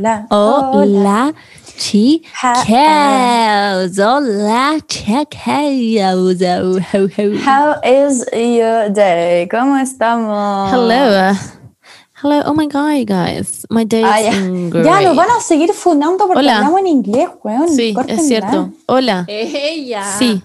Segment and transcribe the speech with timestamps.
[0.00, 0.26] Hola.
[0.30, 1.34] Hola,
[1.76, 2.30] chicos.
[3.98, 5.36] Hola, chicos.
[7.44, 9.46] How is your day?
[9.48, 10.72] ¿Cómo estamos?
[10.72, 11.34] Hello.
[12.22, 12.42] Hello.
[12.46, 13.66] Oh my God, guys.
[13.68, 14.40] My day Ah, is ya.
[14.70, 14.84] great.
[14.86, 16.56] Ya nos van a seguir fundando porque Hola.
[16.58, 17.68] hablamos en inglés, weón.
[17.68, 18.22] Sí, Córtenla.
[18.22, 18.70] es cierto.
[18.86, 19.24] Hola.
[19.28, 20.02] Ella.
[20.18, 20.42] Sí.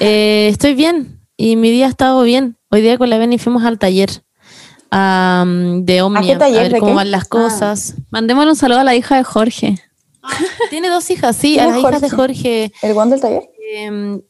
[0.00, 2.58] Eh, estoy bien y mi día ha estado bien.
[2.70, 4.10] Hoy día con la Beni fuimos al taller
[4.96, 6.38] am, de Omnia.
[6.38, 6.62] taller?
[6.62, 6.96] ver ¿De cómo qué?
[6.96, 7.28] van las Ah.
[7.28, 7.94] cosas.
[8.10, 9.78] Mandémosle un saludo a la hija de Jorge.
[10.70, 12.72] Tiene dos hijas, sí, ¿Quién a las hijas de Jorge.
[12.82, 13.42] ¿El guan del taller?
[13.74, 14.20] Em,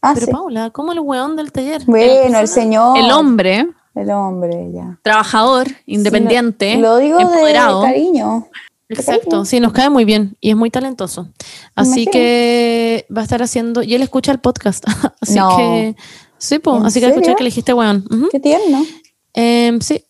[0.00, 0.32] Ah, pero sí.
[0.32, 1.82] Paula, ¿cómo el weón del taller?
[1.86, 2.96] Bueno, ¿La el señor.
[2.98, 3.66] El hombre,
[3.96, 4.98] El hombre, ya.
[5.02, 7.80] trabajador, independiente, Lo digo empoderado.
[7.82, 8.46] de cariño.
[8.90, 11.28] Exacto, sí, nos cae muy bien y es muy talentoso.
[11.74, 14.84] Así que va a estar haciendo, y él escucha el podcast,
[15.20, 15.56] así No.
[15.56, 15.96] que,
[16.38, 17.36] sí, pues, ¿En así que escuché serio?
[17.36, 18.04] que le dijiste weón.
[18.10, 18.28] Ujú.
[18.30, 18.84] Qué tierno.
[19.34, 20.04] Em, sí.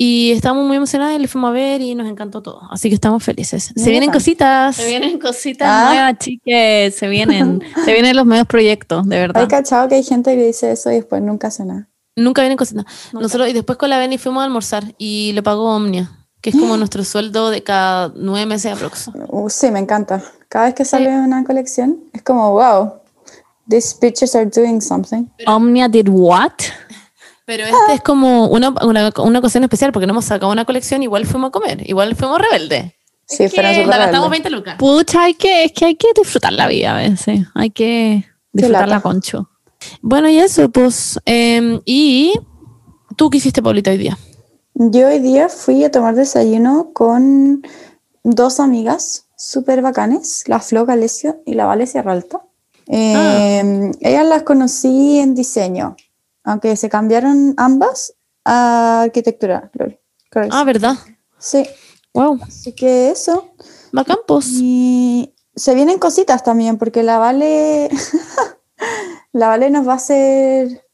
[0.00, 2.60] Y estamos muy emocionados y le fuimos a ver y nos encantó todo.
[2.70, 3.72] Así que estamos felices.
[3.74, 4.76] Muy Se vienen cositas.
[4.76, 5.88] Se vienen cositas Ah.
[5.92, 6.94] nuevas, chiques.
[6.94, 9.48] Se vienen, se vienen los nuevos proyectos, de Hay verdad.
[9.48, 11.88] cachado que hay gente que dice eso y después nunca hace nada.
[12.14, 12.84] Nunca vienen cositas.
[13.12, 16.56] Nosotros, y después con la Beni fuimos a almorzar y le pagó Omnia, que es
[16.56, 19.10] como nuestro sueldo de cada nueve meses aprox.
[19.28, 20.22] Uh, sí, me encanta.
[20.48, 22.92] Cada vez que sale una colección es como, wow,
[23.68, 25.26] these bitches are doing something.
[25.46, 26.52] Omnia did what?
[27.48, 31.02] Pero este es como una, una, una ocasión especial porque no hemos sacado una colección,
[31.02, 32.92] igual fuimos a comer, igual fuimos rebeldes.
[33.24, 34.30] Sí, fueron Nos súper gastamos rebeldes.
[34.30, 34.76] 20 lucas.
[34.76, 37.46] Pucha, hay que, es que hay que disfrutar la vida a veces.
[37.54, 39.48] Hay que disfrutarla concho.
[40.02, 41.18] Bueno, y eso, pues.
[41.24, 42.38] em, y
[43.16, 44.18] tú qué hiciste, Paulita, hoy día.
[44.74, 47.62] Yo hoy día fui a tomar desayuno con
[48.24, 52.42] dos amigas súper bacanes, la Flo Galesio y la Valencia Ralta.
[52.88, 55.96] Eh, Ellas las conocí en diseño,
[56.48, 59.70] aunque se cambiaron ambas a arquitectura.
[60.50, 60.96] Ah, ¿verdad?
[61.38, 61.66] Sí,
[62.14, 62.40] Wow.
[62.42, 63.50] así que eso.
[63.92, 64.46] Bacán, pues.
[64.52, 67.90] Y se vienen cositas también, porque la Vale,
[69.32, 70.86] la Vale nos va a hacer,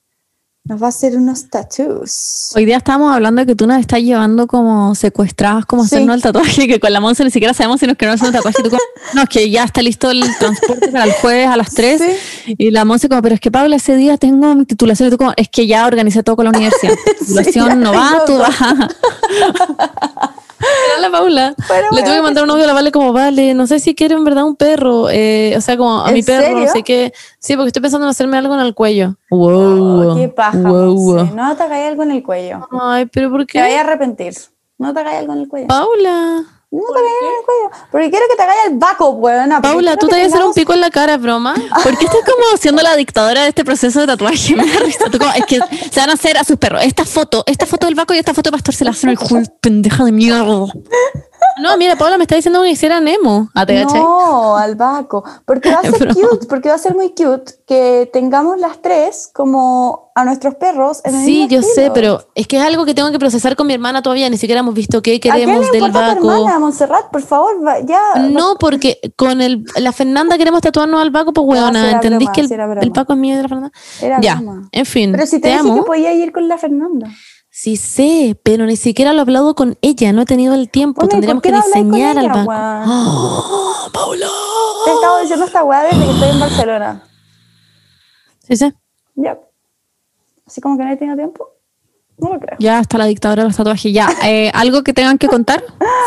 [0.66, 2.52] nos va a hacer unos tattoos.
[2.56, 5.96] Hoy día estábamos hablando de que tú nos estás llevando como secuestradas, como Sí.
[5.96, 8.34] hacernos el tatuaje, que con la Monse ni siquiera sabemos si nos queremos hacer un
[8.34, 8.62] tatuaje.
[8.62, 8.80] Tú como,
[9.14, 12.00] no, es que ya está listo el transporte para el jueves a las 3.
[12.46, 15.08] Y la Monse como, pero es que Paula, ese día tengo mi titulación.
[15.08, 16.94] Y tú como, es que ya organicé todo con la universidad.
[17.18, 18.56] Titulación no va, tú vas.
[21.00, 21.54] La Paula.
[21.92, 24.14] Le tuve que mandar un audio a la Vale como, vale, no sé si quiere
[24.14, 25.08] en verdad un perro.
[25.10, 26.72] eh, o sea, como a ¿En mi perro, no serio?
[26.72, 27.12] sé qué.
[27.38, 29.16] Sí, porque estoy pensando en hacerme algo en el cuello.
[29.30, 30.10] Wow.
[30.12, 31.30] Oh, qué paja, wow.
[31.34, 32.66] No te hagáis algo en el cuello.
[32.80, 33.88] Ay, pero ¿por Te vayas a qué?
[33.88, 34.34] arrepentir.
[34.78, 35.66] No te hagáis algo en el cuello.
[35.68, 36.44] Paula.
[36.74, 37.86] No te en el cuello.
[37.92, 39.62] Porque quiero que te hagáis el baco, weona.
[39.62, 41.54] Paula, tú te vas a hacer un pico en la cara, ¿es broma.
[41.54, 44.56] ¿Por qué estás como siendo la dictadora de este proceso de tatuaje?
[44.56, 45.04] Me da risa.
[45.08, 45.60] Tú como, es que
[45.92, 46.82] se van a hacer a sus perros.
[46.82, 49.18] Esta foto, esta foto del Baco y esta foto de Pastor se la hacen al
[49.18, 50.66] culo, pendeja de mierda.
[51.60, 53.48] No, mira, Paula me está diciendo que hiciera Nemo.
[53.54, 53.64] ¿Ah?
[53.94, 55.24] No, al baco.
[55.44, 59.30] Porque va a ser cute, porque va a ser muy cute que tengamos las tres
[59.32, 62.84] como a nuestros perros en el Sí, mismo yo sé, pero es que es algo
[62.84, 64.28] que tengo que procesar con mi hermana todavía.
[64.30, 67.10] Ni siquiera hemos visto qué ¿A quién queremos le del a hermana, Montserrat?
[67.10, 68.00] Por favor, va- ya.
[68.30, 71.88] No, porque con el, la Fernanda queremos tatuarnos al Baco, pues weona.
[71.88, 73.72] era ¿Entendís broma, que el, el Paco es mío y de la Fernanda?
[74.00, 74.68] Era ya, broma.
[74.72, 75.12] en fin.
[75.12, 75.74] Pero si te, te dije amo.
[75.76, 77.08] que podía ir con la Fernanda.
[77.56, 80.12] Sí sé, pero ni siquiera lo he hablado con ella.
[80.12, 81.02] No he tenido el tiempo.
[81.02, 82.48] Bueno, ¿y Tendríamos que diseñar al weón?
[82.50, 84.26] ¡Oh, Paula!
[84.84, 87.02] Te he estado diciendo esta weá desde que estoy en Barcelona.
[88.40, 88.74] Sí, sí.
[89.14, 89.38] Ya.
[90.44, 91.48] Así como que no he tenido tiempo.
[92.18, 92.56] No lo creo.
[92.58, 93.92] Ya está la dictadora de los tatuajes.
[93.92, 95.62] Ya, eh, ¿algo que tengan que contar?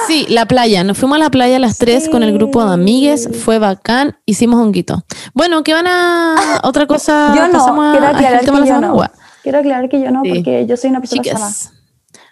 [0.05, 0.83] Sí, la playa.
[0.83, 3.29] Nos fuimos a la playa a las tres con el grupo de amigues.
[3.45, 4.17] Fue bacán.
[4.25, 5.05] Hicimos honguito.
[5.33, 7.33] Bueno, ¿qué van a otra cosa?
[7.33, 9.01] Yo no, Pasamos a- quiero que yo no.
[9.47, 10.29] Quiero aclarar que yo no, Sí.
[10.33, 11.35] porque yo soy una persona sana.
[11.37, 11.71] Chicas.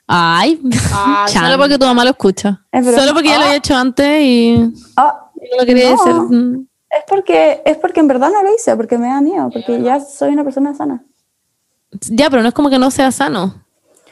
[0.05, 0.59] Ay,
[0.91, 2.65] Ah, solo porque tu mamá lo escucha.
[2.73, 2.85] Es.
[2.93, 6.23] Solo porque ya lo Ah, había hecho antes y ah, no lo quería No.
[6.29, 6.67] Mm.
[6.89, 10.01] es porque es porque en verdad no lo hice, porque me da miedo, porque ya
[10.01, 11.05] soy una persona sana.
[12.09, 13.63] Ya, pero no es como que no sea sano.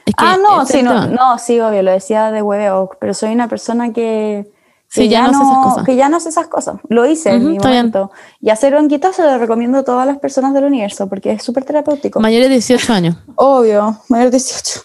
[0.06, 3.34] Es que ah, no, sí, no, no, sí, obvio, lo decía de hueveo, pero soy
[3.34, 4.50] una persona que
[4.94, 5.86] Sí, ya no hace esas cosas.
[5.86, 6.76] que ya no hace esas cosas.
[6.88, 7.88] Lo hice en Ujú, mi está bien.
[7.88, 8.12] momento.
[8.42, 11.66] Y hacer honguitos se lo recomiendo a todas las personas del universo, porque es súper
[11.66, 12.20] terapéutico.
[12.20, 13.16] Mayores de 18 años.
[13.36, 14.82] obvio, mayor de 18.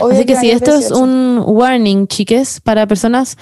[0.00, 0.98] Obvio Así que si mayor de esto es 18.
[1.02, 3.36] un warning, chiques, para personas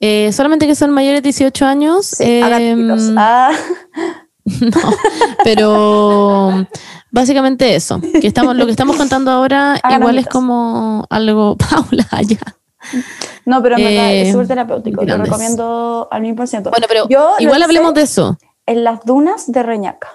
[0.00, 2.06] eh, solamente que son mayores de 18 años.
[2.06, 2.88] Sí, em.
[3.16, 3.52] Ah,
[4.44, 4.92] No,
[5.42, 6.66] pero
[7.10, 8.00] básicamente eso.
[8.20, 12.38] Que estamos, lo que estamos contando ahora Hagan igual es como algo, Paula, ya.
[13.46, 15.00] No, pero en verdad eh, es súper terapéutico.
[15.02, 15.28] Lo grandes.
[15.28, 16.70] recomiendo al mil por ciento.
[16.70, 18.38] Bueno, pero Yo lo igual hablemos de eso.
[18.66, 20.08] En las dunas de Reñaca.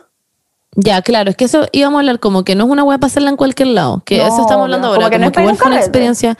[0.75, 3.29] Ya, claro, es que eso íbamos a hablar como que no es una hueá pasarla
[3.31, 5.67] en cualquier lado, que No, eso estamos hablando ahora, que como no que igual fue
[5.67, 6.37] una experiencia.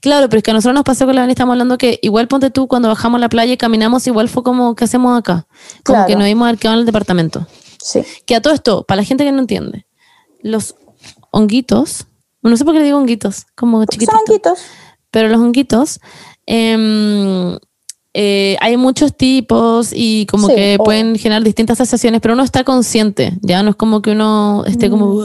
[0.00, 2.28] Claro, pero es que a nosotros nos pasó con la Dani, estamos hablando que igual
[2.28, 5.46] ponte tú cuando bajamos a la playa y caminamos, igual fue como, ¿qué hacemos acá?
[5.84, 6.06] Como Claro.
[6.06, 7.46] que nos vimos arqueados en el departamento.
[7.80, 8.04] Sí.
[8.24, 9.84] Que a todo esto, para la gente que no entiende,
[10.42, 10.76] los
[11.32, 12.06] honguitos,
[12.40, 14.14] no sé por qué le digo honguitos, como chiquititos.
[14.14, 14.58] Son honguitos.
[15.12, 16.00] Pero los honguitos,
[16.46, 17.56] em,
[18.14, 22.42] eh, hay muchos tipos y como Sí, que o- pueden generar distintas sensaciones, pero uno
[22.42, 25.22] está consciente, ya no es como que uno esté como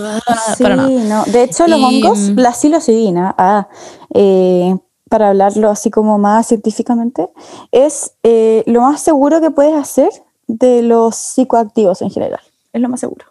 [0.55, 0.89] Sí, para nada.
[0.89, 1.25] no.
[1.25, 3.67] De hecho, los Y, hongos, mm, la psilocibina, ah,
[4.13, 4.75] eh,
[5.09, 7.27] para hablarlo así como más científicamente,
[7.71, 10.09] es eh, lo más seguro que puedes hacer
[10.47, 12.39] de los psicoactivos en general.
[12.73, 13.25] Es lo más seguro.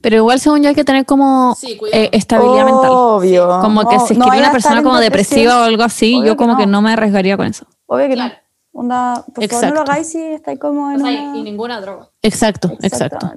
[0.00, 2.90] Pero igual, según yo, hay que tener como Sí, eh, estabilidad mental.
[2.92, 3.58] Obvio.
[3.60, 6.26] Como que No, si es no que una persona como depresiva o algo así, Obvio
[6.26, 6.72] yo como que no.
[6.72, 7.66] no me arriesgaría con eso.
[7.86, 8.34] Obvio que Claro.
[8.34, 8.80] no.
[8.80, 11.32] Onda, por favor, no lo hagáis si estáis como en una...
[11.32, 12.10] ninguna droga.
[12.22, 13.32] Exacto, exacto.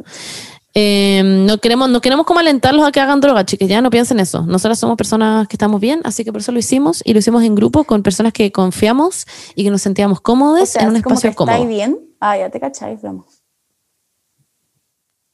[0.73, 4.19] Em, no queremos, no queremos como alentarlos a que hagan droga, chicas, ya no piensen
[4.19, 4.43] eso.
[4.43, 7.43] Nosotras somos personas que estamos bien, así que por eso lo hicimos y lo hicimos
[7.43, 9.25] en grupo con personas que confiamos
[9.55, 11.55] y que nos sentíamos cómodos O sea, en un así como que espacio cómodo.
[11.55, 11.99] estáis bien.
[12.19, 13.41] Ah, ya te cacháis, vamos.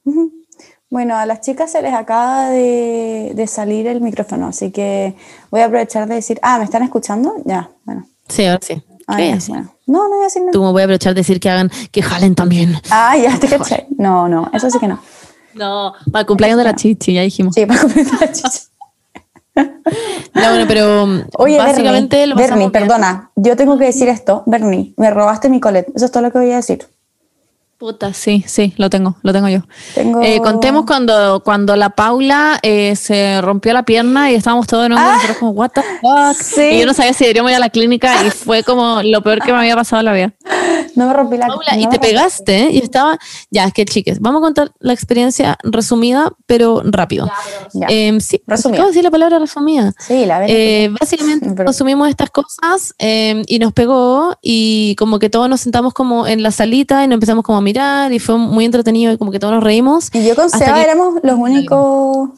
[0.89, 5.15] Bueno, a las chicas se les acaba de, de salir el micrófono, así que
[5.51, 7.35] voy a aprovechar de decir, ah, ¿me están escuchando?
[7.43, 8.05] Ya, bueno.
[8.29, 8.81] Sí, ahora sí.
[9.05, 9.73] Ah, ¿Qué ya, bueno.
[9.85, 10.51] No, no voy a decir nada.
[10.51, 12.75] Tú me voy a aprovechar de decir que hagan, que jalen también.
[12.89, 13.87] Ah, ya te cachai.
[13.97, 15.01] No, no, eso sí que no.
[15.53, 17.55] No, para el cumpleaños de la chichi, ya dijimos.
[17.55, 18.59] Sí, para completar la chicha.
[20.35, 21.07] Ya, bueno, pero
[21.39, 24.43] Oye, básicamente Bernie, lo perdona, yo tengo que decir esto.
[24.45, 25.87] Bernie, me robaste mi colet.
[25.95, 26.87] Eso es todo lo que voy a decir.
[27.77, 29.59] Puta, sí, sí, lo tengo, lo tengo yo.
[29.93, 30.23] Tengo...
[30.23, 34.89] Eh, contemos cuando, cuando la Paula eh, se rompió la pierna y estábamos todos de
[34.89, 36.33] nuevo y nosotros como, what the fuck.
[36.41, 36.61] sí.
[36.71, 39.43] Y yo no sabía si deberíamos ir a la clínica y fue como lo peor
[39.43, 40.33] que me había pasado en la vida.
[40.95, 42.69] No me rompí la Paula, no y te pegaste, ¿eh?
[42.71, 43.19] y estaba,
[43.51, 47.29] ya, es que chiques, vamos a contar la experiencia resumida, pero rápido.
[47.73, 47.85] Ya.
[47.91, 48.81] Em, sí, Resumida.
[48.81, 49.93] de decir la palabra resumida.
[49.99, 50.55] Sí, la verdad.
[50.57, 55.61] Eh, básicamente Pero- consumimos estas cosas em, y nos pegó y como que todos nos
[55.61, 59.11] sentamos como en la salita y nos empezamos como a mirar y fue muy entretenido
[59.13, 60.09] y como que todos nos reímos.
[60.13, 62.29] Y yo con Seba éramos los únicos.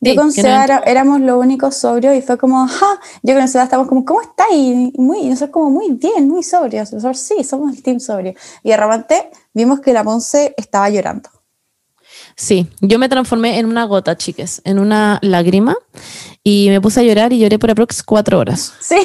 [0.00, 3.00] Yo Sí, con que Seba no- era- éramos los únicos sobrios y fue como, ¡ja!
[3.22, 4.48] Yo con Seba estábamos como, ¿cómo estás?
[4.52, 6.92] Y muy, y nosotros como, muy bien, muy sobrios.
[6.92, 8.34] Nosotros sí, somos el team sobrio.
[8.62, 11.30] Y de repente vimos que la Monse estaba llorando.
[12.36, 15.74] Sí, yo me transformé en una gota, chiques, en una lágrima
[16.42, 18.96] y me puse a llorar y lloré por aprox cuatro horas, Sí,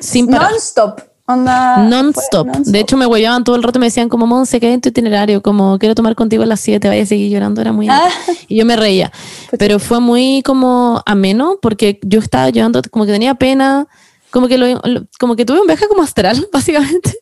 [0.00, 0.50] sin parar.
[0.52, 1.00] non-stop.
[1.32, 2.48] Onda, Non-stop.
[2.48, 4.80] De hecho, me huellaban todo el rato y me decían como, Monse, ¿qué hay en
[4.80, 5.42] tu itinerario?
[5.42, 7.60] Como, quiero tomar contigo a las 7, vaya a seguir llorando.
[7.60, 7.88] Era muy...
[7.88, 8.08] Ah.
[8.48, 9.12] Y yo me reía.
[9.58, 13.86] Pero fue muy como ameno porque yo estaba llorando, como que tenía pena,
[14.30, 14.66] como que, lo,
[15.18, 17.18] como que tuve un viaje como astral, básicamente.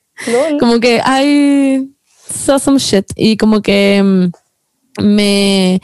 [0.58, 1.90] Como que I
[2.28, 5.80] saw some shit y como que mm, me,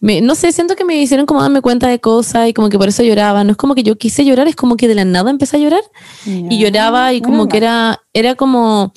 [0.00, 2.78] me- no sé, siento que me hicieron como darme cuenta de cosas y como que
[2.78, 3.44] por eso lloraba.
[3.44, 5.60] No es como que yo quise llorar, es como que de la nada empecé a
[5.60, 5.82] llorar
[6.26, 8.92] y lloraba y como que era, era como,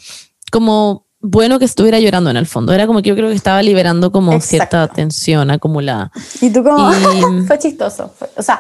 [0.52, 2.74] como bueno que estuviera llorando en el fondo.
[2.74, 6.12] Era como que yo creo que estaba liberando como cierta tensión acumulada.
[6.42, 8.12] Y tú como, Y- fue chistoso.
[8.18, 8.60] fue- o sea,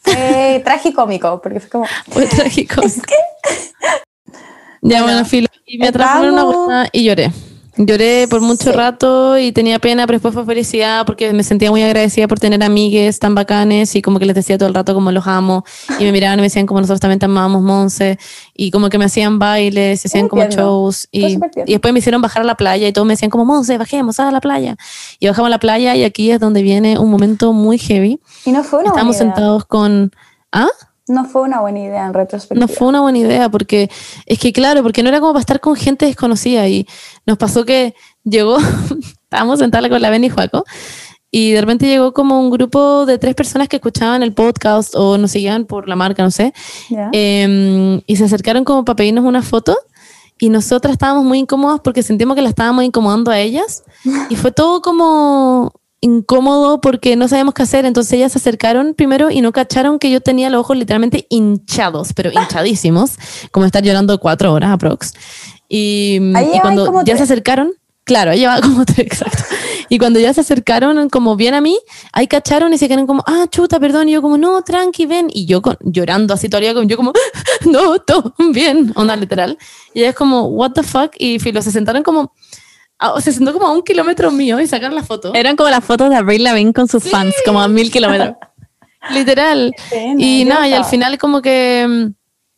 [0.00, 2.80] fue tragicómico, porque fue como, Fue trágico.
[2.84, 3.14] es que
[4.82, 5.46] Ya, Bueno, bueno, filo.
[5.66, 7.32] Y me en una buena y lloré.
[7.76, 8.72] Lloré por mucho Sí.
[8.72, 12.62] rato y tenía pena, pero después fue felicidad porque me sentía muy agradecida por tener
[12.62, 15.64] amigues tan bacanes y como que les decía todo el rato como los amo
[15.98, 18.18] y me miraban y me decían como nosotros también te amamos, Monse
[18.54, 21.34] y como que me hacían bailes, y hacían como shows y,
[21.66, 24.20] y después me hicieron bajar a la playa y todos me decían como Monse, bajemos
[24.20, 24.76] a la playa
[25.18, 28.20] y bajamos a la playa y aquí es donde viene un momento muy heavy.
[28.44, 30.12] y no fue una Estamos sentados con...
[30.52, 30.68] ¿Ah?
[31.06, 32.66] No fue una buena idea en retrospectiva.
[32.66, 33.90] No fue una buena idea, porque
[34.24, 36.66] es que, claro, porque no era como para estar con gente desconocida.
[36.68, 36.86] Y
[37.26, 37.94] nos pasó que
[38.24, 38.56] llegó,
[39.24, 40.64] estábamos sentados con la Benny y Juaco,
[41.30, 45.18] y de repente llegó como un grupo de tres personas que escuchaban el podcast o
[45.18, 46.54] nos seguían por la marca, no sé,
[47.12, 49.76] em, y se acercaron como para pedirnos una foto.
[50.38, 53.82] Y nosotras estábamos muy incómodas porque sentimos que la estábamos incomodando a ellas.
[54.30, 55.72] Y fue todo como
[56.04, 57.86] incómodo porque no sabíamos qué hacer.
[57.86, 62.12] Entonces ellas se acercaron primero y no cacharon que yo tenía los ojos literalmente hinchados,
[62.12, 63.12] pero hinchadísimos,
[63.50, 65.14] como estar llorando cuatro horas aprox.
[65.68, 67.18] Y, Ahí y cuando ya tres.
[67.18, 67.72] se acercaron,
[68.04, 69.42] claro, ahí llevaba como tres, exacto.
[69.88, 71.78] Y cuando ya se acercaron como bien a mí,
[72.12, 74.08] ahí cacharon y se quedaron como, ah, chuta, perdón.
[74.08, 75.28] Y yo como, no, tranqui, ven.
[75.32, 77.12] Y yo con- llorando así todavía, como, yo como,
[77.70, 79.56] no, todo bien, onda literal.
[79.94, 81.12] Y ella es como, what the fuck.
[81.18, 82.32] Y filo, se sentaron como,
[82.98, 85.32] a- se sentó como a un kilómetro mío y sacaron la foto.
[85.34, 88.34] Eran como las fotos de Avril Lavigne con sus fans, como a mil kilómetros.
[89.12, 89.72] Literal.
[89.90, 91.86] pena, y nada, y al final como que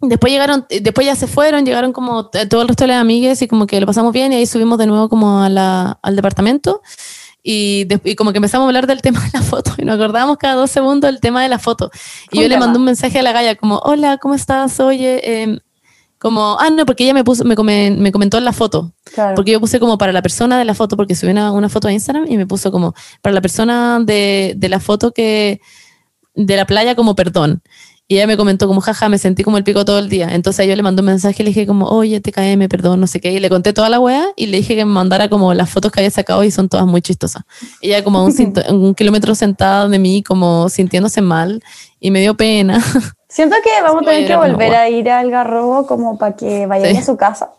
[0.01, 2.89] mm, después llegaron, eh, después ya se fueron, llegaron como t- todo el resto de
[2.89, 5.49] las amigas y como que lo pasamos bien y ahí subimos de nuevo como a
[5.49, 6.83] la, al departamento
[7.43, 9.97] y, de- y como que empezamos a hablar del tema de la foto y nos
[9.97, 11.91] acordábamos cada dos segundos del tema de la foto.
[12.31, 12.67] Y yo le tema.
[12.67, 14.79] mandé un mensaje a la galla como, hola, ¿cómo estás?
[14.79, 15.59] Oye, em,
[16.19, 18.93] como, ah, no, porque ella me, puso, me, comen- me comentó en la foto.
[19.15, 19.35] Claro.
[19.35, 21.89] Porque yo puse como para la persona de la foto, porque subí una, una foto
[21.89, 25.61] a Instagram y me puso como para la persona de, de la foto que
[26.35, 27.63] de la playa como perdón.
[28.09, 30.29] Y ella me comentó como, jaja, me sentí como el pico todo el día.
[30.33, 33.19] Entonces yo le mandé un mensaje y le dije como, oye, TKM, perdón, no sé
[33.19, 33.33] qué.
[33.33, 35.91] Y le conté toda la wea y le dije que me mandara como las fotos
[35.91, 37.43] que había sacado y son todas muy chistosas.
[37.81, 38.33] Ella como a un,
[38.71, 41.61] un kilómetro sentada de mí, como sintiéndose mal
[41.99, 42.81] y me dio pena.
[43.29, 46.93] Siento que vamos a tener que volver a ir al garrobo como para que vayan
[46.93, 46.99] Sí.
[46.99, 47.51] a su casa.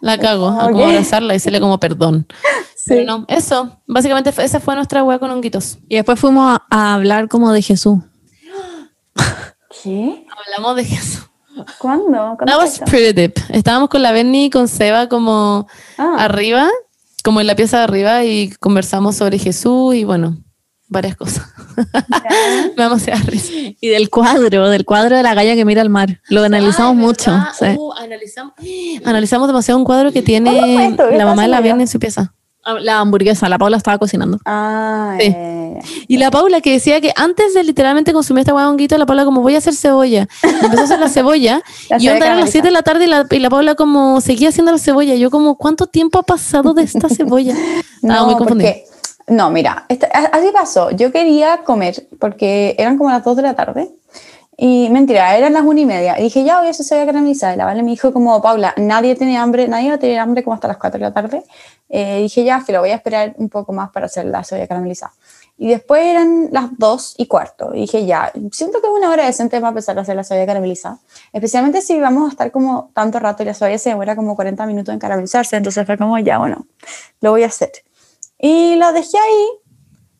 [0.00, 2.26] La cago, a como abrazarla y decirle como perdón.
[2.74, 2.84] Sí.
[2.88, 5.78] Pero no, eso, básicamente fue- esa fue nuestra wea con honguitos.
[5.88, 7.98] Y después fuimos a, a hablar como de Jesús.
[9.82, 10.26] ¿Qué?
[10.46, 11.28] Hablamos de eso.
[11.78, 12.36] ¿Cuándo?
[12.36, 13.34] ¿Cuándo was pretty deep.
[13.48, 16.16] Estábamos con la Benny y con Seba como Ah.
[16.18, 16.68] arriba,
[17.24, 20.36] como en la pieza de arriba y conversamos sobre Jesús y bueno,
[20.88, 21.44] varias cosas.
[22.76, 23.52] Me vamos a hacer risa.
[23.80, 26.20] Y del cuadro, del cuadro de la galla que mira al mar.
[26.28, 27.30] Lo analizamos Ah, mucho.
[27.30, 27.48] ¿verdad?
[27.58, 27.66] sí.
[27.78, 28.52] Uh, analizamos,
[29.04, 31.62] analizamos demasiado un cuadro que ¿Cuándo fue tiene la mamá de la ya?
[31.82, 32.32] en su pieza.
[32.68, 34.38] Ah, La hamburguesa, la Paula estaba cocinando.
[34.44, 35.26] Ah, Sí.
[35.28, 35.78] eh,
[36.08, 38.66] Y la Paula que decía que antes de literalmente consumir esta hueá
[38.98, 40.26] la Paula como voy a hacer cebolla.
[40.42, 41.62] Empezó a hacer la cebolla.
[41.90, 42.52] La y onda eran las caramelizada.
[42.52, 45.14] 7 de la tarde y la, y la Paula como seguía haciendo la cebolla.
[45.14, 47.54] Yo como, ¿cuánto tiempo ha pasado de esta cebolla?
[48.02, 48.70] Estaba muy confundida.
[48.72, 48.84] porque,
[49.28, 50.90] no, mira, esta- a- así pasó.
[50.90, 53.90] Yo quería comer porque eran como las 2 de la tarde.
[54.58, 56.18] Y mentira, eran las una y media.
[56.18, 57.52] Y dije, ya voy a hacer cebolla caramelizada.
[57.52, 60.42] Y la Vale me dijo como, Paula, nadie tiene hambre, nadie va a tener hambre
[60.42, 61.42] como hasta las 4 de la tarde.
[61.90, 65.12] Eh, dije, ya, lo voy a esperar un poco más para hacer la cebolla caramelizada.
[65.58, 67.74] Y después eran las 2 y cuarto.
[67.74, 70.46] Y dije, ya, siento que es una hora decente para empezar a hacer la cebolla
[70.46, 70.98] caramelizada.
[71.34, 74.64] Especialmente si vamos a estar como tanto rato y la cebolla se demora como 40
[74.64, 75.56] minutos en caramelizarse.
[75.56, 76.66] Entonces fue como, ya, bueno,
[77.20, 77.72] lo voy a hacer.
[78.38, 79.46] Y lo dejé ahí.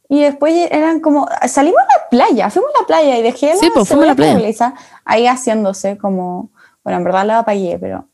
[0.09, 3.57] Y después eran como, salimos a la playa, fuimos a la playa y dejé la
[3.57, 4.75] Sí, pues, fuimos a la playa.
[5.05, 6.51] ahí haciéndose como,
[6.85, 8.07] bueno, en verdad la apagué, pero...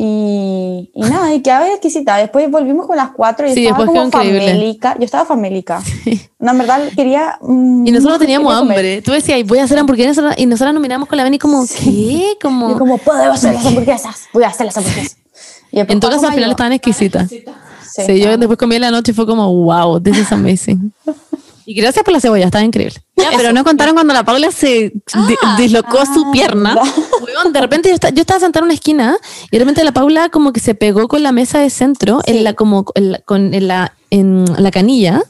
[0.00, 2.16] Y, y nada, y quedaba exquisita.
[2.18, 4.94] Después volvimos con las cuatro y Sí, estaba como famélica.
[4.96, 5.82] Yo estaba famélica.
[6.38, 7.36] No, en verdad quería...
[7.40, 9.02] mm, Y nosotros teníamos hambre.
[9.02, 10.38] Tú decías, voy a hacer hamburguesas.
[10.38, 12.36] Y nosotros nos miramos con la Benny como, ¿qué?
[12.40, 12.70] Como...
[12.70, 15.16] Y como, puedo hacer las hamburguesas, voy a hacer las hamburguesas.
[15.72, 17.28] Y en todo caso, al final estaban exquisitas.
[18.06, 20.92] Sí, Sí, yo después comí en la noche y fue como, wow, this is amazing.
[21.66, 22.96] y gracias por la cebolla, estaba increíble.
[23.16, 24.68] Ya, pero no contaron cuando la Paula se
[25.28, 26.74] di- dislocó su pierna.
[27.20, 29.16] Weón, de repente yo, esta- yo estaba sentada en una esquina
[29.50, 32.42] y de repente la Paula como que se pegó con la mesa de centro en
[32.44, 35.22] la como en la- con en la en la canilla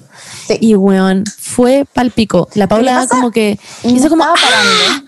[0.46, 0.58] Sí.
[0.60, 2.48] y weón fue palpico.
[2.54, 5.06] La Paula como que hizo como estaba parando.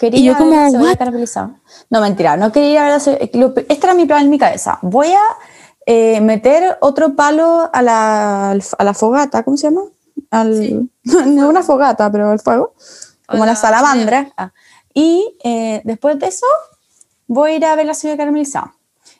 [0.00, 0.50] Quería Y yo como.
[1.90, 4.78] No, mentira, no quería ver la Este era mi plan en mi cabeza.
[4.82, 5.20] Voy a
[5.90, 9.84] eh, meter otro palo a la, a la fogata, ¿cómo se llama?
[10.30, 12.74] Al, no una fogata, pero el fuego,
[13.26, 14.30] como la salamandra.
[14.36, 14.52] Ah.
[14.92, 16.44] Y eh, después de eso,
[17.26, 18.74] voy a ir a ver la cebolla caramelizada.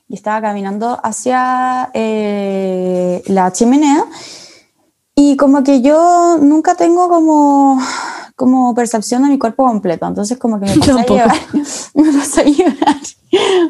[0.08, 4.04] Y estaba caminando hacia eh, la chimenea
[5.14, 7.80] y como que yo nunca tengo como,
[8.38, 11.36] como percepción de mi cuerpo completo, entonces como que me pasé a llevar,
[11.94, 12.96] me pasé a llevar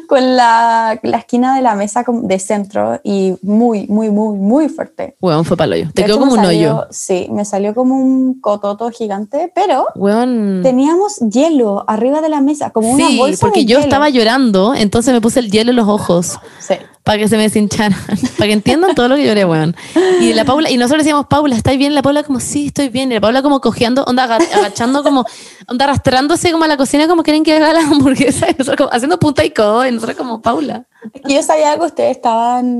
[0.07, 5.17] con la, la esquina de la mesa de centro y muy, muy, muy, muy fuerte.
[5.19, 5.91] weón fue palo yo.
[5.91, 6.87] Te quedó como un salió- hoyo.
[6.91, 10.61] Sí, me salió como un cototo gigante, pero Weón.
[10.63, 13.83] teníamos hielo arriba de la mesa, como una Sí, bolsa porque de yo hielo.
[13.83, 16.39] estaba llorando, entonces me puse el hielo en los ojos.
[16.59, 16.75] Sí.
[17.09, 17.97] Para que se me deshincharan,
[18.37, 19.75] para que entiendan todo lo que lloré, weón.
[20.21, 21.95] Y la Paula, y nosotros decíamos, Paula, ¿estás bien?
[21.95, 23.11] La Paula como, sí, estoy bien.
[23.11, 25.25] Y la Paula como cojeando, onda aga- agachando como,
[25.67, 28.89] onda arrastrándose como a la cocina, como quieren que haga la hamburguesa, y nosotros como
[28.93, 30.85] haciendo punta y codo, y nosotros como, Paula.
[31.27, 32.79] Yo sabía que ustedes estaban,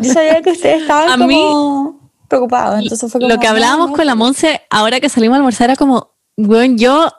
[0.00, 3.90] yo sabía que ustedes estaban A como mí- preocupados, entonces fue como, Lo que hablábamos
[3.90, 7.10] no, con la Monse ahora que salimos a almorzar era como, weón, yo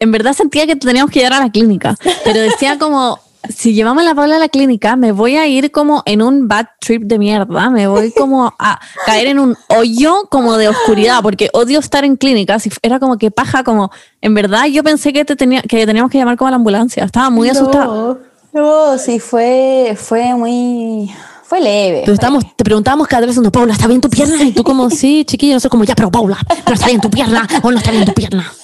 [0.00, 4.02] en verdad sentía que teníamos que llegar a la clínica, pero decía como, si llevamos
[4.02, 7.02] a la Paula a la clínica, me voy a ir como en un bad trip
[7.04, 11.78] de mierda, me voy como a caer en un hoyo como de oscuridad, porque odio
[11.78, 15.36] estar en clínicas y era como que paja, como, en verdad yo pensé que, te
[15.36, 17.86] tenía, que teníamos que llamar como a la ambulancia, estaba muy asustada.
[17.86, 18.18] No,
[18.52, 21.10] no, sí, fue, fue muy,
[21.48, 22.00] fue leve.
[22.02, 24.42] Pero estábamos, te preguntábamos cada vez, no, Paula, ¿está bien tu pierna?
[24.42, 27.46] Y tú como, sí, chiquilla, nosotros como, ya, pero Paula, pero está bien tu pierna
[27.62, 28.50] o no está bien tu pierna.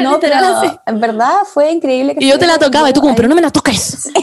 [0.00, 0.68] No, pero así.
[0.86, 2.14] en verdad fue increíble.
[2.14, 4.10] Que Y yo te la tocaba y tú como, pero no me la toques.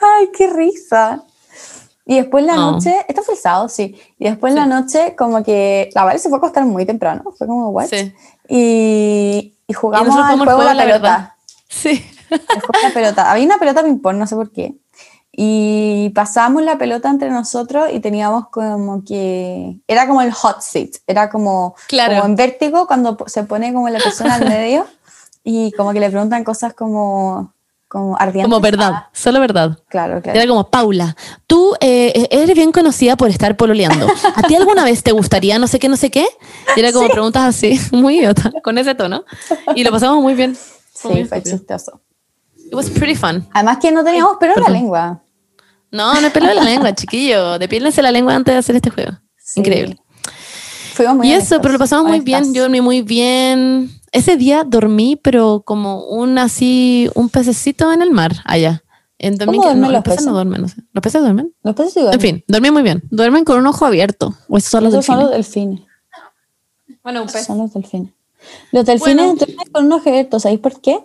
[0.00, 1.22] Ay, qué risa.
[2.06, 2.72] Y después la No.
[2.72, 3.96] noche, esto fue el sábado, sí.
[4.18, 7.22] Y después la noche, como que la Vale se fue a acostar muy temprano.
[7.36, 7.86] Fue como, what?
[7.86, 8.12] Sí.
[8.48, 11.00] Y, y jugamos nosotros al juego de juego la la pelota.
[11.02, 11.32] verdad.
[11.68, 12.04] Sí.
[12.30, 13.30] La pelota.
[13.30, 14.74] Había una pelota ping-pong, no sé por qué.
[15.32, 20.90] y pasábamos la pelota entre nosotros y teníamos como que, era como el hot seat,
[21.06, 22.14] era como, Claro.
[22.16, 24.86] como en vértigo cuando se pone como la persona al medio
[25.44, 27.54] y como que le preguntan cosas como,
[27.88, 28.44] como ardientes.
[28.50, 29.78] Como verdad, Ah, solo verdad.
[29.88, 30.38] claro, claro.
[30.38, 34.08] Era como, Paula, tú eh, eres bien conocida por estar pololeando.
[34.34, 36.26] ¿A ti alguna vez te gustaría no sé qué, no sé qué?
[36.76, 39.24] Y era como preguntas así, muy idiota, con ese tono.
[39.76, 40.56] Y lo pasamos muy bien.
[40.92, 41.56] Fue muy Sí, fue estúpido.
[41.58, 42.00] chistoso.
[42.70, 43.46] It was pretty fun.
[43.52, 45.22] Además que no teníamos pelo en la lengua.
[45.90, 47.58] No, no es pelo de la lengua, chiquillo.
[47.58, 49.12] Depílense la lengua antes de hacer este juego.
[49.36, 49.60] Sí.
[49.60, 49.96] Increíble.
[50.94, 52.54] Fuimos muy Y eso, pero lo pasamos muy bien.
[52.54, 53.90] Yo dormí muy bien.
[54.12, 58.82] Ese día dormí, pero como un así, un pececito en el mar allá.
[59.18, 60.26] En duermen no, los peces peces?
[60.26, 60.76] no duermen, no sé.
[60.92, 61.52] ¿Los peces duermen?
[61.62, 62.20] Los peces sí En duermen.
[62.20, 63.02] fin, dormí muy bien.
[63.10, 64.34] Duermen con un ojo abierto.
[64.48, 65.80] O esos son los Esos son los delfines.
[65.80, 65.90] delfines.
[67.02, 68.12] Bueno, un Son los delfines.
[68.72, 69.34] Los delfines Bueno.
[69.34, 71.00] duermen con un ojo abierto, ¿sabéis por qué?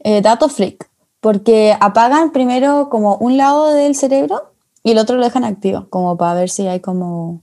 [0.00, 0.88] Eh, dato freak.
[1.20, 6.16] Porque apagan primero como un lado del cerebro y el otro lo dejan activo, como
[6.16, 7.42] para ver si hay como,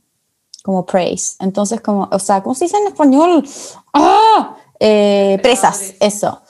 [0.64, 1.36] como praise.
[1.40, 3.48] Entonces, como, o sea, ¿cómo se dice en español?
[3.94, 4.56] ¡Ah!
[4.80, 6.42] Eh, presas, eso.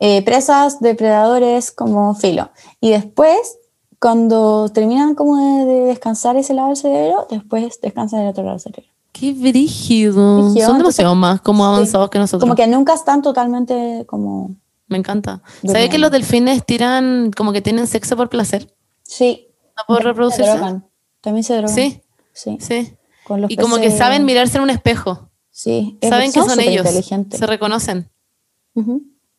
[0.00, 2.50] Eh, presas, depredadores, como filo.
[2.80, 3.58] Y después,
[3.98, 8.56] cuando terminan como de, de descansar ese lado del cerebro, después descansan el otro lado
[8.56, 8.94] del cerebro.
[9.14, 10.42] Qué brígido.
[10.42, 12.40] Brígido, Son demasiado más como avanzados que nosotros.
[12.42, 14.50] Como que nunca están totalmente como...
[14.86, 15.42] Me encanta.
[15.64, 18.74] ¿Sabes que los delfines tiran, como que tienen sexo por placer?
[19.02, 19.48] Sí.
[19.76, 20.50] ¿No por También reproducirse?
[20.52, 20.88] Se drogan.
[21.20, 21.74] También se drogan.
[21.74, 22.58] Sí, Sí.
[22.60, 22.96] sí.
[23.24, 25.30] Con los Y como que saben mirarse en un espejo.
[25.50, 25.98] Sí.
[26.02, 26.86] Saben que son ellos.
[27.30, 28.10] Se reconocen.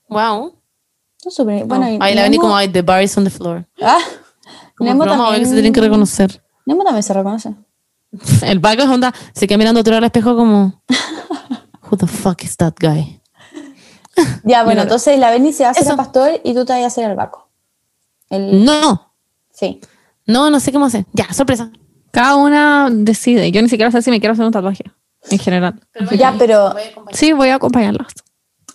[0.10, 0.60] Wow.
[1.18, 3.68] Son súper- Bueno, Ahí la ven y como, ay, the bar is on the floor.
[3.82, 4.00] Ah,
[4.76, 6.44] Como Nemo broma, que se también- tienen que reconocer.
[6.66, 7.56] Nemo también se reconoce.
[8.44, 10.82] El vago es onda, se queda mirando otro al espejo como,
[11.90, 13.22] who the fuck is that guy?
[14.44, 16.88] Ya, bueno, entonces la Benny se va a hacer pastor y tú te vas a
[16.88, 17.50] hacer el vaco.
[18.30, 19.14] El, No,
[19.52, 19.80] Sí.
[20.26, 21.06] no, no sé cómo hacer.
[21.14, 21.72] Ya, sorpresa.
[22.12, 23.52] Cada una decide.
[23.52, 24.84] Yo ni siquiera sé si me quiero hacer un tatuaje.
[25.30, 25.82] En general.
[26.18, 26.74] Ya, pero
[27.12, 28.08] Sí, voy a acompañarlas.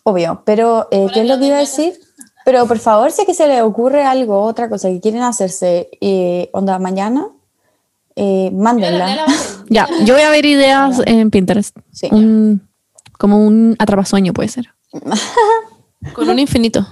[0.03, 0.43] obvio.
[0.45, 1.95] Pero, eh, ¿qué es lo que iba a decir?
[2.45, 5.91] Pero por favor, si es que se les ocurre algo, otra cosa que quieren hacerse,
[6.01, 7.29] eh, onda, mañana,
[8.17, 9.25] eh, mándenla.
[9.69, 11.77] Ya, yo voy a ver ideas en Pinterest.
[11.93, 12.09] Sí.
[12.11, 12.69] Un-
[13.19, 14.71] como un atrapasueño puede ser.
[16.15, 16.87] Con un infinito.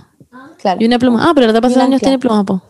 [0.58, 0.80] Claro.
[0.80, 1.28] Y una pluma.
[1.28, 2.62] Ah, pero la tapa de un años tiene pluma, po.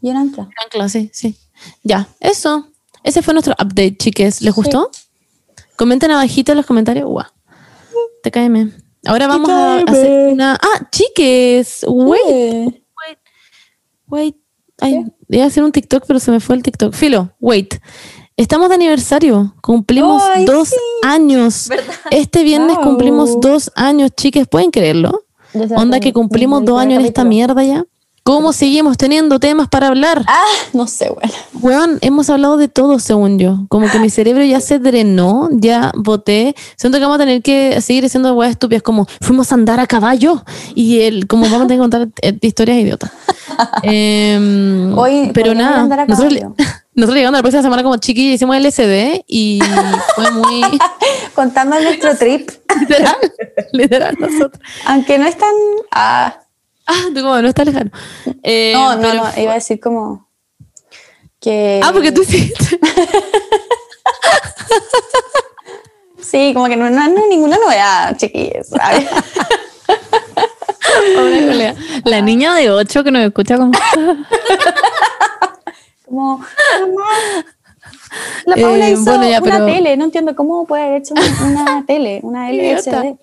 [0.00, 0.48] Y una ancla.
[0.64, 1.36] Ancla, sí, sí.
[1.82, 2.68] Ya, eso.
[3.02, 4.42] Ese fue nuestro update, chiques.
[4.42, 4.90] ¿Les gustó?
[5.76, 7.06] Comenten abajito en los comentarios.
[7.08, 7.26] Guau.
[8.22, 8.72] TKM.
[9.06, 10.54] Ahora vamos a hacer una...
[10.60, 11.84] Ah, chiques.
[11.88, 12.82] Wait, Eh,
[14.08, 14.36] wait.
[14.80, 16.94] Ay, iba a hacer un TikTok, pero se me fue el TikTok.
[16.94, 17.74] Filo, wait.
[18.38, 19.52] Estamos de aniversario.
[19.60, 20.76] Cumplimos dos sí.
[21.02, 21.68] años.
[22.12, 22.84] Este viernes Wow.
[22.84, 24.46] cumplimos dos años, chiques.
[24.46, 25.24] ¿Pueden creerlo?
[25.74, 27.84] Onda que cumplimos dos años en esta mierda ya.
[28.22, 30.22] ¿Cómo seguimos teniendo temas para hablar?
[30.28, 31.32] Ah, no sé, bueno.
[31.62, 33.60] Weón, hemos hablado de todo, según yo.
[33.68, 36.54] Como que mi cerebro ya se drenó, ya voté.
[36.76, 39.88] Siento que vamos a tener que seguir haciendo weas estúpidas, como fuimos a andar a
[39.88, 40.44] caballo
[40.76, 43.10] y el, como vamos a tener que contar eh, historias idiotas.
[43.82, 46.52] Em, Hoy pero nada, andar a nosotros.
[46.98, 49.60] Nosotros llegando la próxima semana como chiquilla hicimos LSD y
[50.14, 50.62] fue muy
[51.34, 53.16] Contando nuestro trip, literal,
[53.72, 54.60] literal nosotros.
[54.86, 55.52] aunque no es tan...
[55.92, 56.40] Ah,
[56.90, 57.90] Ah, tú como no está lejano.
[58.42, 60.26] Eh, no, no, no, fue- iba a decir como...
[61.38, 61.80] Que...
[61.84, 62.80] Ah, porque tú hiciste.
[66.20, 68.66] Sí, como que no, no, no ninguna novedad, chiquillos.
[68.76, 69.06] ¿sabes?
[71.14, 71.74] Colea.
[72.04, 73.72] La niña de 8 que nos escucha como...
[76.08, 76.44] Como,
[78.46, 81.14] la Paula Eh, hizo bueno, ya, una pero- tele, no entiendo cómo puede haber hecho
[81.14, 82.50] una, una tele, una.
[82.50, 83.16] LSD.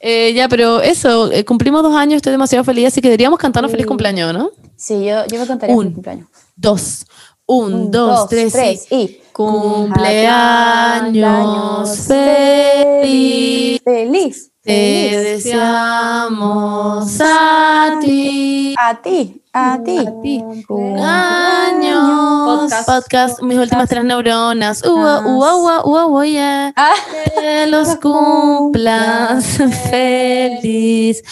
[0.00, 3.70] Eh, ya, pero eso, eh, cumplimos dos años, estoy demasiado feliz, así que deberíamos cantarnos
[3.70, 4.50] feliz cumpleaños, ¿no?
[4.76, 5.86] Sí, yo, yo me contaría Un.
[5.86, 6.28] mi cumpleaños.
[6.54, 7.06] Dos.
[7.46, 8.96] Un, dos, tres, tres y...
[8.96, 9.20] y...
[9.36, 13.82] Cumpleaños feliz.
[13.84, 14.50] Feliz.
[14.62, 18.74] Te deseamos a ti.
[18.78, 19.98] A ti, a ti.
[19.98, 20.42] A ti.
[20.66, 22.46] Cumpleaños.
[22.46, 22.88] Podcast.
[22.88, 24.82] Podcast, mis últimas tres neuronas.
[24.86, 26.72] Ua, ua, ua, ua, ua, yeah.
[26.74, 26.94] Ah,
[27.38, 29.44] Que los cumplas
[29.90, 31.22] feliz.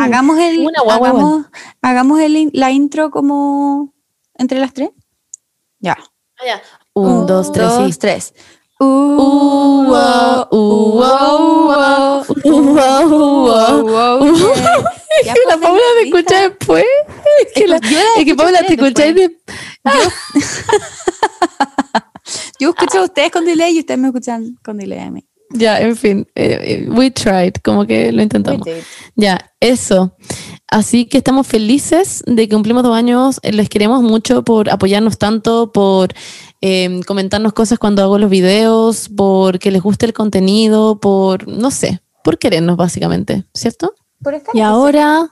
[0.00, 1.46] Hagamos el, hagamos,
[1.80, 3.94] hagamos el, la intro como
[4.34, 4.90] entre las tres.
[5.78, 5.96] Ya.
[6.40, 6.60] Ah, ya.
[7.00, 7.98] Un, dos, tres, dos, y...
[7.98, 8.34] tres.
[15.48, 16.84] La Paula me escucha después.
[17.46, 17.80] Es que, la,
[18.16, 19.36] es que Paula te escucháis de.
[22.60, 25.24] Yo escucho a ustedes con delay y ustedes me escuchan con delay a mí.
[25.50, 28.68] Ya, en fin, eh, eh, we tried, como que lo intentamos.
[29.16, 30.14] Ya, eso.
[30.70, 33.40] Así que estamos felices de que cumplimos dos años.
[33.42, 36.12] Les queremos mucho por apoyarnos tanto, por
[36.60, 41.70] em, comentarnos cosas cuando hago los videos, por que les guste el contenido, por, no
[41.70, 43.94] sé, por querernos básicamente, ¿cierto?
[44.52, 45.30] y ahora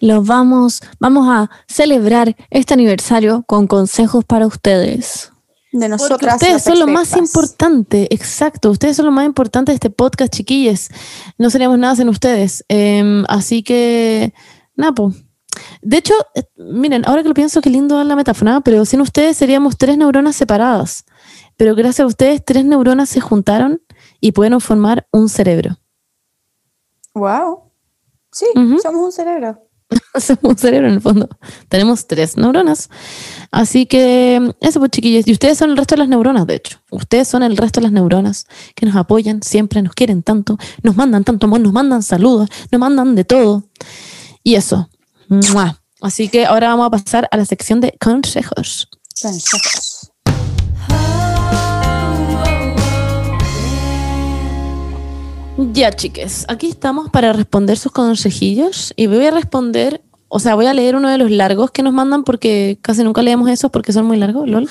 [0.00, 5.30] los vamos, vamos a celebrar este aniversario con consejos para ustedes
[5.72, 6.34] de nosotras.
[6.34, 8.70] ustedes son lo más importante, exacto.
[8.70, 10.90] Ustedes son lo más importante de este podcast, chiquilles.
[11.38, 12.64] No seríamos nada sin ustedes.
[12.68, 14.34] Em, así que,
[14.74, 15.12] Napo.
[15.82, 19.36] De hecho, eh, miren, ahora que lo pienso, qué lindo la metáfora, pero sin ustedes
[19.36, 21.04] seríamos tres neuronas separadas.
[21.56, 23.82] Pero gracias a ustedes, tres neuronas se juntaron
[24.20, 25.78] y pudieron formar un cerebro.
[27.14, 27.70] Wow.
[28.32, 28.46] Sí,
[28.82, 29.66] somos un cerebro.
[30.14, 31.28] Hacemos un cerebro en el fondo.
[31.68, 32.88] Tenemos tres neuronas.
[33.50, 35.26] Así que eso pues chiquillos.
[35.26, 36.78] Y ustedes son el resto de las neuronas, de hecho.
[36.90, 40.96] Ustedes son el resto de las neuronas que nos apoyan siempre, nos quieren tanto, nos
[40.96, 43.64] mandan tanto amor, nos mandan saludos, nos mandan de todo.
[44.42, 44.88] Y eso.
[46.00, 48.88] Así que ahora vamos a pasar a la sección de consejos.
[49.20, 50.10] Consejos.
[55.72, 60.66] Ya, chiques, aquí estamos para responder sus consejillos y voy a responder, o sea, voy
[60.66, 63.92] a leer uno de los largos que nos mandan porque casi nunca leemos esos porque
[63.92, 64.68] son muy largos, lol.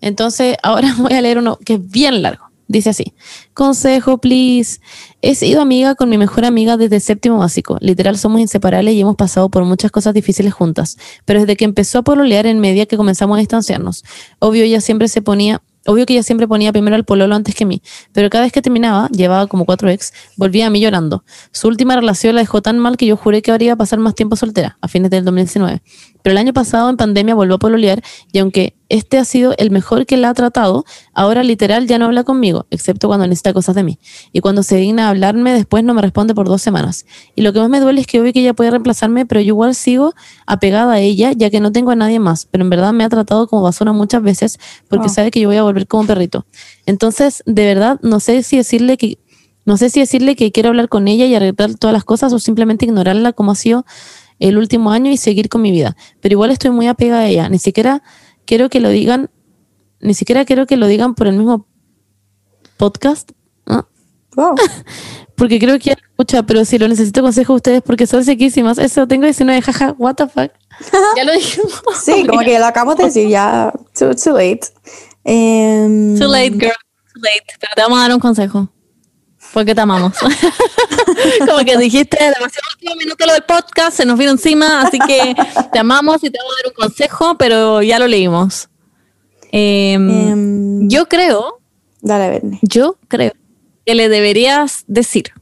[0.00, 2.51] Entonces, ahora voy a leer uno que es bien largo.
[2.72, 3.12] Dice así,
[3.52, 4.80] consejo, please.
[5.20, 7.76] He sido amiga con mi mejor amiga desde séptimo básico.
[7.82, 10.96] Literal, somos inseparables y hemos pasado por muchas cosas difíciles juntas.
[11.26, 14.04] Pero desde que empezó a pololear en media que comenzamos a distanciarnos.
[14.38, 17.66] Obvio, ella siempre se ponía Obvio que ella siempre ponía primero al pololo antes que
[17.66, 17.82] mí,
[18.12, 21.24] pero cada vez que terminaba, llevaba como cuatro ex, volvía a mí llorando.
[21.50, 24.36] Su última relación la dejó tan mal que yo juré que habría pasar más tiempo
[24.36, 25.82] soltera, a fines del 2019.
[26.22, 29.70] Pero el año pasado en pandemia volvió a pololear y aunque este ha sido el
[29.70, 33.74] mejor que la ha tratado, ahora literal ya no habla conmigo, excepto cuando necesita cosas
[33.74, 33.98] de mí.
[34.32, 37.06] Y cuando se digna a hablarme, después no me responde por dos semanas.
[37.34, 39.48] Y lo que más me duele es que obvio que ella puede reemplazarme, pero yo
[39.48, 40.12] igual sigo
[40.46, 42.46] apegada a ella, ya que no tengo a nadie más.
[42.50, 44.58] Pero en verdad me ha tratado como basura muchas veces
[44.88, 46.44] porque sabe que yo voy a volver como perrito.
[46.84, 49.18] Entonces, de verdad, no sé si decirle que
[49.64, 52.38] no sé si decirle que quiero hablar con ella y arreglar todas las cosas o
[52.38, 53.86] simplemente ignorarla como ha sido
[54.42, 55.96] el último año y seguir con mi vida.
[56.20, 57.48] Pero igual estoy muy apegada a ella.
[57.48, 58.02] Ni siquiera
[58.44, 59.30] quiero que lo digan,
[60.00, 61.66] ni siquiera quiero que lo digan por el mismo
[62.76, 63.30] podcast.
[65.36, 68.78] porque creo que ya escucha, pero si lo necesito consejo ustedes porque son sequísimas.
[68.78, 70.50] Eso tengo 19, jaja, what the fuck.
[71.16, 71.80] ya lo dijimos.
[72.02, 73.72] Sí, como que lo acabamos de decir ya.
[73.96, 74.62] Too, late.
[75.24, 76.72] Em, too late, girl.
[77.14, 77.44] Too late.
[77.60, 78.68] Pero te vamos a dar un consejo.
[79.52, 80.14] Porque te amamos.
[81.46, 85.34] Como que dijiste demasiado último minuto lo del podcast, se nos vino encima, así que
[85.72, 88.68] te amamos y te vamos a dar un consejo, pero ya lo leímos.
[89.50, 91.60] Em, em, yo creo.
[92.00, 93.32] Dale, Yo creo
[93.84, 95.32] que le deberías decir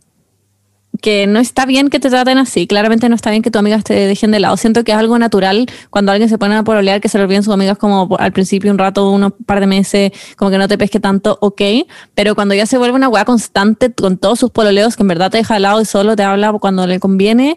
[1.01, 2.67] que no está bien que te traten así.
[2.67, 4.57] Claramente no está bien que tus amigas te dejen de lado.
[4.57, 7.43] Siento que es algo natural cuando alguien se pone a pololear que se le olviden
[7.43, 10.79] sus amigas como al principio un rato, unos par de meses, como que no te
[10.79, 11.63] pesque tanto, ok.
[12.15, 15.31] Pero cuando ya se vuelve una weá constante con todos sus pololeos que en verdad
[15.31, 17.57] te deja de lado y solo te habla cuando le conviene,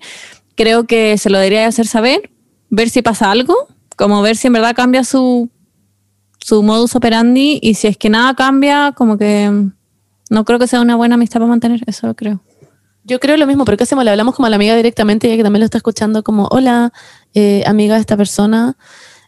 [0.56, 2.32] creo que se lo debería hacer saber,
[2.70, 3.56] ver si pasa algo,
[3.96, 5.50] como ver si en verdad cambia su,
[6.40, 9.52] su modus operandi y si es que nada cambia, como que
[10.30, 12.42] no creo que sea una buena amistad para mantener, eso lo creo.
[13.06, 14.06] Yo creo lo mismo, pero ¿qué hacemos?
[14.06, 16.94] Le hablamos como a la amiga directamente, ella que también lo está escuchando, como, hola,
[17.34, 18.78] eh, amiga de esta persona.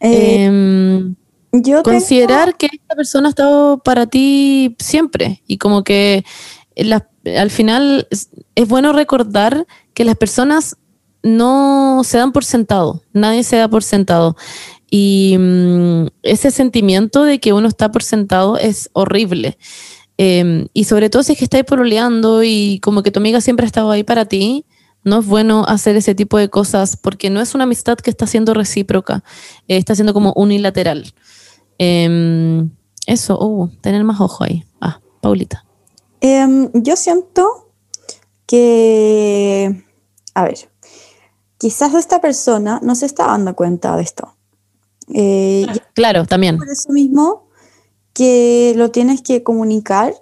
[0.00, 1.14] Eh, em,
[1.52, 6.24] yo considerar que esta persona ha estado para ti siempre y como que
[7.38, 8.28] al final es,
[8.68, 10.76] bueno recordar que las personas
[11.22, 14.36] no se dan por sentado, nadie se da por sentado.
[14.88, 19.58] Y mm, ese sentimiento de que uno está por sentado es horrible.
[20.18, 23.64] Em, y sobre todo si es que estáis pololeando y como que tu amiga siempre
[23.64, 24.64] ha estado ahí para ti,
[25.04, 28.26] no es bueno hacer ese tipo de cosas porque no es una amistad que está
[28.26, 29.22] siendo recíproca,
[29.68, 31.12] eh, está siendo como unilateral.
[31.78, 32.70] Em,
[33.06, 34.64] eso, uh, tener más ojo ahí.
[34.80, 35.64] Ah, Paulita.
[36.20, 37.70] Em, yo siento
[38.46, 39.84] que,
[40.34, 40.70] a ver,
[41.58, 44.34] quizás esta persona no se está dando cuenta de esto.
[45.14, 46.58] Eh, claro, también.
[46.58, 47.45] Por eso mismo,
[48.16, 50.14] que lo tienes que comunicar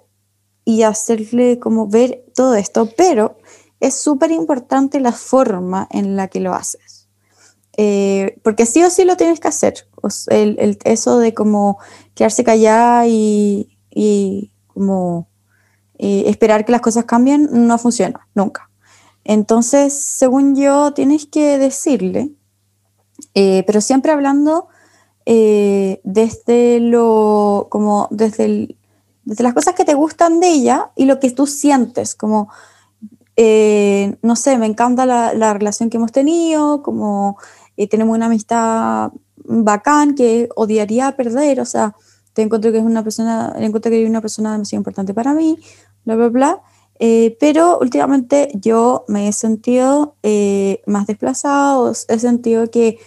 [0.65, 3.37] y hacerle como ver todo esto, pero
[3.79, 7.07] es súper importante la forma en la que lo haces.
[7.77, 9.87] Eh, porque sí o sí lo tienes que hacer.
[10.27, 11.77] el, eso de como
[12.15, 13.71] quedarse callada y,
[14.67, 15.29] como
[15.97, 18.69] eh, esperar que las cosas cambien no funciona, nunca.
[19.23, 22.33] Entonces, según yo, tienes que decirle,
[23.35, 24.67] eh, pero siempre hablando
[25.25, 28.75] eh, desde lo, como desde
[29.25, 32.47] desde las cosas que te gustan de ella y lo que tú sientes, como,
[33.35, 37.37] eh, no sé, me encanta la, la, relación que hemos tenido, como
[37.75, 41.95] eh, tenemos una amistad bacán que odiaría perder, o sea,
[42.33, 45.57] te encuentro que es una persona, encuentro que es una persona demasiado importante para mí,
[46.05, 46.61] bla, bla, bla.
[46.99, 52.99] Eh, pero últimamente yo me he sentido eh, más desplazado, he sentido que,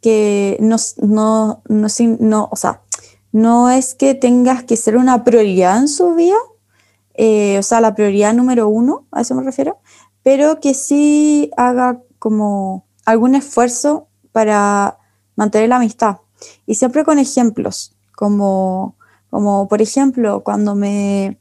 [0.00, 2.82] que no, no, no, no, o sea,
[3.32, 6.36] no es que tengas que ser una prioridad en su vida,
[7.14, 9.78] eh, o sea, la prioridad número uno, a eso me refiero,
[10.22, 14.98] pero que sí haga como algún esfuerzo para
[15.36, 16.18] mantener la amistad.
[16.66, 18.96] Y siempre con ejemplos, como,
[19.30, 21.38] como por ejemplo, cuando me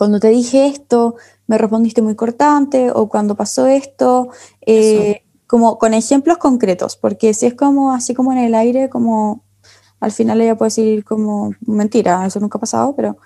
[0.00, 1.16] cuando te dije esto,
[1.46, 4.30] me respondiste muy cortante, o cuando pasó esto,
[4.64, 9.42] eh, como con ejemplos concretos, porque si es como así como en el aire, como
[9.98, 13.16] al final ella puede decir como mentira, eso nunca ha pasado, pero,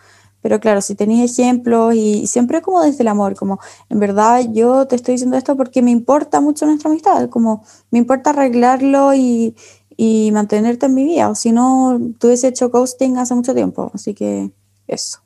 [0.41, 3.61] pero claro, si tenéis ejemplos y, siempre como desde el amor, como
[3.91, 7.99] en verdad yo te estoy diciendo esto porque me importa mucho nuestra amistad, como me
[7.99, 9.55] importa arreglarlo y,
[9.95, 13.91] y mantenerte en mi vida, o si no, tú hubiese hecho ghosting hace mucho tiempo,
[13.93, 14.51] así que
[14.87, 15.19] eso.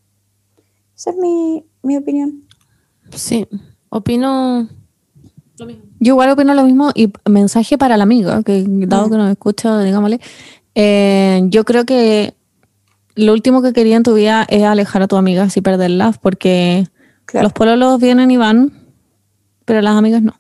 [0.96, 2.42] Esa es mi, mi opinión.
[3.12, 3.46] Sí,
[3.88, 4.68] opino
[5.58, 5.84] lo mismo.
[6.00, 9.80] Yo igual opino lo mismo y mensaje para la amiga, que dado que nos escucha,
[9.80, 10.20] digámosle,
[10.74, 12.34] eh, yo creo que
[13.14, 16.86] lo último que quería en tu vida es alejar a tu amiga y perderla, porque
[17.32, 18.72] los pololos vienen y van,
[19.64, 20.34] pero las amigas no.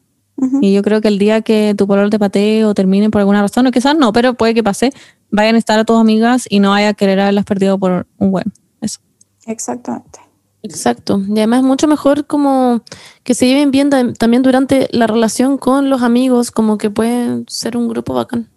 [0.60, 3.42] Y yo creo que el día que tu pololo te patee o termine por alguna
[3.42, 4.92] razón, o quizás no, pero puede que pase,
[5.32, 8.30] vayan a estar a tus amigas y no vaya a querer haberlas perdido por un
[8.30, 8.52] buen.
[8.80, 9.00] Eso.
[9.46, 10.20] Exactamente.
[10.62, 11.22] Exacto.
[11.28, 12.82] Y además es mucho mejor como
[13.22, 17.76] que se lleven bien también durante la relación con los amigos, como que pueden ser
[17.76, 18.50] un grupo bacán.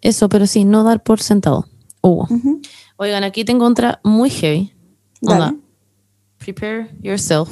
[0.00, 1.66] Eso, pero sí, no dar por sentado.
[2.00, 2.28] Hugo.
[2.96, 4.72] Oigan, aquí tengo otra muy heavy.
[6.38, 7.50] Prepare yourself.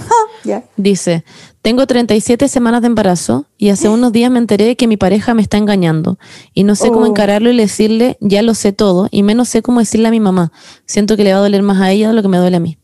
[0.78, 1.22] Dice,
[1.60, 5.42] tengo 37 semanas de embarazo y hace unos días me enteré que mi pareja me
[5.42, 6.18] está engañando
[6.54, 7.06] y no sé cómo oh.
[7.06, 10.52] encararlo y decirle, ya lo sé todo y menos sé cómo decirle a mi mamá.
[10.86, 12.60] Siento que le va a doler más a ella de lo que me duele a
[12.60, 12.77] mí.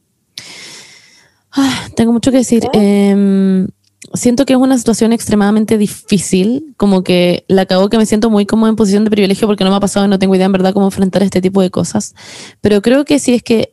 [1.55, 2.69] Ah, tengo mucho que decir.
[2.73, 3.69] Em,
[4.13, 8.45] siento que es una situación extremadamente difícil, como que la cago que me siento muy
[8.45, 10.53] como en posición de privilegio porque no me ha pasado y no tengo idea en
[10.53, 12.15] verdad cómo enfrentar este tipo de cosas.
[12.61, 13.73] Pero creo que si es que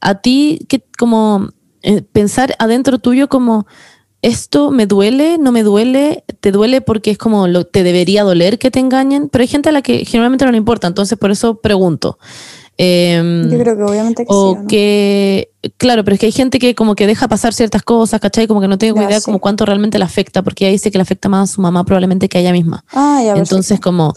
[0.00, 1.50] a ti, que como
[1.82, 3.66] eh, pensar adentro tuyo como
[4.22, 8.58] esto me duele, no me duele, te duele porque es como lo, te debería doler
[8.58, 11.30] que te engañen, pero hay gente a la que generalmente no le importa, entonces por
[11.30, 12.18] eso pregunto.
[12.82, 16.74] Em, Yo creo que obviamente que o que, claro, pero es que hay gente que
[16.74, 18.46] como que deja pasar ciertas cosas, ¿cachai?
[18.46, 21.02] Como que no tengo idea como cuánto realmente le afecta, porque ella dice que le
[21.02, 22.82] afecta más a su mamá probablemente que a ella misma.
[22.94, 24.14] Ah, Entonces, como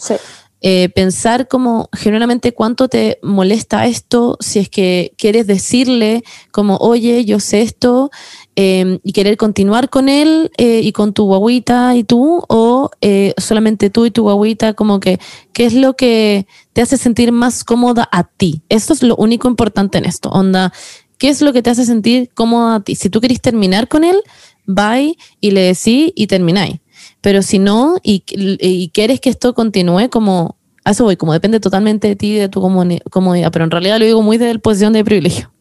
[0.61, 7.25] eh, pensar como generalmente cuánto te molesta esto, si es que quieres decirle como, oye,
[7.25, 8.11] yo sé esto,
[8.55, 13.33] em, y querer continuar con él eh, y con tu guaguita y tú, o eh,
[13.37, 15.19] solamente tú y tu guaguita, como que,
[15.53, 18.61] ¿qué es lo que te hace sentir más cómoda a ti?
[18.69, 20.73] Esto es lo único importante en esto, onda.
[21.17, 22.95] ¿Qué es lo que te hace sentir cómoda a ti?
[22.95, 24.17] Si tú querés terminar con él,
[24.65, 26.79] bye y le decís y termináis.
[27.21, 31.59] Pero si no, y, y quieres que esto continúe, como a eso voy, como depende
[31.59, 34.93] totalmente de ti, de tu comodidad, pero en realidad lo digo muy desde la posición
[34.93, 35.51] de privilegio.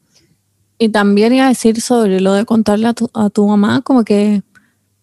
[0.82, 4.02] Y también iba a decir sobre lo de contarle a tu, a tu mamá, como
[4.02, 4.42] que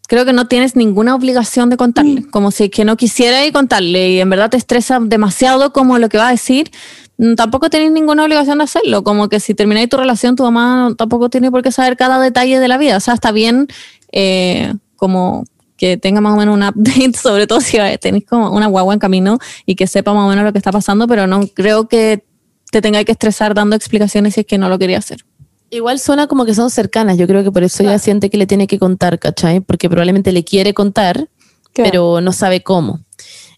[0.09, 2.31] creo que no tienes ninguna obligación de contarle, mm.
[2.31, 6.09] como si que no quisiera y contarle y en verdad te estresa demasiado como lo
[6.09, 6.69] que va a decir,
[7.17, 10.93] mm, tampoco tienes ninguna obligación de hacerlo, como que si termináis tu relación, tu mamá
[10.97, 13.69] tampoco tiene por qué saber cada detalle de la vida, o sea, está bien
[14.11, 15.45] eh, como
[15.77, 18.99] que tenga más o menos un update, sobre todo si tenéis como una guagua en
[18.99, 22.25] camino y que sepa más o menos lo que está pasando, pero no creo que
[22.69, 25.23] te tenga que estresar dando explicaciones si es que no lo quería hacer.
[25.71, 28.47] Igual suena como que son cercanas, yo creo que por eso ella siente que le
[28.47, 29.59] tiene que contar, ¿cachai?
[29.59, 31.29] Porque probablemente le quiere contar,
[31.73, 32.99] pero no sabe cómo.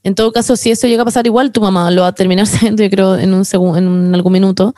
[0.03, 2.47] En todo caso, si eso llega a pasar, igual tu mamá lo va a terminar
[2.47, 4.73] siendo, yo creo, en un segundo, en algún minuto.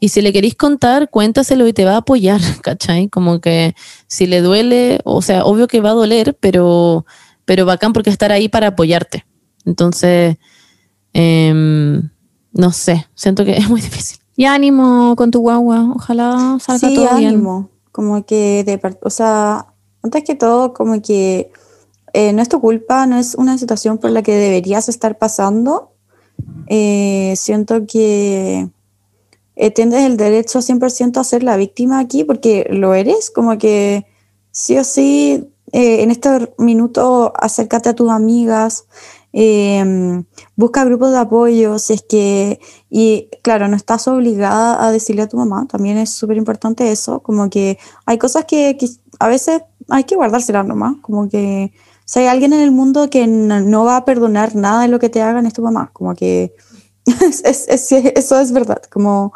[0.00, 3.08] Y si le queréis contar, cuéntaselo y te va a apoyar, ¿cachai?
[3.08, 3.74] Como que
[4.06, 7.06] si le duele, o sea, obvio que va a doler, pero,
[7.44, 9.24] pero bacán porque estar ahí para apoyarte.
[9.64, 10.36] Entonces,
[11.12, 12.10] em,
[12.52, 14.18] no sé, siento que es muy difícil.
[14.36, 17.70] Y ánimo con tu guagua, ojalá salga todo ánimo.
[17.92, 19.66] Como que, de, o sea,
[20.02, 21.52] antes que todo, como que
[22.12, 25.92] eh, no es tu culpa, no es una situación por la que deberías estar pasando.
[26.66, 28.68] Eh, siento que
[29.56, 34.06] eh, tienes el derecho 100% a ser la víctima aquí porque lo eres, como que
[34.50, 38.84] sí o sí, en este minuto acércate a tus amigas,
[39.36, 45.22] Em, busca grupos de apoyo, si es que, y claro, no estás obligada a decirle
[45.22, 49.26] a tu mamá, también es súper importante eso, como que hay cosas que, que a
[49.26, 51.72] veces hay que guardárselas nomás, como que
[52.04, 55.08] si hay alguien en el mundo que no, va a perdonar nada de lo que
[55.08, 56.54] te hagan es tu mamá, como que
[57.44, 59.32] eso es verdad, como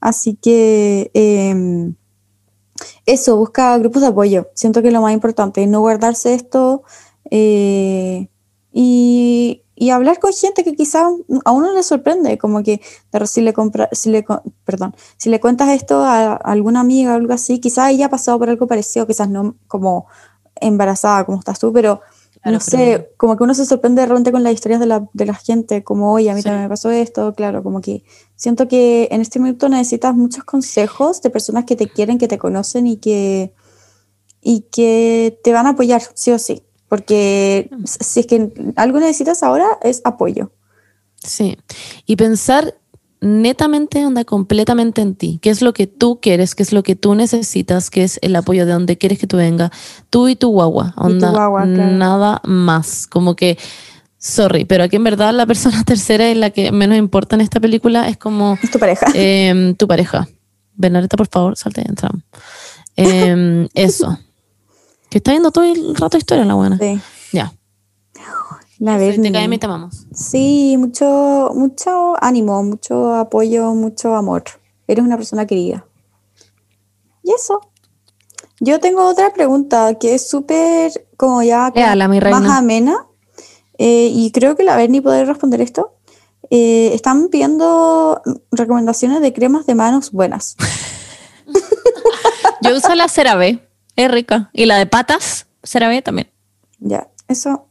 [0.00, 1.96] así que em,
[3.04, 6.82] eso, busca grupos de apoyo, siento que es lo más importante, no guardarse esto
[7.30, 8.30] eh,
[8.76, 11.06] y, y, hablar con gente que quizá
[11.44, 12.80] a uno le sorprende, como que
[13.26, 14.26] si le, compra, si le,
[14.64, 18.36] perdón, si le cuentas esto a, alguna amiga o algo así, quizás ella ha pasado
[18.40, 20.06] por algo parecido, quizás no como
[20.60, 22.00] embarazada como estás tú, pero
[22.44, 25.24] no sé, como que uno se sorprende de repente con las historias de la, de
[25.24, 28.02] la gente, como, oye, a mí también me pasó esto, claro, como que
[28.34, 32.38] siento que en este momento necesitas muchos consejos de personas que te quieren, que te
[32.38, 33.54] conocen y que,
[34.42, 39.42] y que te van a apoyar, sí o sí, porque si es que algo necesitas
[39.42, 40.52] ahora es apoyo.
[41.18, 41.58] Sí,
[42.06, 42.76] y pensar
[43.20, 45.40] netamente, onda completamente en ti.
[45.42, 46.54] ¿Qué es lo que tú quieres?
[46.54, 47.90] ¿Qué es lo que tú necesitas?
[47.90, 49.72] ¿Qué es el apoyo de donde quieres que tú venga?
[50.08, 51.32] Tú y tu guagua, onda,
[51.66, 53.08] nada más.
[53.08, 53.58] Como que,
[54.16, 57.58] sorry, pero aquí en verdad la persona tercera es la que menos importa en esta
[57.58, 58.56] película es como...
[58.62, 59.06] Es tu pareja.
[59.14, 60.28] Em, tu pareja.
[60.76, 62.08] Bernadetta, por favor, salte y entra.
[62.96, 64.16] Em, eso.
[65.14, 66.76] Que está viendo todo el rato historia la buena.
[66.76, 67.00] Sí.
[67.32, 67.54] Ya.
[68.80, 69.30] La Bernie.
[69.30, 70.08] Te te amamos.
[70.12, 74.42] Sí, mucho, mucho ánimo, mucho apoyo, mucho amor.
[74.88, 75.86] Eres una persona querida.
[77.22, 77.60] Y eso.
[78.58, 83.06] Yo tengo otra pregunta que es súper como ya más amena.
[83.78, 85.94] Eh, y creo que la Bernie puede responder esto.
[86.50, 90.56] Eh, están viendo recomendaciones de cremas de manos buenas.
[92.62, 93.60] Yo uso la CeraVe,
[93.96, 94.50] es rica.
[94.52, 96.30] Y la de patas, CeraVe también.
[96.80, 97.68] Ya, eso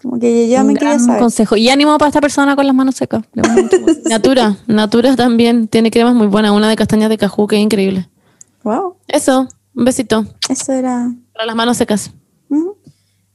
[0.00, 1.20] como que ya me quería saber.
[1.20, 1.56] consejo.
[1.56, 3.22] Y ánimo para esta persona con las manos secas.
[4.08, 6.52] Natura, Natura también tiene cremas muy buenas.
[6.52, 8.08] Una de castañas de cajú que es increíble.
[8.62, 8.96] Wow.
[9.08, 10.24] Eso, un besito.
[10.48, 11.12] Eso era.
[11.32, 12.12] Para las manos secas.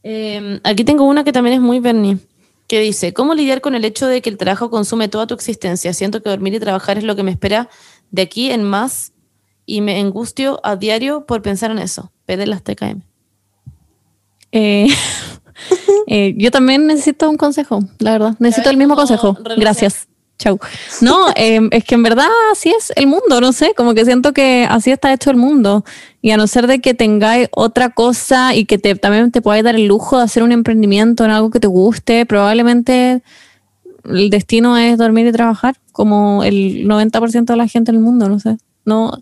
[0.07, 2.19] Em, aquí tengo una que también es muy Bernie,
[2.67, 5.93] que dice, ¿cómo lidiar con el hecho de que el trabajo consume toda tu existencia?
[5.93, 7.69] Siento que dormir y trabajar es lo que me espera
[8.11, 9.13] de aquí en más
[9.65, 12.11] y me angustio a diario por pensar en eso.
[12.25, 13.01] Pede las TKM.
[14.51, 14.87] Eh,
[16.07, 18.35] Eh, yo también necesito un consejo, la verdad.
[18.39, 19.37] Necesito el mismo consejo.
[19.57, 20.07] Gracias.
[20.37, 20.59] Chau.
[20.99, 24.33] No, em, es que en verdad así es el mundo, no sé, como que siento
[24.33, 25.85] que así está hecho el mundo.
[26.21, 29.63] Y a no ser de que tengáis otra cosa y que te, también te podáis
[29.63, 33.23] dar el lujo de hacer un emprendimiento en algo que te guste, probablemente
[34.03, 38.27] el destino es dormir y trabajar, como el 90% de la gente en el mundo,
[38.27, 38.57] no sé.
[38.83, 39.17] No,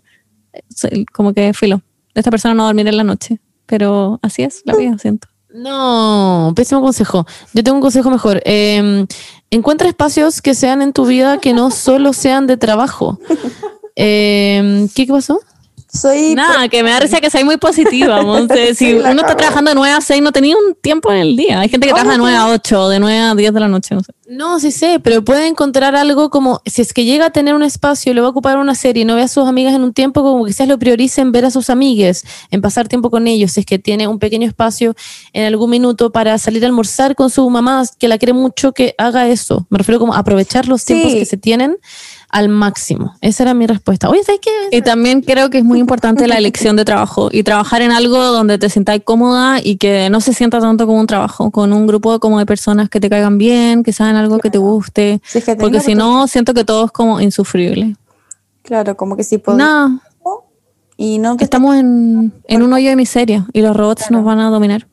[1.12, 1.82] como que filo.
[2.14, 5.28] Esta persona no dormir en la noche, pero así es la vida, siento.
[5.54, 7.26] No, pésimo consejo.
[7.52, 8.42] Yo tengo un consejo mejor.
[8.44, 9.06] Em,
[9.50, 13.18] encuentra espacios que sean en tu vida que no solo sean de trabajo.
[13.96, 15.40] Eh, ¿qué, ¿Qué pasó?
[15.94, 18.20] Soy Nada, que me da risa que seas muy positiva.
[18.74, 21.60] si uno está trabajando de 9 a 6, no tenía un tiempo en el día.
[21.60, 23.94] Hay gente que trabaja de 9 a 8, de 9 a 10 de la noche,
[23.94, 24.12] no sé.
[24.26, 27.62] No, sí sé, pero puede encontrar algo como, si es que llega a tener un
[27.62, 29.84] espacio y le va a ocupar una serie y no ve a sus amigas en
[29.84, 33.28] un tiempo, como quizás lo priorice en ver a sus amigues, en pasar tiempo con
[33.28, 34.96] ellos, si es que tiene un pequeño espacio
[35.32, 38.94] en algún minuto para salir a almorzar con su mamá, que la quiere mucho, que
[38.98, 39.66] haga eso.
[39.70, 41.76] Me refiero como a aprovechar los tiempos que se tienen
[42.34, 43.14] al máximo.
[43.20, 44.10] Esa era mi respuesta.
[44.10, 44.76] Oye, ¿sabes qué?
[44.76, 48.18] Y también creo que es muy importante la elección de trabajo y trabajar en algo
[48.18, 51.86] donde te sientas cómoda y que no se sienta tanto como un trabajo, con un
[51.86, 55.22] grupo como de personas que te caigan bien, que saben algo que te guste.
[55.60, 57.94] porque si no, siento que todo es como insufrible.
[58.62, 59.56] Claro, como que si puedo.
[59.56, 60.00] No.
[60.96, 64.50] Y no Estamos en, en, un hoyo de miseria y los robots nos van a
[64.50, 64.88] dominar.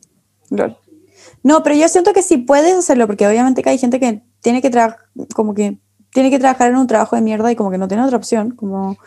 [1.41, 4.61] No, pero yo siento que sí puedes hacerlo, porque obviamente que hay gente que tiene
[4.61, 4.99] que trabajar,
[5.33, 5.79] como que
[6.13, 8.51] tiene que trabajar en un trabajo de mierda y como que no tiene otra opción,
[8.51, 8.97] como...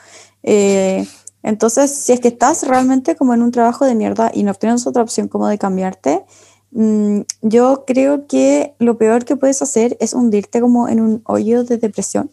[0.42, 1.06] Eh,
[1.42, 4.86] entonces, si es que estás realmente como en un trabajo de mierda y no tienes
[4.86, 6.24] otra opción como de cambiarte,
[6.70, 11.62] mm, yo creo que lo peor que puedes hacer es hundirte como en un hoyo
[11.64, 12.30] de depresión.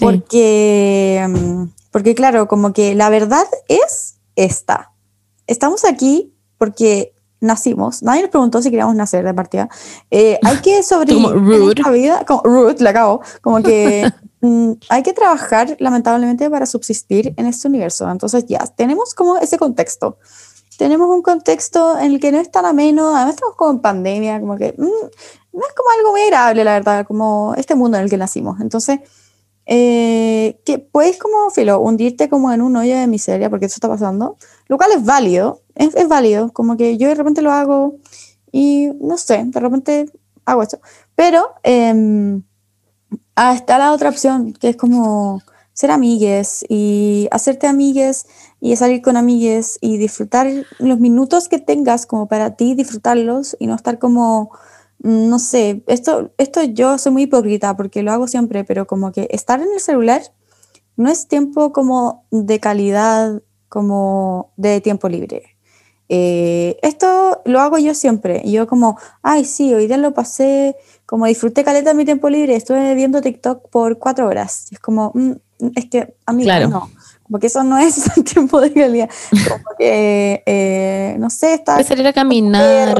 [0.00, 4.92] Porque, mm, porque claro, como que la verdad es esta.
[5.46, 9.68] Estamos aquí porque nacimos, nadie nos preguntó si queríamos nacer de partida.
[10.10, 14.10] Eh, hay que sobrevivir en esta vida, como Ruth, la acabo, como que
[14.40, 18.10] mm, hay que trabajar lamentablemente para subsistir en este universo.
[18.10, 20.18] Entonces ya tenemos como ese contexto.
[20.78, 24.40] Tenemos un contexto en el que no es tan ameno, además estamos como en pandemia,
[24.40, 24.82] como que mm,
[25.52, 28.60] no es como algo muy agradable, la verdad, como este mundo en el que nacimos.
[28.60, 29.00] Entonces,
[29.72, 33.88] eh, que puedes como, filo, hundirte como en un hoyo de miseria, porque eso está
[33.88, 37.94] pasando, lo cual es válido, es, es, válido, como que yo de repente lo hago
[38.50, 40.10] y no sé, de repente
[40.44, 40.80] hago eso.
[41.14, 41.54] Pero
[43.36, 45.40] ah, está la otra opción, que es como
[45.72, 48.26] ser amigues y hacerte amigues
[48.60, 50.48] y salir con amigues y disfrutar
[50.80, 54.50] los minutos que tengas como para ti, disfrutarlos y no estar como,
[55.02, 59.28] no sé, esto, esto yo soy muy hipócrita porque lo hago siempre, pero como que
[59.30, 60.22] estar en el celular
[60.96, 65.56] no es tiempo como de calidad, como de tiempo libre.
[66.10, 68.42] Eh, esto lo hago yo siempre.
[68.44, 70.76] Yo como, ay, sí, hoy día lo pasé,
[71.06, 74.66] como disfruté caleta mi tiempo libre, estuve viendo TikTok por cuatro horas.
[74.72, 75.32] es como, mm,
[75.76, 76.90] es que, a mí no,
[77.30, 79.08] porque eso no es tiempo de calidad.
[79.30, 81.82] Como que, eh, no sé, estar...
[81.84, 82.98] salir a caminar.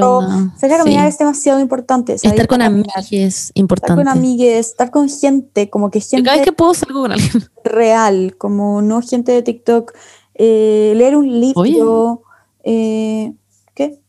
[0.57, 2.15] Salir a caminar es demasiado importante.
[2.15, 4.01] Estar con amigos es importante.
[4.01, 6.25] Estar con amigues, estar con gente, como que gente...
[6.25, 7.31] cada vez que puedo salgo con alguien.
[7.65, 9.93] Real, como no gente de TikTok.
[10.35, 12.23] Eh, leer un libro...
[12.63, 13.33] Eh,
[13.75, 14.01] ¿Qué?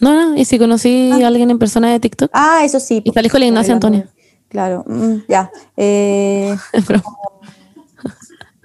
[0.00, 1.24] No, no, y si conocí ah.
[1.24, 2.30] a alguien en persona de TikTok.
[2.32, 3.02] Ah, eso sí.
[3.04, 4.10] Y salí con la Ignacia Antonia.
[4.48, 5.50] Claro, mm, ya.
[5.76, 6.56] Eh,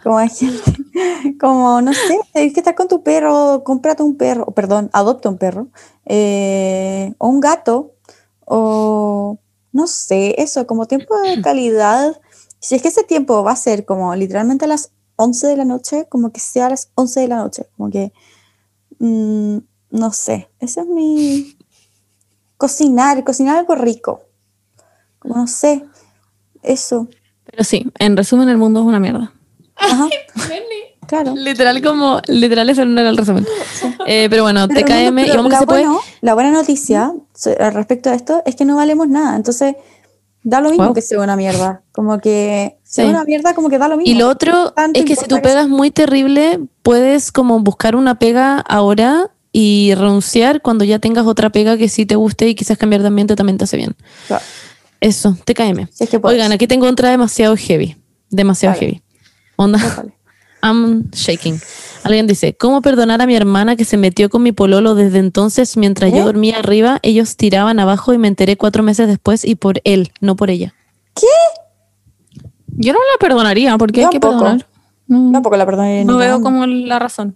[0.09, 0.73] como, hay gente,
[1.39, 5.37] como, no sé, hay que estar con tu perro, cómprate un perro, perdón, adopta un
[5.37, 5.67] perro,
[6.05, 7.93] eh, o un gato,
[8.45, 9.39] o
[9.71, 12.19] no sé, eso, como tiempo de calidad.
[12.59, 15.65] Si es que ese tiempo va a ser como literalmente a las 11 de la
[15.65, 18.11] noche, como que sea a las 11 de la noche, como que
[18.99, 19.59] Mm,
[19.91, 21.55] no sé, ese es mi...
[22.57, 24.21] Cocinar, cocinar algo rico.
[25.23, 25.85] no sé,
[26.61, 27.07] eso.
[27.45, 29.33] Pero sí, en resumen, el mundo es una mierda.
[29.79, 30.07] Ajá.
[31.09, 31.33] Claro.
[31.35, 33.43] Literal como, literal eso no era el resumen.
[34.05, 37.13] Eh, pero bueno, TKM, y la, bueno, la buena noticia
[37.57, 39.35] respecto a esto es que no valemos nada.
[39.35, 39.75] Entonces,
[40.43, 41.83] da lo mismo que sea una mierda.
[41.91, 44.11] Como que sea una mierda, como que da lo mismo.
[44.11, 48.17] Y lo otro es que si tu pega es muy terrible, puedes como buscar una
[48.17, 52.77] pega ahora y renunciar cuando ya tengas otra pega que sí te guste y quizás
[52.77, 53.95] cambiar de ambiente también te hace bien.
[55.01, 55.87] Eso, TKM.
[56.23, 57.95] Oigan, aquí tengo otra demasiado heavy.
[58.29, 59.01] Demasiado heavy.
[59.59, 59.77] Onda.
[60.63, 61.59] I'm shaking.
[62.03, 65.75] Alguien dice, ¿cómo perdonar a mi hermana que se metió con mi pololo desde entonces
[65.75, 66.23] mientras yo ¿Eh?
[66.23, 66.99] dormía arriba?
[67.01, 70.73] Ellos tiraban abajo y me enteré cuatro meses después y por él, no por ella.
[71.13, 71.27] ¿Qué?
[72.67, 74.65] Yo no la perdonaría, porque hay que perdonar.
[75.07, 76.05] No, tampoco la perdonaría.
[76.05, 77.35] No veo como la razón.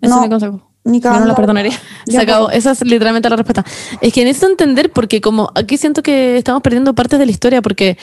[0.00, 0.70] Ese no, es mi consejo.
[0.84, 1.72] Ni Yo no la perdonaría.
[2.06, 2.50] Se acabó.
[2.50, 3.64] Esa es literalmente la respuesta.
[4.00, 7.60] Es que necesito entender, porque como aquí siento que estamos perdiendo partes de la historia,
[7.60, 7.98] porque,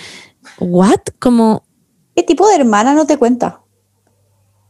[0.59, 0.99] ¿what?
[1.19, 1.63] Como
[2.15, 3.61] ¿Qué tipo de hermana no te cuenta?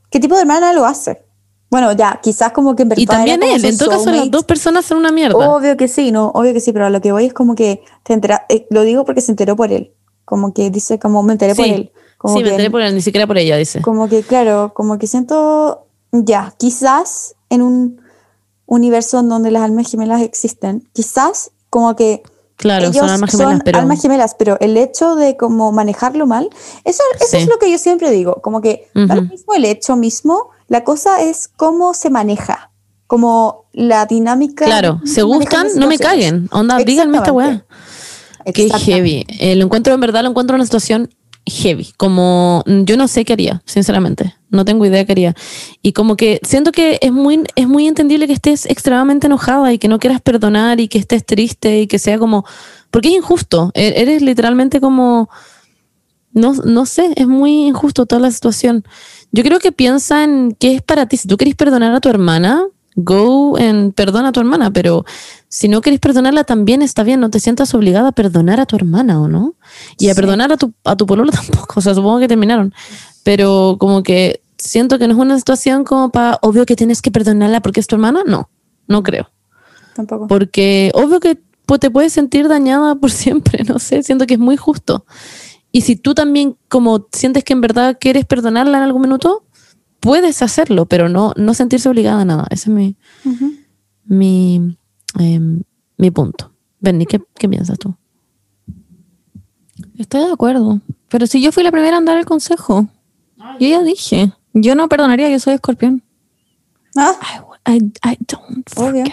[0.09, 1.23] ¿Qué tipo de hermana lo hace?
[1.69, 3.01] Bueno, ya, quizás como que en verdad.
[3.01, 5.37] Y también él, en todo caso, las dos personas son una mierda.
[5.37, 8.13] Obvio que sí, no, obvio que sí, pero lo que voy es como que te
[8.13, 9.93] entera, eh, lo digo porque se enteró por él.
[10.25, 11.91] Como que dice, como me enteré por él.
[12.17, 13.81] Como sí, me enteré por él, ni siquiera por ella, dice.
[13.81, 18.01] Como que, claro, como que siento, ya, quizás en un
[18.65, 22.21] universo en donde las almas gemelas existen, quizás como que
[22.61, 23.79] Claro, son almas gemelas, pero...
[23.79, 26.47] almas gemelas, pero el hecho de como manejarlo mal,
[26.85, 30.83] eso, eso es lo que yo siempre digo, como que mismo el hecho mismo, la
[30.83, 32.69] cosa es cómo se maneja,
[33.07, 34.65] como la dinámica.
[34.65, 37.65] Claro, se gustan, no me caguen, onda, díganme esta weá.
[38.53, 39.25] Qué heavy.
[39.39, 41.09] Eh, lo encuentro, en verdad, lo encuentro en una situación
[41.45, 41.93] heavy.
[41.97, 44.35] Como yo no sé qué haría, sinceramente.
[44.49, 45.35] No tengo idea qué haría.
[45.81, 49.77] Y como que siento que es muy, es muy entendible que estés extremadamente enojada y
[49.77, 52.45] que no quieras perdonar y que estés triste y que sea como.
[52.89, 53.71] Porque es injusto.
[53.73, 55.29] E-, eres literalmente como.
[56.33, 58.85] No, no sé, es muy injusto toda la situación.
[59.33, 61.17] Yo creo que piensa en qué es para ti.
[61.17, 62.63] Si tú querés perdonar a tu hermana,
[63.03, 65.05] go and perdona a tu hermana, pero
[65.49, 68.75] si no querés perdonarla también está bien, no te sientas obligada a perdonar a tu
[68.75, 69.55] hermana o no.
[69.97, 72.73] Y a perdonar a tu, a tu pololo tampoco, o sea, supongo que terminaron,
[73.23, 77.11] pero como que siento que no es una situación como para, obvio que tienes que
[77.11, 78.49] perdonarla porque es tu hermana, no,
[78.87, 79.31] no creo.
[79.95, 80.27] Tampoco.
[80.27, 81.39] Porque obvio que
[81.79, 85.05] te puedes sentir dañada por siempre, no sé, siento que es muy justo.
[85.71, 89.45] Y si tú también como sientes que en verdad quieres perdonarla en algún minuto,
[90.01, 92.47] puedes hacerlo, pero no, no sentirse obligada a nada.
[92.49, 92.97] Ese es mi,
[94.03, 94.77] mi,
[95.17, 95.63] em,
[95.97, 96.51] mi punto.
[96.81, 97.95] Benny, ¿qué, ¿qué, piensas tú?
[99.97, 100.81] Estoy de acuerdo.
[101.07, 102.87] Pero si yo fui la primera a dar el consejo,
[103.59, 106.03] yo ya dije, yo no perdonaría, yo soy escorpión.
[106.97, 107.13] ¿Ah?
[107.67, 109.07] I, I, don't forget.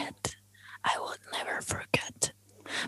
[0.84, 2.34] I will never forget.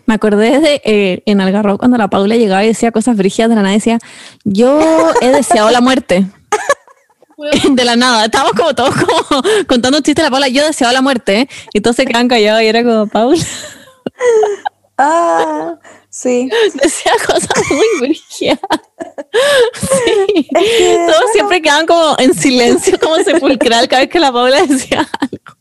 [0.07, 3.55] Me acordé de eh, en Algarrobo cuando la Paula llegaba y decía cosas brígidas de
[3.55, 3.73] la nada.
[3.73, 3.99] Decía,
[4.43, 6.25] yo he deseado la muerte.
[7.71, 8.25] de la nada.
[8.25, 10.47] Estábamos como todos como contando un chiste a la Paula.
[10.47, 11.49] Yo deseaba la muerte, ¿eh?
[11.73, 13.43] y todos se quedan callados y era como, Paula.
[15.03, 15.79] Ah,
[16.11, 16.47] sí.
[16.75, 18.21] Decía cosas muy.
[18.29, 18.51] Sí.
[21.07, 25.57] Todos siempre quedan como en silencio, como sepulcral cada vez que la Paula decía algo.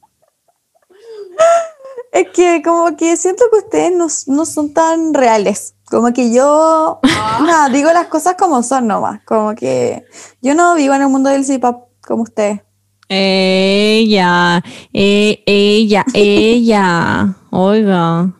[2.12, 5.74] Es que como que siento que ustedes no, no son tan reales.
[5.90, 9.20] Como que yo, nada, digo las cosas como son nomás.
[9.24, 10.04] Como que
[10.40, 12.60] yo no vivo en el mundo del C-pop como ustedes.
[13.08, 14.62] Ella,
[14.92, 17.34] eh, ella, ella.
[17.50, 18.32] Oiga.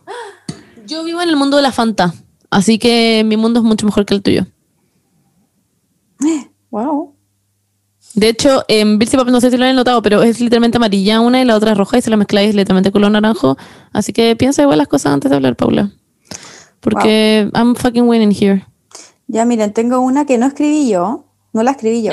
[0.87, 2.13] Yo vivo en el mundo de la Fanta,
[2.49, 4.45] así que mi mundo es mucho mejor que el tuyo.
[6.71, 7.13] Wow.
[8.13, 11.19] De hecho, en Bill Pop, no sé si lo han notado, pero es literalmente amarilla
[11.19, 13.57] una y la otra es roja y se la mezcláis literalmente color naranjo.
[13.91, 15.91] Así que piensa igual las cosas antes de hablar, Paula.
[16.81, 18.65] Porque I'm fucking winning here.
[19.27, 22.11] Ya miren, tengo una que no escribí yo, no la escribí yo.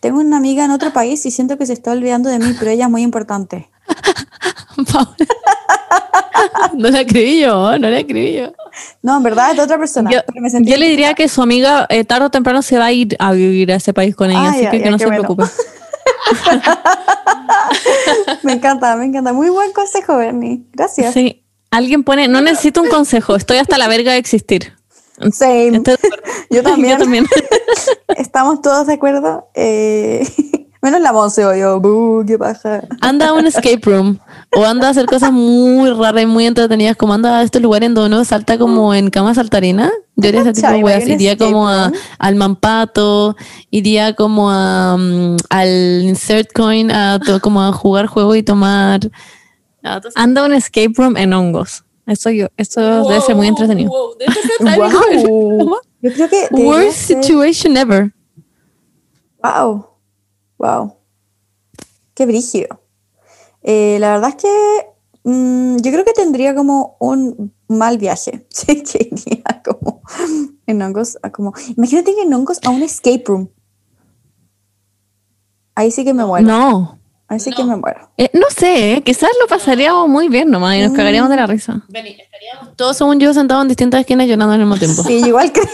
[0.00, 2.70] Tengo una amiga en otro país y siento que se está olvidando de mí, pero
[2.70, 3.68] ella es muy importante.
[4.92, 5.16] Paula.
[6.74, 8.52] no la escribí yo, no la escribí yo.
[9.02, 10.10] No, en verdad es de otra persona.
[10.10, 12.78] Yo, pero me sentí yo le diría que su amiga eh, tarde o temprano se
[12.78, 14.84] va a ir a vivir a ese país con ella, Ah, así ya, que, ya,
[14.84, 15.22] que no se bueno.
[15.22, 15.44] preocupe.
[18.42, 19.32] me encanta, me encanta.
[19.32, 20.62] Muy buen consejo, Bernie.
[20.72, 21.12] Gracias.
[21.12, 21.42] Sí.
[21.70, 24.72] Alguien pone, no necesito un consejo, estoy hasta la verga de existir.
[25.32, 25.76] Same.
[25.76, 25.96] Estoy.
[26.50, 26.92] Yo también.
[26.98, 27.26] Yo también.
[28.16, 29.48] Estamos todos de acuerdo.
[29.54, 30.26] Eh,
[30.82, 31.80] menos la o yo.
[31.80, 32.82] Buh, qué paja.
[33.00, 34.18] Anda a un escape room
[34.56, 37.88] o anda a hacer cosas muy raras y muy entretenidas, como anda a estos lugares
[37.88, 39.92] en donde uno salta como en cama saltarina.
[40.16, 43.36] Yo ese tipo de weas, iría como a, al Mampato,
[43.70, 49.00] iría como a, mm, al Insert Coin, a, como a jugar juego y tomar.
[50.14, 51.84] Anda un escape room en hongos.
[52.06, 53.90] Eso yo, eso debe ser muy entretenido.
[54.60, 54.90] Wow.
[55.64, 55.76] Wow.
[56.02, 56.48] Yo creo que.
[56.50, 58.12] Worst ser- situation ever.
[59.42, 59.86] Wow.
[60.58, 60.96] Wow.
[62.14, 62.80] Qué brígido.
[63.62, 64.86] Eh, la verdad es que
[65.24, 68.46] mm, yo creo que tendría como un mal viaje.
[68.50, 70.02] Sí, que iría como
[70.66, 71.18] en hongos.
[71.22, 73.48] a como, imagínate que en hongos a un escape room.
[75.74, 76.46] Ahí sí que me muero.
[76.46, 76.99] No.
[77.30, 78.10] Ahí sí que me muero.
[78.18, 81.46] Eh, no sé, eh, quizás lo pasaríamos muy bien nomás y nos cagaríamos de la
[81.46, 81.80] risa.
[82.74, 85.02] Todos, según yo, sentados en distintas esquinas llorando al mismo tiempo.
[85.04, 85.60] Sí, igual que.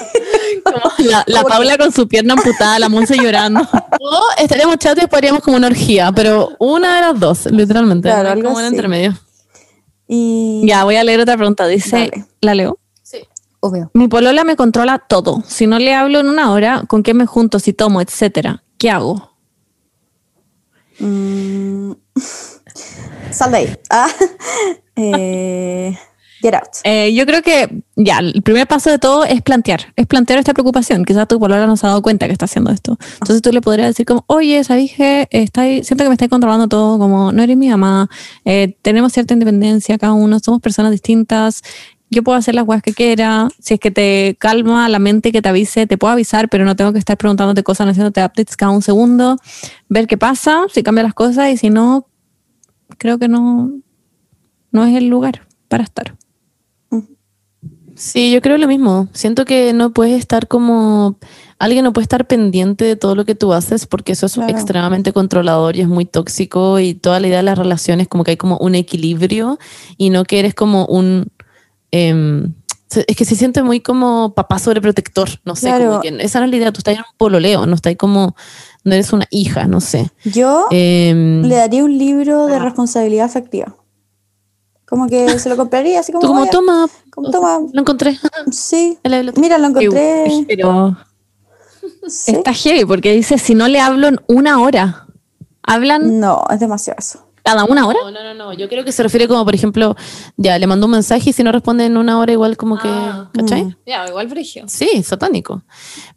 [0.99, 3.61] La, la Como que- Paula con su pierna amputada, la Monse llorando.
[4.01, 8.09] O estaríamos chatos y podríamos como una orgía, pero una de las dos, literalmente.
[8.09, 8.75] Claro, algo como en así.
[8.75, 9.15] entremedio.
[10.09, 10.63] Y.
[10.67, 11.67] Ya, voy a leer otra pregunta.
[11.67, 12.25] Dice, Dale.
[12.41, 12.79] ¿la leo?
[13.03, 13.19] Sí.
[13.61, 13.91] Obvio.
[13.95, 15.43] Mi polola me controla todo.
[15.47, 18.63] Si no le hablo en una hora, con qué me junto, si tomo, etcétera.
[18.79, 19.33] ¿Qué hago?
[20.99, 21.93] Mm.
[23.91, 24.09] Ah,
[24.97, 25.97] eh,
[26.41, 26.69] get out.
[26.85, 30.53] Eh, yo creo que ya, el primer paso de todo es plantear, es plantear esta
[30.53, 31.05] preocupación.
[31.05, 32.99] Quizás tu polola no se ha dado cuenta que está haciendo esto.
[33.15, 35.29] Entonces tú le podrías decir como, oye, ¿sabes que
[35.83, 38.09] siento que me estáis controlando todo, como no eres mi mamá,
[38.45, 41.63] eh, tenemos cierta independencia cada uno, somos personas distintas,
[42.11, 45.43] yo puedo hacer las cosas que quiera, si es que te calma la mente que
[45.43, 48.73] te avise, te puedo avisar, pero no tengo que estar preguntándote cosas, haciéndote updates cada
[48.73, 49.37] un segundo,
[49.89, 52.07] ver qué pasa, si cambia las cosas y si no,
[52.99, 53.73] creo que no,
[54.71, 56.17] no es el lugar para estar.
[57.97, 59.09] Sí, yo creo lo mismo.
[59.13, 61.19] Siento que no puedes estar como.
[61.59, 64.51] Alguien no puede estar pendiente de todo lo que tú haces porque eso es Claro.
[64.53, 68.33] extremadamente controlador y es muy tóxico y toda la idea de las relaciones como que
[68.33, 69.59] hay como un equilibrio
[69.97, 71.29] y no que eres como un.
[71.97, 72.55] Em,
[73.07, 75.87] es que se siente muy como papá sobreprotector, no sé, Claro.
[75.89, 78.37] como que esa no es la idea, tú estás en un pololeo, no estás como,
[78.85, 80.11] no eres una hija, no sé.
[80.25, 83.75] Yo Em, le daría un libro de responsabilidad afectiva.
[84.89, 86.21] Como que se lo compraría, así como.
[86.23, 87.59] tú como, "Oye, toma, como, toma.
[87.73, 88.17] lo encontré.
[88.53, 88.97] Sí.
[89.03, 89.41] en la biblioteca".
[89.43, 90.45] Mira, lo encontré.
[90.47, 90.97] Pero
[92.09, 92.33] Sí.
[92.37, 95.07] está heavy porque dice, si no le hablo en una hora,
[95.65, 97.26] hablan No, es demasiado eso.
[97.47, 97.99] Cada una hora.
[98.05, 98.53] No, no, no, no.
[98.53, 99.97] Yo creo que se refiere como, por ejemplo,
[100.37, 102.91] ya le mando un mensaje y si no responde en una hora, igual como que.
[103.33, 103.65] ¿Cachai?
[103.65, 103.77] Mm.
[103.87, 104.65] Ya, igual frigio.
[104.69, 105.63] Sí, satánico.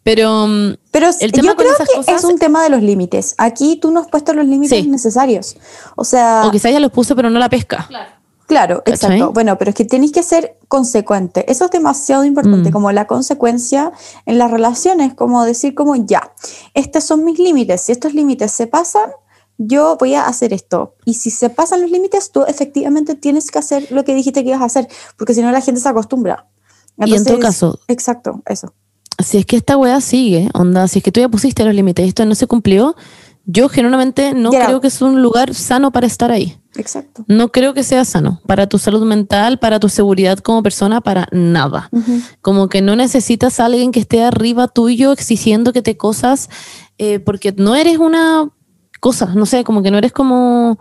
[0.03, 0.47] Pero.
[0.47, 2.81] mm, Pero El tema yo con creo esas que cosas- es un tema de los
[2.81, 3.35] límites.
[3.37, 4.87] Aquí tú no has puesto los límites Sí.
[4.89, 5.55] necesarios.
[5.95, 7.87] O sea, O quizás ya los puso, pero no la pesca.
[8.47, 8.93] claro, ¿Cachai?
[9.17, 9.31] exacto.
[9.31, 11.45] Bueno, pero es que tenéis que ser consecuente.
[11.51, 12.73] Eso es demasiado importante, Mm.
[12.73, 13.91] como la consecuencia
[14.25, 16.31] en las relaciones, como decir como ya,
[16.73, 17.81] estos son mis límites.
[17.81, 19.11] Si estos límites se pasan,
[19.59, 20.95] yo voy a hacer esto.
[21.05, 24.49] Y si se pasan los límites, tú efectivamente tienes que hacer lo que dijiste que
[24.49, 24.87] ibas a hacer,
[25.17, 26.47] porque si no la gente se acostumbra.
[26.97, 28.73] Y en todo Entonces, caso- Exacto, eso.
[29.23, 32.05] Si es que esta wea sigue, onda, si es que tú ya pusiste los límites
[32.05, 32.95] y esto no se cumplió,
[33.45, 36.57] yo genuinamente no creo que es un lugar sano para estar ahí.
[36.75, 37.25] Exacto.
[37.27, 41.27] No creo que sea sano para tu salud mental, para tu seguridad como persona, para
[41.31, 41.89] nada.
[42.41, 46.49] Como que no necesitas a alguien que esté arriba tuyo exigiendo que te cosas,
[46.97, 48.49] eh, porque no eres una
[48.99, 50.79] cosa, no sé, como que no eres como,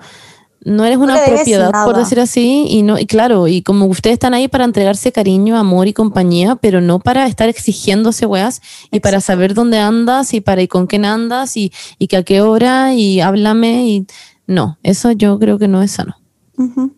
[0.64, 4.34] no eres una propiedad, por decir así, y no, y claro, y como ustedes están
[4.34, 8.60] ahí para entregarse cariño, amor y compañía, pero no para estar exigiéndose weas,
[8.90, 12.22] y para saber dónde andas, y para y con quién andas, y, y que a
[12.22, 14.06] qué hora, y háblame, y
[14.46, 16.16] no, eso yo creo que no es sano.
[16.56, 16.92] Ujú.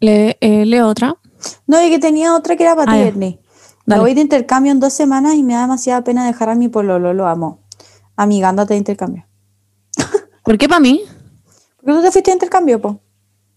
[0.00, 1.16] Le, eh, lee otra.
[1.66, 3.38] No, y que tenía otra que era para Ah, ti.
[3.84, 6.68] Me voy de intercambio en dos semanas y me da demasiada pena dejar a mi
[6.68, 7.60] pololo, lo amo.
[8.16, 9.26] Amiga, ándate de intercambio.
[10.44, 11.02] ¿Por qué para mí?
[11.76, 13.00] ¿Por qué tú te fuiste de intercambio, po?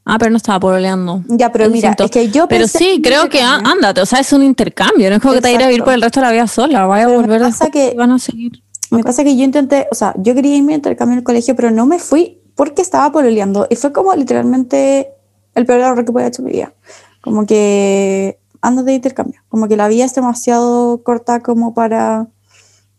[0.05, 1.23] Ah, pero no estaba pololeando.
[1.27, 2.03] Ya, pero mira, siento.
[2.05, 5.15] es que yo Pero pensé sí, creo que ándate, o sea, es un intercambio, no
[5.15, 7.05] es como que te vayas a vivir por el resto de la vida sola, vaya
[7.05, 8.61] a Pero me volver después que- y van a seguir.
[8.91, 11.55] Me pasa que yo intenté, o sea, yo quería irme de intercambio en el colegio,
[11.55, 13.65] pero no me fui porque estaba pololeando.
[13.71, 15.09] Y fue como literalmente
[15.55, 16.71] el peor error que haber hecho en mi vida.
[17.21, 19.41] Como que ándate de intercambio.
[19.49, 22.27] Como que la vida es demasiado corta como para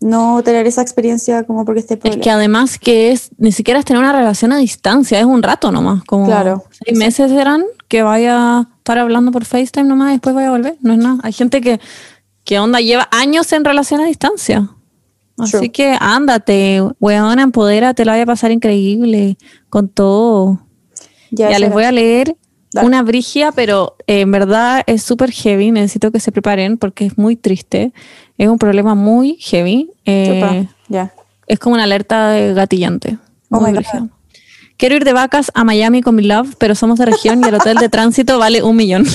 [0.01, 2.25] no tener esa experiencia como porque esté Es pololeando.
[2.25, 5.73] que además que es, ni siquiera es tener una relación a distancia, es un rato
[5.73, 10.13] nomás, como Claro, seis meses eran que vaya a estar hablando por FaceTime nomás y
[10.13, 11.19] después vaya a volver, no es nada.
[11.23, 11.81] Hay gente que,
[12.45, 14.71] que onda lleva años en relación a distancia.
[15.39, 15.73] Así True.
[15.73, 19.37] que ándate, weona, empodérate, la vaya a pasar increíble
[19.69, 20.61] con todo.
[21.31, 22.37] Ya, eso les voy a leer
[22.73, 22.87] Dale.
[22.87, 25.71] una brigia, pero eh, en verdad es súper heavy.
[25.71, 27.93] Necesito que se preparen porque es muy triste.
[28.39, 29.91] Es un problema muy heavy.
[30.05, 30.67] Eh,
[31.47, 33.19] es como una alerta de gatillante.
[33.51, 33.79] Oh Muy.
[34.77, 37.55] Quiero ir de vacas a Miami con mi love, pero somos de región y el
[37.55, 39.07] hotel de tránsito vale un millón.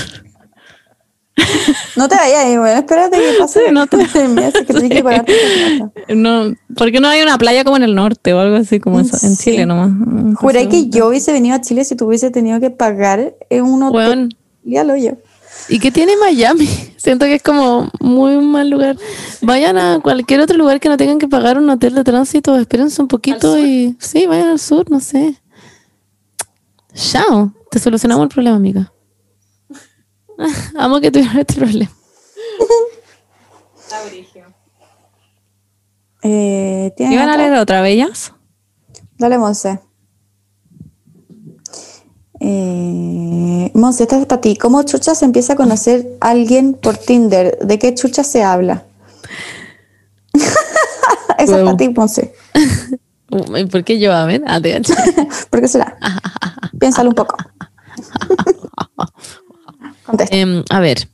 [1.96, 3.98] No te vayas ahí, bueno, espérate que pase Sí, no te-
[4.90, 6.16] que.
[6.16, 9.00] No, ¿Por qué no hay una playa como en el norte o algo así como
[9.00, 9.18] eso?
[9.26, 9.52] En Sí.
[9.52, 10.38] Chile nomás.
[10.38, 13.84] Juré que yo hubiese venido a Chile si tú hubiese tenido que pagar en un
[13.84, 13.96] hotel.
[13.98, 14.30] Weón.
[14.64, 15.14] Ya lo yo.
[15.70, 16.68] ¿Y qué tiene Miami?
[16.98, 18.98] Siento que es como muy un mal lugar.
[19.42, 23.02] Vayan a cualquier otro lugar que no tengan que pagar un hotel de tránsito, espérense
[23.02, 25.36] un poquito y sí, vayan al sur, no sé.
[26.94, 28.92] Chao, te solucionamos el problema, amiga.
[30.78, 31.92] Amo que tuvieron este problema.
[36.24, 38.34] Eh, ¿tienen ¿Iban a leer otra, bellas?
[39.18, 39.80] Dale, Monse.
[42.40, 44.56] Eh, Monse, esta es para ti.
[44.56, 47.58] ¿Cómo chucha se empieza a conocer a alguien por Tinder?
[47.60, 48.86] ¿De qué chucha se habla?
[51.38, 52.34] Esa es para ti, Monse.
[53.58, 54.44] ¿Y por qué yo, a ver?
[54.46, 54.60] Ah.
[55.50, 55.98] ¿Por qué será?
[56.80, 57.38] Piénsalo un poco.
[60.32, 61.08] Em, a ver.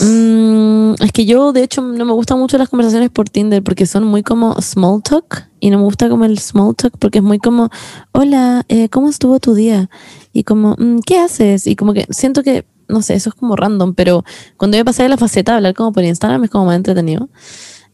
[0.00, 3.86] Mm, es que yo, de hecho, no me gustan mucho las conversaciones por Tinder porque
[3.86, 7.24] son muy como small talk y no me gusta como el small talk porque es
[7.24, 7.70] muy como,
[8.12, 9.90] hola, eh, ¿cómo estuvo tu día?
[10.32, 11.66] Y como, "Mm, ¿qué haces?
[11.66, 14.24] Y como que siento que, no sé, eso es como random, pero
[14.56, 17.28] cuando yo pasé de la faceta de hablar como por Instagram es como más entretenido.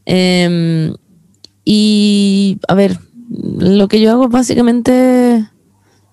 [0.04, 0.94] Em,
[1.64, 2.98] y, a ver,
[3.58, 5.48] lo que yo hago básicamente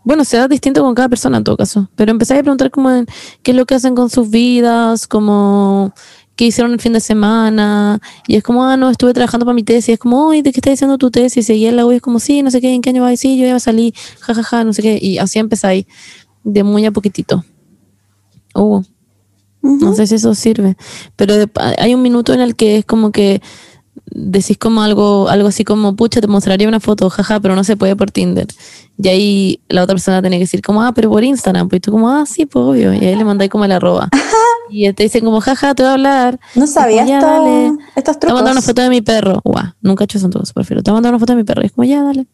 [0.03, 2.91] bueno, se da distinto con cada persona en todo caso, pero empecé a preguntar como
[2.91, 3.05] en
[3.41, 5.93] qué es lo que hacen con sus vidas, como
[6.35, 9.63] qué hicieron el fin de semana, y es como, ah, no, estuve trabajando para mi
[9.63, 11.49] tesis, y es como, oye, ¿de qué estás diciendo tu tesis?
[11.49, 13.13] Y en la U es como, sí, no sé qué, ¿en qué año vas?
[13.13, 15.85] Y sí, yo ya salí, jajaja, no sé qué, y así empezáis,
[16.43, 17.45] de muy a poquitito.
[18.55, 18.81] Uh,
[19.61, 20.75] no sé si eso sirve,
[21.15, 21.35] pero
[21.77, 23.41] hay un minuto en el que es como que
[24.05, 27.77] decís como algo, algo así como, pucha, te mostraría una foto, jaja, pero no se
[27.77, 28.47] puede por Tinder.
[28.97, 31.67] Y ahí la otra persona tiene que decir como, ah, pero por Instagram.
[31.69, 32.93] Pues y tú como, ah, sí, pues obvio.
[32.93, 34.09] Y ahí le mandáis como el arroba.
[34.69, 36.39] y te dicen como, jaja, te voy a hablar.
[36.55, 37.71] No sabía esto- "Ya, dale".
[37.95, 38.65] estos Te voy a mandar una trucos.
[38.65, 39.41] foto de mi perro.
[39.43, 40.83] Guau, nunca he hecho eso en todo caso, prefiero.
[40.83, 41.61] Te voy a mandar una foto de mi perro.
[41.63, 42.27] Y es como, ya, dale.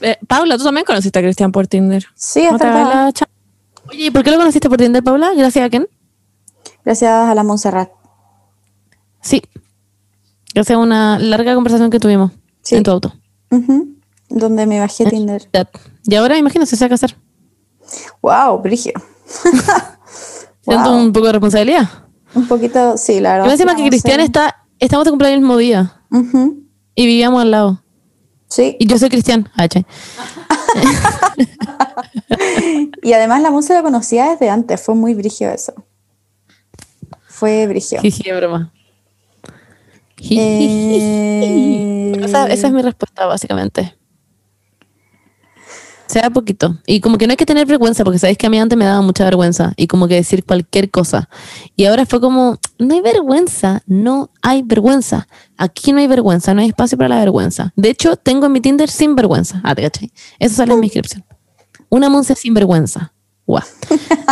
[0.00, 2.06] Eh, Paula, tú también conociste a Cristian por Tinder.
[2.14, 3.12] Sí, verdad.
[3.20, 3.28] la
[3.90, 5.32] Oye, ¿y por qué lo conociste por Tinder, Paula?
[5.36, 5.86] Gracias a quién?
[6.84, 7.90] Gracias a la Montserrat.
[9.20, 9.42] Sí.
[10.54, 12.32] Gracias a una larga conversación que tuvimos
[12.62, 12.76] Sí.
[12.76, 13.14] en tu auto.
[14.28, 15.48] Donde me bajé Tinder.
[16.04, 17.16] Y ahora imagínate, se va a casar.
[18.22, 18.92] Wow, Brigio.
[20.62, 20.98] Siento Wow.
[21.00, 21.88] un poco de responsabilidad.
[22.34, 23.48] Un poquito, sí, la verdad.
[23.48, 26.00] Y encima sí, que Cristian está, estamos de cumpleaños el mismo día
[26.94, 27.82] y vivíamos al lado.
[28.48, 29.48] Sí, Y yo soy Cristian.
[29.56, 29.84] Ah, chay.
[33.02, 35.72] y además la Monse la conocía desde antes, fue muy brigio eso.
[37.26, 38.00] Fue brigio.
[38.00, 38.72] Jiji, broma.
[40.30, 43.96] Eh, Esa, esa es mi respuesta, básicamente.
[46.06, 46.78] Sea poquito.
[46.86, 48.84] Y como que no hay que tener vergüenza, porque sabéis que a mí antes me
[48.84, 51.28] daba mucha vergüenza y como que decir cualquier cosa.
[51.74, 55.26] Y ahora fue como, no hay vergüenza, no hay vergüenza.
[55.56, 57.72] Aquí no hay vergüenza, no hay espacio para la vergüenza.
[57.76, 59.60] De hecho, tengo en mi Tinder sin vergüenza.
[59.64, 60.12] Ah, te cachai.
[60.38, 61.24] Eso sale en mi inscripción.
[61.88, 63.14] Una monse sin vergüenza.
[63.46, 63.64] Guau.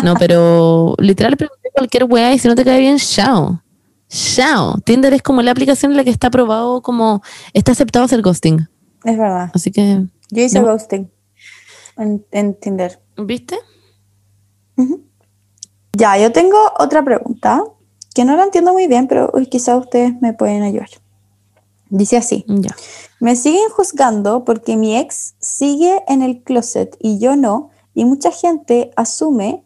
[0.04, 3.62] No, pero literal pregunté cualquier weá y si no te cae bien, chao.
[4.10, 4.76] Chao.
[4.84, 7.22] Tinder es como la aplicación en la que está aprobado como,
[7.54, 8.68] está aceptado hacer ghosting.
[9.04, 9.50] Es verdad.
[9.54, 10.66] Así que, Yo hice No.
[10.66, 11.10] ghosting
[11.96, 13.00] en, en Tinder.
[13.16, 13.56] ¿viste?
[15.92, 17.62] Ya, yo tengo otra pregunta
[18.14, 20.88] que no la entiendo muy bien, pero uy, quizá ustedes me pueden ayudar.
[21.90, 22.44] Dice así.
[22.48, 22.74] Ya.
[23.20, 28.30] Me siguen juzgando porque mi ex sigue en el closet y yo no, y mucha
[28.30, 29.64] gente asume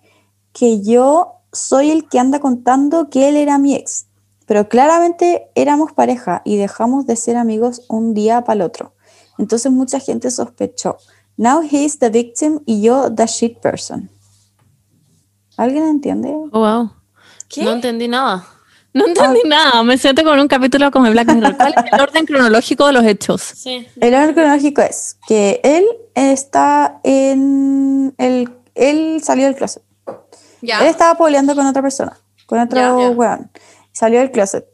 [0.53, 4.07] que yo soy el que anda contando que él era mi ex,
[4.47, 8.95] pero claramente éramos pareja y dejamos de ser amigos un día para el otro.
[9.39, 10.97] Entonces mucha gente sospechó.
[11.37, 14.11] Now he's the victim y yo the shit person.
[15.57, 16.31] ¿Alguien entiende?
[16.53, 16.93] Oh, wow.
[17.57, 18.47] No entendí nada.
[18.93, 21.57] No entendí nada, me siento con un capítulo como el Black Mirror.
[21.57, 23.43] ¿Cuál es el orden cronológico de los hechos?
[23.43, 23.87] Sí.
[24.01, 25.85] El orden cronológico es que él
[26.15, 29.83] está en el él salió del closet.
[30.63, 30.81] Ya.
[30.81, 33.51] Él estaba peleando con otra persona, con otro weón.
[33.95, 34.67] Salió del closet.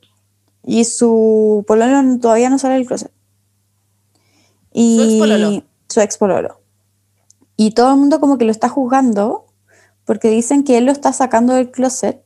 [0.65, 3.13] Y su pololo todavía no sale del closet.
[4.73, 5.65] Y Su.
[5.89, 6.61] Su expololo.
[7.57, 9.47] Y todo el mundo como que lo está juzgando
[10.05, 12.23] porque dicen que él lo está sacando del closet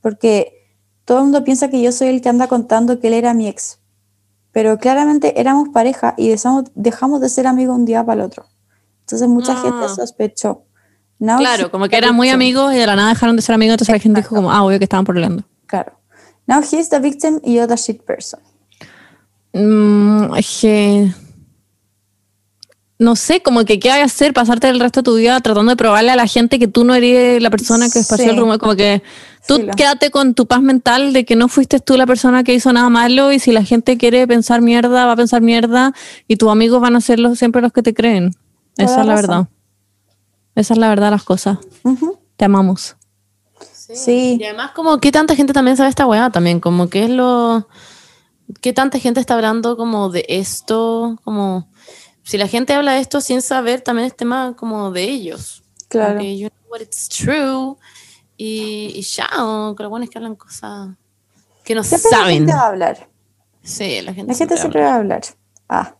[0.00, 0.66] porque
[1.04, 3.48] todo el mundo piensa que yo soy el que anda contando que él era mi
[3.48, 3.80] ex.
[4.52, 8.46] Pero claramente éramos pareja y dejamos, dejamos de ser amigos un día para el otro.
[9.00, 9.62] Entonces mucha Ah.
[9.62, 10.62] gente sospechó.
[11.18, 13.54] Now Claro, como the que eran muy amigos y de la nada dejaron de ser
[13.54, 15.42] amigos, entonces la gente dijo como, ah, obvio que estaban peleando.
[15.66, 15.97] Claro.
[16.48, 18.40] Now he's the victim y yo the shit person.
[19.52, 20.32] Mm.
[23.00, 25.70] No sé, como que qué hay que hacer, pasarte el resto de tu vida tratando
[25.70, 28.30] de probarle a la gente que tú no eres la persona que esparció Sí.
[28.32, 29.04] el rumor, como que
[29.46, 32.72] tú quédate con tu paz mental de que no fuiste tú la persona que hizo
[32.72, 35.92] nada malo y si la gente quiere pensar mierda, va a pensar mierda
[36.26, 38.32] y tus amigos van a ser los, siempre los que te creen.
[38.74, 39.28] Toda Esa es la razón.
[39.28, 39.48] verdad.
[40.56, 41.58] Esa es la verdad de las cosas.
[42.36, 42.96] Te amamos.
[43.94, 44.36] Sí.
[44.40, 47.68] Y además, como que tanta gente también sabe esta weá también, como que es lo.
[48.60, 51.18] ¿Qué tanta gente está hablando como de esto?
[51.24, 51.68] Como.
[52.22, 55.62] Si la gente habla de esto sin saber, también es tema como de ellos.
[55.88, 56.20] Claro.
[56.20, 57.76] You know what it's true.
[58.36, 60.90] Y, y ya, o que lo bueno es que hablan cosas
[61.64, 62.34] que no Siempre la saben.
[62.38, 63.08] gente va a hablar.
[63.62, 64.90] Sí, la gente, La gente siempre habla.
[64.90, 65.22] va a hablar.
[65.68, 65.94] Ah.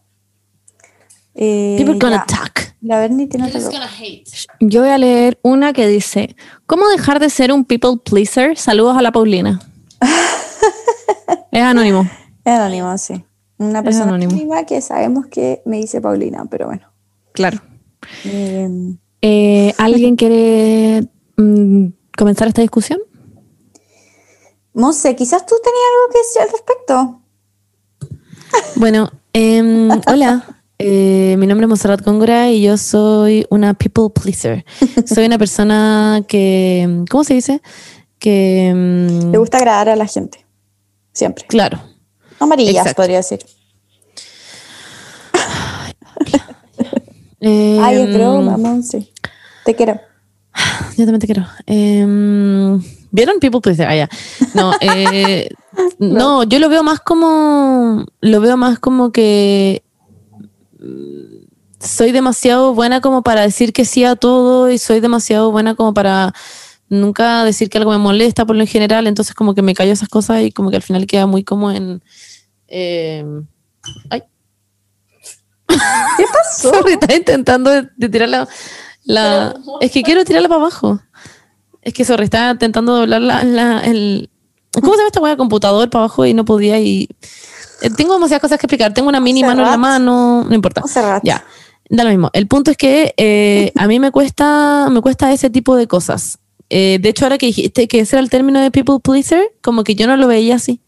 [1.40, 2.36] Eh, People gonna ya.
[2.36, 2.74] talk.
[2.80, 3.86] La Bernie tiene otra People cosa.
[3.86, 4.24] gonna hate.
[4.60, 6.34] Yo voy a leer una que dice,
[6.66, 8.56] ¿cómo dejar de ser un people pleaser?
[8.58, 9.60] Saludos a la Paulina.
[11.52, 12.02] es anónimo.
[12.44, 13.24] Es anónimo, sí.
[13.58, 14.32] Una persona anónimo.
[14.32, 16.90] anónima que sabemos que me dice Paulina, pero bueno.
[17.32, 17.58] Claro.
[18.24, 18.68] Eh,
[19.22, 21.86] Eh, ¿Alguien quiere mm,
[22.16, 23.00] comenzar esta discusión?
[24.74, 27.22] Monse, quizás tú tenías algo que decir al respecto.
[28.76, 30.57] Bueno, em, hola.
[30.80, 34.64] Eh, mi nombre es Monserrat Góngora y yo soy una people pleaser.
[35.06, 37.60] Soy una persona que, ¿cómo se dice?
[38.20, 40.44] Que, em, Le gusta agradar a la gente.
[41.12, 41.44] Siempre.
[41.48, 41.80] claro.
[42.40, 43.02] Amarillas, Exacto.
[43.02, 43.40] podría decir.
[47.40, 49.12] Em, Ay, es broma, Monse.
[49.64, 50.00] Te quiero.
[50.96, 51.46] Yo también te quiero.
[51.66, 53.86] Em, ¿Vieron People Pleaser?
[53.86, 54.08] Ah, ya.
[54.54, 55.48] No, eh,
[56.00, 58.04] no, yo lo veo más como.
[58.20, 59.82] Lo veo más como que.
[61.80, 65.94] Soy demasiado buena como para decir que sí a todo y soy demasiado buena como
[65.94, 66.34] para
[66.88, 69.06] nunca decir que algo me molesta por lo en general.
[69.06, 71.70] Entonces, como que me callo esas cosas y como que al final queda muy como
[71.70, 72.02] en.
[72.66, 73.46] em,
[74.10, 74.22] ay,
[75.68, 76.70] ¿Qué pasó?
[76.72, 78.48] Sorry, estaba intentando de, de tirar la,
[79.04, 81.00] la- Es que quiero tirarla para abajo.
[81.82, 84.30] Es que, sorry, estaba intentando doblar la, la- el...
[84.74, 85.36] ¿Cómo se llama esta hueá?
[85.36, 87.08] Computador para abajo y no podía y...
[87.82, 88.94] eh, Tengo demasiadas cosas que explicar.
[88.94, 90.44] Tengo una mini mano en la mano.
[90.48, 90.82] No importa.
[91.22, 91.44] Ya.
[91.90, 92.30] Da lo mismo.
[92.32, 96.38] El punto es que eh, a mí me cuesta, me cuesta ese tipo de cosas.
[96.70, 99.84] Eh, de hecho, ahora que dijiste que ese era el término de people pleaser, como
[99.84, 100.82] que yo no lo veía así.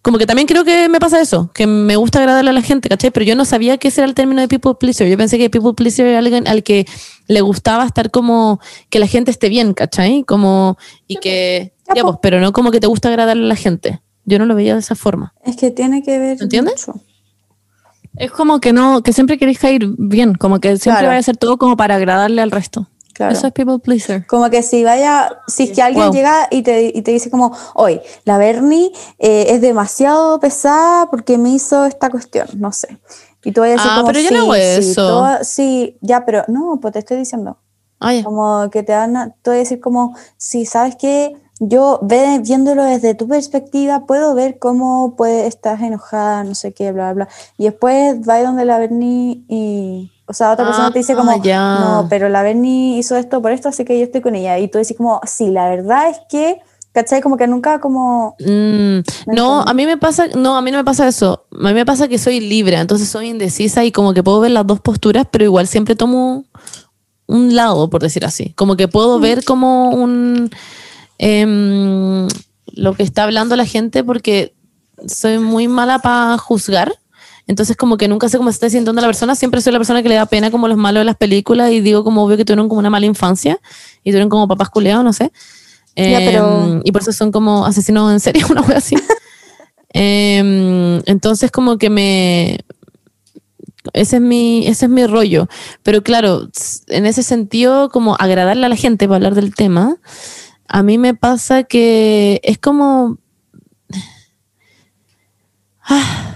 [0.00, 2.90] Como que también creo que me pasa eso, que me gusta agradarle a la gente,
[2.90, 3.10] ¿cachai?
[3.10, 5.08] Pero yo no sabía que ese era el término de people pleaser.
[5.08, 6.86] Yo pensé que people pleaser era alguien al que
[7.26, 8.60] le gustaba estar como
[8.90, 10.22] que la gente esté bien, ¿cachai?
[10.24, 10.76] Como,
[11.08, 14.02] y que, Ya, pues, pero no como que te gusta agradarle a la gente.
[14.26, 15.34] Yo no lo veía de esa forma.
[15.44, 16.38] Es que tiene que ver.
[16.40, 16.86] ¿Entiendes?
[16.88, 17.00] mucho.
[18.16, 21.06] Es como que no, que siempre queréis caer bien, como que siempre Claro.
[21.08, 22.88] vaya a hacer todo como para agradarle al resto.
[23.12, 23.32] Claro.
[23.32, 24.26] Eso es people pleaser.
[24.26, 26.14] Como que si vaya, si es que alguien Wow.
[26.14, 31.38] llega y te, y te dice como, hoy la Bernie eh, es demasiado pesada porque
[31.38, 32.98] me hizo esta cuestión, no sé.
[33.44, 34.60] Y tú vas a decir Ah, como, pero yo no sí, hago sí,
[34.90, 35.06] eso.
[35.08, 37.58] todo- sí, ya, pero no, pues te estoy diciendo.
[38.00, 38.24] Ah, ya.
[38.24, 41.36] Como que te van a, te voy a decir como, si sabes que
[41.68, 46.92] yo ve- viéndolo desde tu perspectiva, puedo ver cómo puede, estás enojada, no sé qué,
[46.92, 47.28] bla, bla, bla.
[47.58, 51.42] Y después va donde la Bernie y, o sea, otra persona te dice Ah, como,
[51.42, 51.78] ya.
[51.80, 54.58] no, pero la Bernie hizo esto por esto, así que yo estoy con ella.
[54.58, 56.60] Y tú decís como, sí, la verdad es que,
[56.92, 57.20] ¿cachai?
[57.20, 60.84] Como que nunca como, Mm, No a mí me pasa, no, a mí no me
[60.84, 61.44] pasa eso.
[61.52, 64.50] A mí me pasa que soy libre, entonces soy indecisa y como que puedo ver
[64.52, 66.44] las dos posturas, pero igual siempre tomo
[67.26, 68.52] un lado, por decir así.
[68.54, 70.50] Como que puedo ver como un
[71.18, 72.28] em,
[72.66, 74.54] lo que está hablando la gente porque
[75.06, 76.92] soy muy mala para juzgar
[77.46, 80.02] Entonces como que nunca sé cómo se está sintiendo la persona, siempre soy la persona
[80.02, 82.44] que le da pena como los malos de las películas y digo como obvio que
[82.44, 83.60] tuvieron como una mala infancia
[84.02, 85.30] y tuvieron como papás culeados, no sé.
[85.96, 88.96] Em, y por eso son como asesinos en serie, una wea así.
[89.90, 92.58] Em, entonces como que me...
[93.92, 95.46] Ese es, mi, ese es mi rollo.
[95.82, 96.48] Pero claro,
[96.88, 99.98] en ese sentido, como agradarle a la gente para hablar del tema,
[100.68, 103.18] a mí me pasa que es como...
[105.86, 106.34] Ah,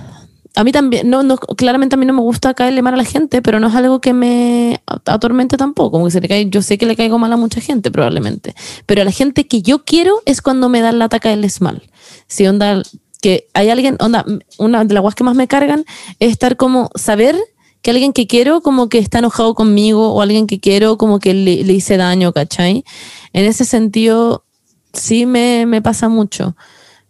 [0.54, 3.04] a mí también, no, no, claramente a mí no me gusta caerle mal a la
[3.04, 5.92] gente, pero no es algo que me atormente tampoco.
[5.92, 8.56] Como que se le cae, yo sé que le caigo mal a mucha gente, probablemente.
[8.84, 11.88] Pero a la gente que yo quiero es cuando me da la ataca caerles mal.
[12.26, 12.82] Si onda,
[13.22, 14.24] que hay alguien, onda,
[14.58, 15.84] una de las cosas que más me cargan
[16.18, 17.36] es estar como, saber
[17.82, 21.34] que alguien que quiero como que está enojado conmigo o alguien que quiero como que
[21.34, 22.84] le, le hice daño, ¿cachai?
[23.32, 24.44] En ese sentido,
[24.92, 26.56] sí me, me pasa mucho.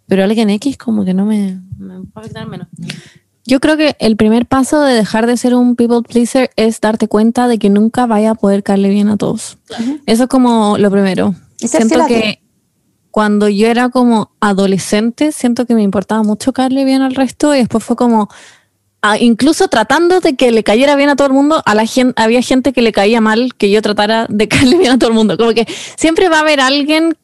[0.07, 2.69] Pero alguien X como que no me, me va a afectar menos.
[3.45, 7.09] Yo creo que el primer paso de dejar de ser un people pleaser es darte
[7.09, 9.57] cuenta de que nunca vaya a poder caerle bien a todos.
[10.05, 11.35] Eso es como lo primero.
[11.57, 12.43] Siento que
[13.11, 17.59] cuando yo era como adolescente, siento que me importaba mucho caerle bien al resto y
[17.59, 18.29] después fue como,
[19.03, 22.21] ah, incluso tratando de que le cayera bien a todo el mundo, a la gente,
[22.21, 25.17] había gente que le caía mal que yo tratara de caerle bien a todo el
[25.17, 25.37] mundo.
[25.37, 27.17] Como que siempre va a haber alguien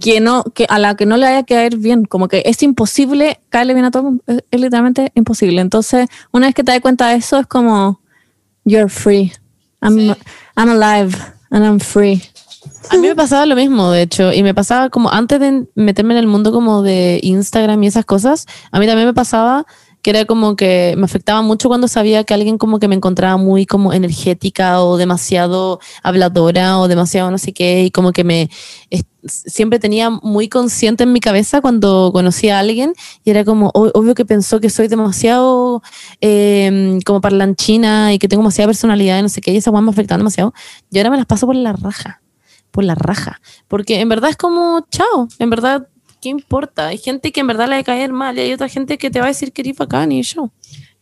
[0.00, 2.62] que no, que a la que no le haya que caer bien, como que es
[2.62, 5.60] imposible caerle bien a todo, es, es literalmente imposible.
[5.60, 8.00] Entonces, una vez que te das cuenta de eso, es como,
[8.64, 9.32] you're free.
[9.82, 10.14] I'm,
[10.56, 11.16] I'm alive
[11.50, 12.22] and I'm free.
[12.90, 16.14] A mí me pasaba lo mismo, de hecho, y me pasaba como antes de meterme
[16.14, 19.64] en el mundo como de Instagram y esas cosas, a mí también me pasaba
[20.02, 23.36] que era como que me afectaba mucho cuando sabía que alguien como que me encontraba
[23.36, 28.50] muy como energética o demasiado habladora o demasiado no sé qué y como que me
[29.26, 32.94] siempre tenía muy consciente en mi cabeza cuando conocía a alguien
[33.24, 35.82] y era como obvio que pensó que soy demasiado
[36.20, 39.90] eh, como parlanchina y que tengo demasiada personalidad y no sé qué y esa me
[39.90, 40.54] afectaba demasiado
[40.90, 42.22] y ahora me las paso por la raja
[42.70, 45.86] por la raja porque en verdad es como chao en verdad
[46.20, 46.88] ¿qué importa?
[46.88, 49.10] Hay gente que en verdad le va a caer mal y hay otra gente que
[49.10, 50.50] te va a decir que eres bacán y yo.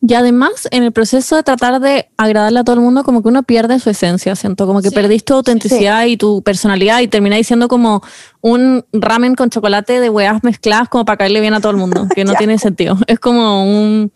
[0.00, 3.28] Y además, en el proceso de tratar de agradarle a todo el mundo, como que
[3.28, 7.48] uno pierde su esencia, siento, como que perdiste tu autenticidad y tu personalidad y termináis
[7.48, 8.00] siendo como
[8.40, 12.06] un ramen con chocolate de weas mezcladas como para caerle bien a todo el mundo,
[12.14, 12.96] que no tiene sentido.
[13.08, 14.12] Es como un,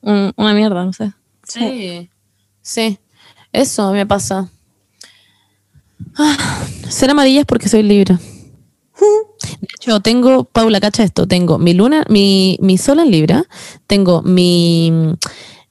[0.00, 1.12] una mierda, no sé.
[1.46, 2.10] Sí,
[2.60, 2.98] sí,
[3.52, 4.48] eso me pasa.
[6.16, 8.18] Ah, ser amarilla es porque soy libre.
[9.82, 13.46] Hecho, tengo, Paula, cacha esto, tengo mi luna, mi, mi sol en Libra,
[13.88, 14.92] tengo mi,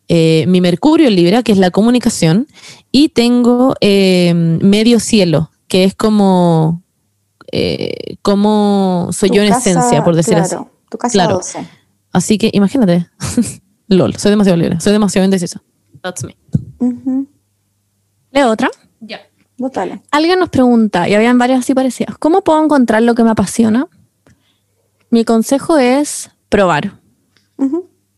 [0.09, 2.45] eh, mi Mercurio en Libra, que es la comunicación,
[2.91, 6.84] y tengo eh, medio cielo, que es como,
[7.53, 10.57] eh, como soy yo en esencia, por decir así.
[10.89, 11.39] Tu casa claro.
[12.12, 13.07] Así que imagínate,
[13.88, 15.64] lol, soy demasiado libre, soy demasiado indecisa.
[16.01, 16.36] That's me.
[18.32, 18.70] ¿Leo otra?
[18.99, 19.22] Ya.
[20.12, 23.88] Alguien nos pregunta, y habían varias así parecidas, ¿cómo puedo encontrar lo que me apasiona?
[25.12, 26.93] Mi consejo es probar.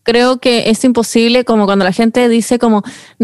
[0.03, 2.83] Creo que es imposible, como cuando la gente dice como,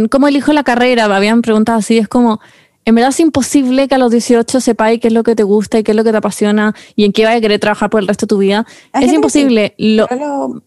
[0.10, 1.06] ¿cómo elijo la carrera?
[1.06, 2.42] Habían preguntado así, es como,
[2.84, 5.80] en verdad es imposible que a los 18 sepáis qué es lo que te gusta
[5.80, 8.02] y qué es lo que te apasiona y en qué vas a querer trabajar por
[8.02, 8.66] el resto de tu vida.
[8.94, 9.76] es imposible.
[9.78, 10.08] lo,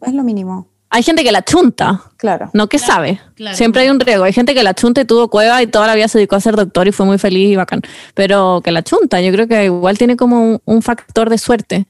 [0.01, 0.69] es lo mínimo.
[0.95, 2.03] Hay gente que la chunta.
[2.19, 2.51] Claro.
[2.53, 3.19] No que sabe.
[3.55, 4.25] Siempre hay un riesgo.
[4.25, 6.41] Hay gente que la chunta y tuvo cueva y toda la vida se dedicó a
[6.41, 7.81] ser doctor y fue muy feliz y bacán.
[8.13, 11.87] Pero que la chunta, yo creo que igual tiene como un, factor de suerte.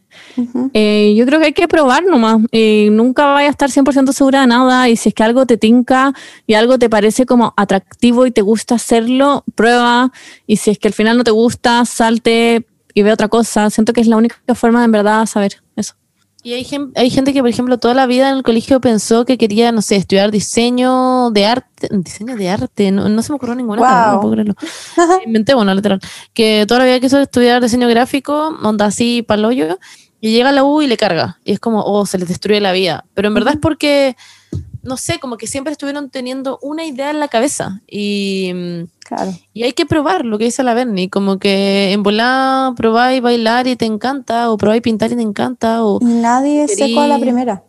[0.75, 2.41] Eh, yo creo que hay que probar nomás.
[2.51, 4.89] Y nunca vaya a estar 100% segura de nada.
[4.89, 6.13] Y si es que algo te tinca
[6.47, 10.13] y algo te parece como atractivo y te gusta hacerlo, prueba.
[10.47, 13.71] Y si es que al final no te gusta, salte y ve otra cosa.
[13.71, 15.95] Siento que es la única forma de en verdad saber eso.
[16.45, 19.39] Y hay, hay gente que, por ejemplo, toda la vida en el colegio pensó que
[19.39, 24.13] quería, no sé, estudiar diseño de arte, diseño de arte, no, se me ocurrió ninguna,
[24.13, 24.55] no puedo creerlo.
[25.27, 26.01] Inventé, bueno, literal,
[26.35, 29.79] que toda la vida quiso estudiar diseño gráfico, onda así, paloyo,
[30.23, 32.61] y llega a la U y le carga, y es como, oh, se les destruye
[32.61, 33.05] la vida.
[33.13, 34.17] Pero en verdad es porque
[34.83, 38.53] no sé, como que siempre estuvieron teniendo una idea en la cabeza y,
[39.01, 39.33] claro.
[39.53, 43.67] y hay que probar lo que dice la Bernie, como que en volar probáis bailar
[43.67, 46.01] y te encanta, o probáis pintar y te encanta, o...
[46.03, 47.63] Nadie es seco a la primera.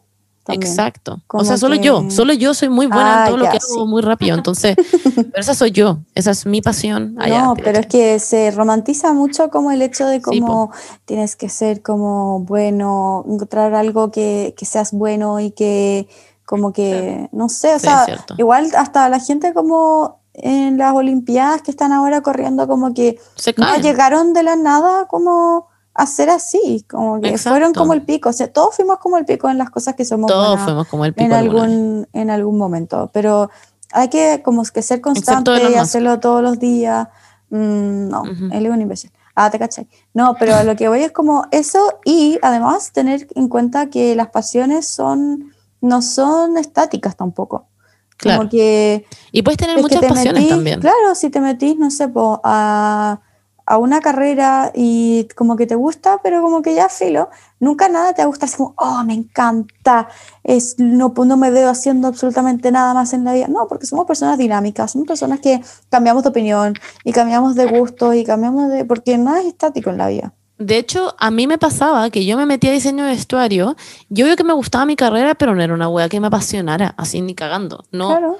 [0.48, 1.22] Exacto.
[1.28, 3.86] o sea, solo yo, solo yo soy muy buena en ah, todo lo que hago
[3.86, 4.76] muy rápido, entonces,
[5.16, 7.16] pero esa soy yo, esa es mi pasión.
[7.16, 10.72] no, pero es que se romantiza mucho como el hecho de cómo
[11.06, 16.08] tienes que ser como bueno, encontrar algo que, que seas bueno y que
[16.46, 18.06] como que, no sé, o sea,
[18.38, 23.20] igual hasta la gente como en las Olimpiadas que están ahora corriendo, como que
[23.58, 27.52] no llegaron de la nada como a ser así, como que Exacto.
[27.52, 30.06] fueron como el pico, o sea, todos fuimos como el pico en las cosas que
[30.06, 33.50] somos Todos buenas fuimos como el pico en algún, en algún momento, pero
[33.92, 37.08] hay que como que ser constante y hacerlo todos los días.
[37.52, 38.50] Mm, no, Ujú.
[38.52, 39.12] él es un imbécil.
[39.36, 39.88] Ah, te cachai.
[40.14, 44.16] No, pero a lo que voy es como eso y además tener en cuenta que
[44.16, 47.68] las pasiones son no son estáticas tampoco.
[48.18, 48.40] Claro.
[48.40, 50.80] Como que Y puedes tener muchas pasiones metís- también.
[50.82, 53.20] Claro, si te metís, no sé, po, a,
[53.66, 58.14] a una carrera y como que te gusta, pero como que ya filo, nunca nada
[58.14, 60.10] te gusta así como, oh, me encanta,
[60.44, 63.48] es, no, pues, no me veo haciendo absolutamente nada más en la vida.
[63.48, 68.14] No, porque somos personas dinámicas, somos personas que cambiamos de opinión y cambiamos de gusto
[68.14, 68.86] y cambiamos de...
[68.86, 70.34] porque nada es estático en la vida.
[70.58, 73.76] De hecho, a mí me pasaba que yo me metía a diseño de vestuario.
[74.10, 76.94] Yo veo que me gustaba mi carrera, pero no era una wea que me apasionara,
[76.98, 77.84] así ni cagando.
[77.92, 78.38] No, Claro.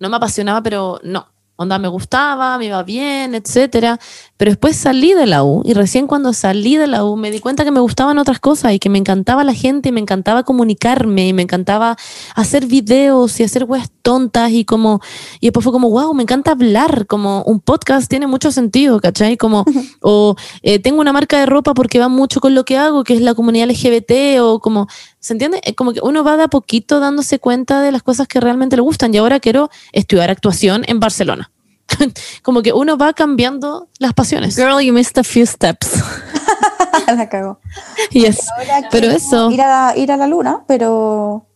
[0.00, 1.31] no me apasionaba, pero no.
[1.62, 3.98] Onda, me gustaba, me iba bien, etcétera.
[4.36, 7.40] Pero después salí de la U y recién cuando salí de la U me di
[7.40, 10.42] cuenta que me gustaban otras cosas y que me encantaba la gente y me encantaba
[10.42, 11.96] comunicarme y me encantaba
[12.34, 15.00] hacer videos y hacer weas tontas y como,
[15.40, 19.36] y después fue como, wow, me encanta hablar, como un podcast tiene mucho sentido, ¿cachai?
[19.36, 19.64] Como,
[20.00, 23.14] o eh, tengo una marca de ropa porque va mucho con lo que hago, que
[23.14, 24.88] es la comunidad LGBT o como,
[25.22, 25.62] ¿se entiende?
[25.76, 28.82] Como que uno va de a poquito dándose cuenta de las cosas que realmente le
[28.82, 31.52] gustan y ahora quiero estudiar actuación en Barcelona.
[32.42, 34.56] como que uno va cambiando las pasiones.
[34.56, 35.92] Girl, you missed a few steps.
[37.06, 37.60] la cago.
[38.10, 38.48] Yes.
[38.58, 41.46] Ahora Pero eso, Ir a, la, ir a la luna, pero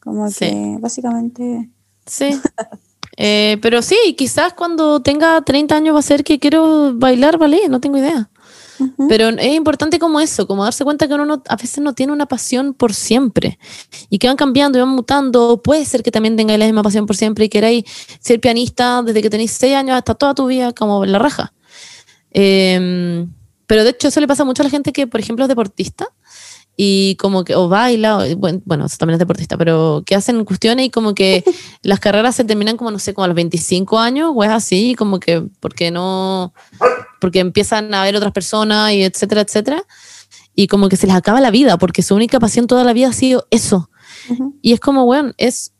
[0.00, 0.38] como Sí.
[0.46, 1.70] que básicamente...
[2.06, 2.40] sí.
[3.18, 7.68] Eh, pero sí, quizás cuando tenga 30 años va a ser que quiero bailar ballet,
[7.68, 8.30] no tengo idea.
[9.08, 12.12] Pero es importante como eso, como darse cuenta que uno no- a veces no tiene
[12.12, 13.58] una pasión por siempre
[14.10, 15.60] y que van cambiando y van mutando.
[15.62, 17.84] Puede ser que también tengáis la misma pasión por siempre y queráis
[18.20, 21.52] ser pianista desde que tenéis 6 años hasta toda tu vida como la raja.
[22.30, 23.26] Eh,
[23.66, 26.08] pero de hecho eso le pasa mucho a la gente que, por ejemplo, es deportista
[26.76, 28.62] y como que o baila, o- bueno,
[28.98, 31.44] también es deportista, pero que hacen cuestiones y como que
[31.82, 34.94] las carreras se terminan como, no sé, como a los 25 años o es así,
[34.96, 36.54] como que porque no,
[37.20, 39.84] porque empiezan a ver otras personas y etcétera, etcétera,
[40.54, 43.08] y como que se les acaba la vida porque su única pasión toda la vida
[43.08, 43.90] ha sido eso.
[44.30, 44.58] Ujú.
[44.62, 45.72] Y es como, bueno, es,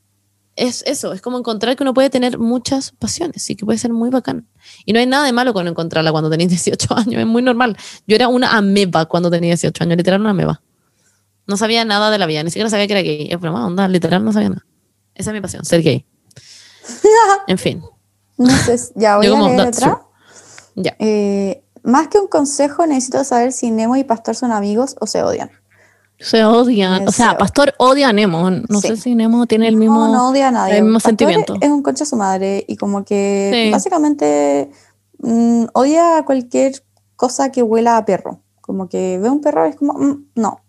[0.57, 3.93] es eso, es como encontrar que uno puede tener muchas pasiones y que puede ser
[3.93, 4.47] muy bacán.
[4.85, 7.77] Y no hay nada de malo con encontrarla cuando tenéis 18 años, es muy normal.
[8.07, 10.61] Yo era una ameba cuando tenía 18 años, literal una ameba.
[11.47, 13.29] No sabía nada de la vida, ni siquiera sabía que era gay.
[13.31, 14.65] Es broma, onda, literal no sabía nada.
[15.15, 16.07] Esa es mi pasión, ser gay.
[17.47, 17.83] En fin,
[18.97, 20.03] ya voy a como, leer that's otra.
[20.75, 20.97] ya.
[20.99, 25.23] Eh, más que un consejo, necesito saber si Nemo y Pastor son amigos o se
[25.23, 25.51] odian.
[26.19, 27.07] Se odian.
[27.09, 28.49] O sea, Se- Pastor odia a Nemo.
[28.51, 28.89] No Sí.
[28.89, 30.07] sé si Nemo tiene el mismo.
[30.07, 30.77] no, no odia a nadie.
[30.79, 31.57] el mismo Pastor sentimiento.
[31.61, 33.71] Es un concha a su madre y como que Sí.
[33.73, 34.71] básicamente
[35.19, 36.83] mm, odia a cualquier
[37.17, 38.41] cosa que huela a perro.
[38.61, 40.61] Como que ve un perro y es como, mm, no,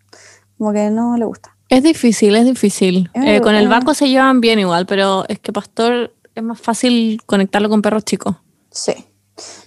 [0.57, 1.55] como que no le gusta.
[1.69, 3.09] Es difícil, es difícil.
[3.13, 3.67] Eh, con el.
[3.67, 8.03] Baco se llevan bien igual, pero es que Pastor es más fácil conectarlo con perros
[8.05, 8.35] chicos.
[8.69, 8.93] Sí.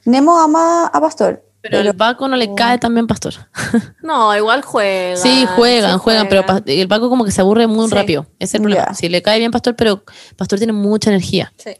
[0.04, 1.42] Nemo ama a Pastor.
[1.62, 3.34] Pero el Baco no le cae también Pastor.
[4.02, 5.16] No, igual juegan.
[5.18, 7.94] Sí, juegan, juegan, pero el Baco como que se aburre muy Sí.
[7.94, 8.22] rápido.
[8.38, 8.94] Ese es el problema.
[8.94, 10.04] Sí, le cae bien Pastor, pero
[10.36, 11.52] Pastor tiene mucha energía.
[11.56, 11.70] Sí.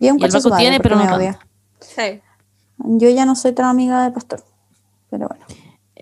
[0.00, 1.38] Y es un Y el Baco tiene, pero no odia.
[1.80, 2.20] Sí.
[2.78, 4.42] Yo ya no soy tan amiga de Pastor.
[5.10, 5.44] Pero bueno.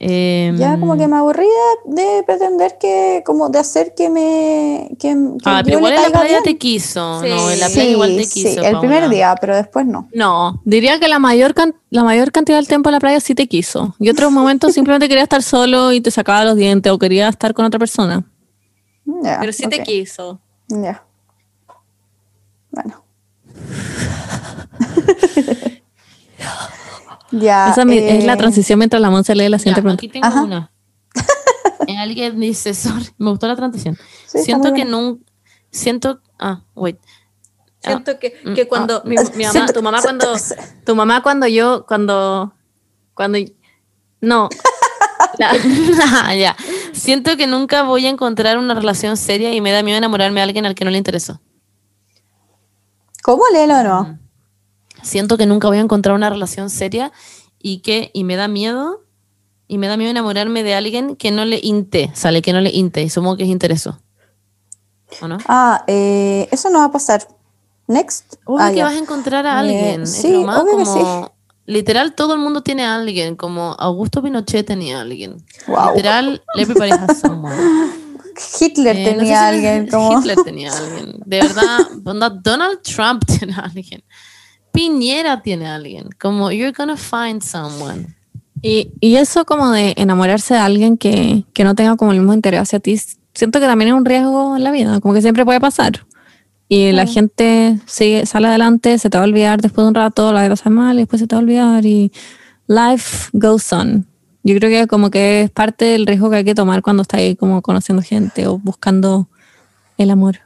[0.05, 1.47] Em, Ya como que me aburrí
[1.85, 4.89] de, de pretender que, como de hacer que me...
[4.99, 6.43] Que, que Ah, pero igual en la playa bien.
[6.43, 7.21] te quiso.
[7.23, 7.29] Sí.
[7.29, 8.63] No, en la Sí, playa igual te sí, quiso.
[8.65, 10.09] el primer día, pero después no.
[10.13, 13.37] No, diría que la mayor, can- la mayor cantidad del tiempo en la playa sí
[13.37, 13.95] te quiso.
[14.01, 17.55] Y otros momentos simplemente quería estar solo y te sacaba los dientes o quería estar
[17.55, 18.25] con otra persona.
[19.05, 20.41] Ya, Pero sí te quiso.
[20.69, 21.05] Ya.
[22.73, 23.05] Bueno.
[27.33, 27.71] ya.
[27.71, 30.01] Esa es, la eh, transición mientras la Monse lee la Ya, siguiente pregunta.
[30.01, 30.43] aquí tengo Ajá.
[30.43, 30.73] una.
[31.99, 33.99] Alguien dice, sorry, me gustó la transición.
[34.27, 35.23] Sí, siento que nunca,
[35.71, 36.99] siento, ah, wait.
[37.81, 39.03] Siento que, mm, que cuando ah.
[39.05, 40.35] mi, mi mamá, tu mamá cuando
[40.85, 42.55] tu mamá cuando yo cuando
[43.15, 43.39] cuando
[44.21, 44.49] no
[45.39, 45.51] La-
[46.25, 46.57] Ah, ya.
[46.93, 50.45] Siento que nunca voy a encontrar una relación seria y me da miedo enamorarme de
[50.45, 51.41] alguien al que no le interesó.
[53.23, 54.19] ¿Cómo léelo o no?
[55.03, 57.13] Siento que nunca voy a encontrar una relación seria
[57.59, 59.03] y que y me da miedo
[59.69, 62.71] y me da miedo enamorarme de alguien que no le inte, sale que no le
[62.71, 64.01] inte y supongo que es intereso.
[65.21, 65.39] ¿O no?
[65.47, 67.27] Ah, eh, eso no va a pasar.
[67.87, 68.37] Next.
[68.45, 70.03] Obvio Ah, que vas a encontrar a Eh, alguien.
[70.03, 71.33] es sí, broma, obvio que como
[71.67, 75.45] literal todo el mundo tiene a alguien, como Augusto Pinochet tenía a alguien.
[75.67, 75.95] Wow.
[75.95, 76.43] Literal,
[77.09, 77.55] has someone.
[78.61, 80.19] Hitler Eh, no sé tenía si- alguien como...
[80.19, 81.17] Hitler tenía a alguien.
[81.27, 81.79] De verdad,
[82.43, 84.03] Donald Trump tiene a alguien.
[84.73, 86.09] Piñera tiene a alguien.
[86.19, 88.15] Como, you're gonna find someone.
[88.63, 92.33] Y, y eso como de enamorarse de alguien que, que no tenga como el mismo
[92.33, 92.99] interés hacia ti,
[93.35, 96.07] siento que también es un riesgo en la vida, como que siempre puede pasar.
[96.69, 100.33] Y la gente sigue, sale adelante, se te va a olvidar después de un rato,
[100.33, 102.11] la de pasar mal y después se te va a olvidar y
[102.67, 104.07] life goes on.
[104.43, 107.21] Yo creo que como que es parte del riesgo que hay que tomar cuando estás
[107.21, 109.29] ahí como conociendo gente o buscando
[109.99, 110.41] el amor.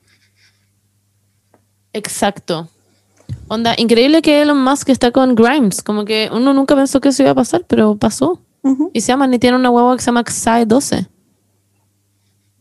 [1.93, 2.68] Exacto.
[3.49, 5.83] Onda, increíble que Elon Musk está con Grimes.
[5.83, 8.41] Como que uno nunca pensó que eso iba a pasar, pero pasó.
[8.93, 11.07] Y se llama, ni tiene una huevo que se llama Xai 12.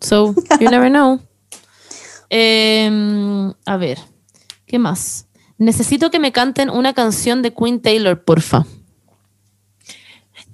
[0.02, 1.20] So, you never know.
[2.30, 4.00] Em, a ver,
[4.66, 5.28] ¿qué más?
[5.58, 8.66] Necesito que me canten una canción de Queen Taylor, porfa.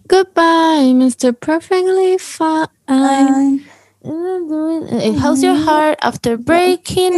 [0.08, 1.34] Goodbye, Mr.
[1.34, 2.68] Perfectly Fine.
[2.88, 3.66] Ay,
[4.04, 7.14] Eh, How's your heart after breaking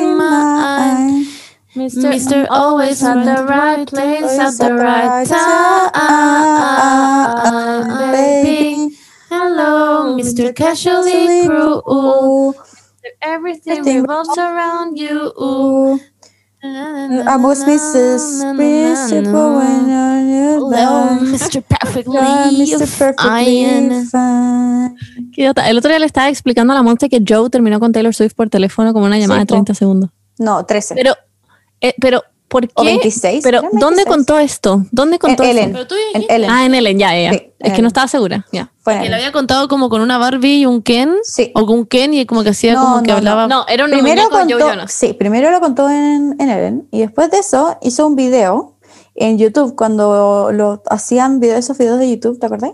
[1.76, 1.90] mine?
[1.90, 2.48] Mr.
[2.50, 5.92] Always at the right place at the right time,
[8.12, 8.98] baby.
[9.30, 10.54] Hello, Mr.
[10.56, 12.56] Casually Cruel.
[13.22, 16.00] Everything revolves around you.
[16.66, 18.56] I was Mrs.
[18.56, 21.18] Principal when I knew Hello.
[21.20, 21.62] Mr.
[21.70, 22.88] Perfectly Mr.
[22.98, 24.96] Perfectly Fine.
[25.36, 28.36] El otro día le estaba explicando a la Monte que Joe terminó con Taylor Swift
[28.36, 30.10] por teléfono como una llamada de 30 segundos.
[30.40, 30.96] No, 13.
[30.96, 31.14] Pero,
[31.84, 32.74] eh, pero, ¿por qué?
[32.76, 34.08] O 26, Pero, eran ¿dónde 26.
[34.08, 34.86] contó esto?
[34.92, 35.58] ¿Dónde en contó Ellen.
[35.58, 35.74] esto?
[35.74, 36.50] Pero tú En Ellen.
[36.50, 37.32] Ah, en Ellen, ya, ya.
[37.34, 38.72] Sí, es en que no estaba segura, ya.
[38.80, 41.14] Fue en Que lo había contado como con una Barbie y un Ken.
[41.24, 41.52] Sí.
[41.56, 43.18] O con un Ken y como que hacía No, como que no, no.
[43.18, 43.48] hablaba.
[43.48, 44.92] No, era un Primero muñeco de Joe contó, Jonas.
[44.94, 48.76] sí, primero lo contó en, en Ellen y después de eso hizo un video
[49.16, 52.72] en YouTube cuando lo hacían video, esos videos de YouTube, ¿te acordás?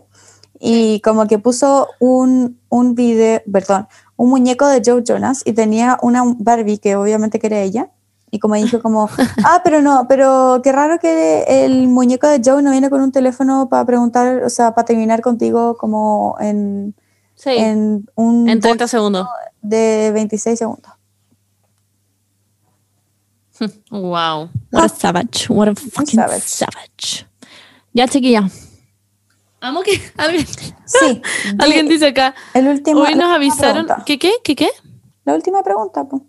[0.60, 3.88] Y como que puso un, un video, perdón,
[4.18, 7.92] un muñeco de Joe Jonas y tenía una Barbie que obviamente que era ella.
[8.32, 9.10] Y como dijo como,
[9.44, 13.12] ah, pero no, pero qué raro que el muñeco de Joe no viene con un
[13.12, 16.96] teléfono para preguntar, o sea, para terminar contigo como en,
[17.36, 19.28] Sí, en, en un 30 segundos.
[19.62, 20.92] de 26 segundos.
[23.92, 24.50] Wow.
[24.72, 25.48] What a savage.
[25.50, 26.42] What a fucking savage.
[26.48, 27.28] savage.
[27.94, 28.48] Ya, chiquilla.
[29.62, 30.46] Amo que alguien,
[30.86, 31.22] Sí.
[31.60, 32.34] alguien dice acá.
[32.54, 33.86] El último, Hoy nos avisaron.
[33.86, 34.04] pregunta.
[34.06, 34.32] ¿Qué qué?
[34.44, 34.70] ¿Qué qué?
[35.26, 36.22] La última pregunta, po.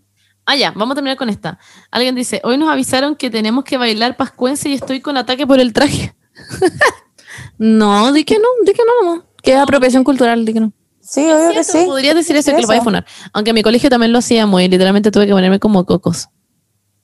[0.51, 1.61] Ah, ya, vamos a terminar con esta.
[1.93, 5.61] Alguien dice, hoy nos avisaron que tenemos que bailar pascuense y estoy con ataque por
[5.61, 6.13] el traje.
[7.57, 9.25] No, di que no, di que no, mamá.
[9.43, 10.73] Que es apropiación cultural, di que no.
[11.01, 11.85] Sí, obvio que sí.
[11.87, 13.05] Podrías decir eso que lo vaya a poner.
[13.33, 16.29] Aunque en mi colegio también lo hacíamos y literalmente tuve que ponerme como cocos.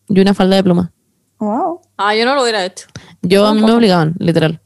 [0.09, 0.92] Y una falda de pluma.
[1.38, 1.82] Wow.
[1.97, 2.86] Ah, yo no lo hubiera hecho.
[3.22, 4.61] Yo a mí me obligaban, literal.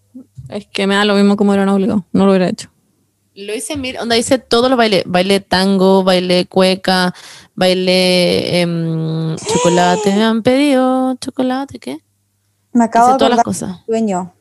[0.48, 2.06] Es que me da lo mismo como era no obligado.
[2.12, 2.70] No lo hubiera hecho.
[3.34, 5.04] Lo hice, mira, onda hice todos los bailes.
[5.06, 7.14] Bailé tango, bailé cueca,
[7.60, 10.14] bailé em, chocolate.
[10.14, 11.98] Me han pedido chocolate, ¿qué?
[12.72, 13.76] Me acabo Hice de todas las cosas.
[13.86, 14.32] sueño.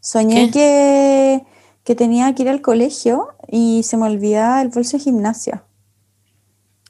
[0.00, 0.50] Soñé ¿Qué?
[0.52, 1.44] que,
[1.84, 5.64] que tenía que ir al colegio y se me olvidaba el bolso de gimnasia.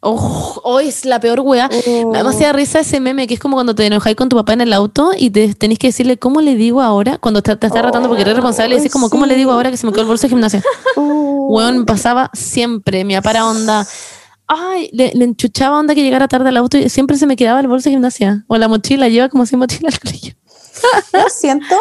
[0.03, 1.69] Oh, oh, es la peor wea.
[1.89, 2.11] Oh.
[2.13, 4.61] Me demasiada risa ese meme que es como cuando te enojáis con tu papá en
[4.63, 7.83] el auto y te tenés que decirle cómo le digo ahora cuando te, te está
[7.83, 10.03] retando porque eres responsable y decís como cómo le digo ahora que se me quedó
[10.03, 10.63] el bolso de gimnasia.
[10.97, 13.05] Uh, Weón, me pasaba siempre.
[13.05, 13.87] Mi papá onda.
[14.53, 17.61] Ay, le, le enchuchaba onda que llegara tarde al auto y siempre se me quedaba
[17.61, 18.45] el bolso de gimnasia.
[18.49, 20.35] O la mochila, lleva como sin mochila al colegio.
[21.13, 21.77] Yo siento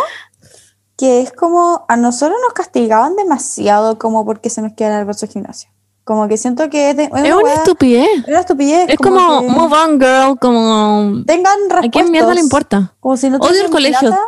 [0.97, 5.25] que es como a nosotros nos castigaban demasiado como porque se nos quedara el bolso
[5.25, 5.71] de gimnasia.
[6.03, 8.07] Como que siento que es, de- es Es una estupidez.
[8.23, 8.89] es una estupidez.
[8.89, 11.23] Es como, que move on, girl, como...
[11.25, 11.91] tengan ¿A repuestos.
[11.91, 12.93] quién mierda le importa?
[12.99, 13.99] Como si no Odio el colegio.
[14.09, 14.19] plata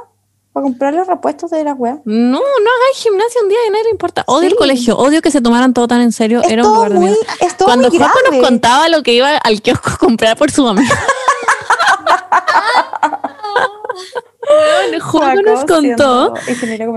[0.54, 2.02] Para comprar los repuestos de la web.
[2.04, 4.24] No, no hagáis gimnasia un día y nadie le importa.
[4.28, 4.48] Odio Sí.
[4.48, 6.42] el colegio, odio que se tomaran todo tan en serio.
[6.42, 7.34] Es Era un lugar de muy, mierda.
[7.40, 8.12] es todo Cuando grave.
[8.32, 10.66] nos contaba lo que iba al kiosco a comprar por su
[15.02, 16.34] Juaco nos contó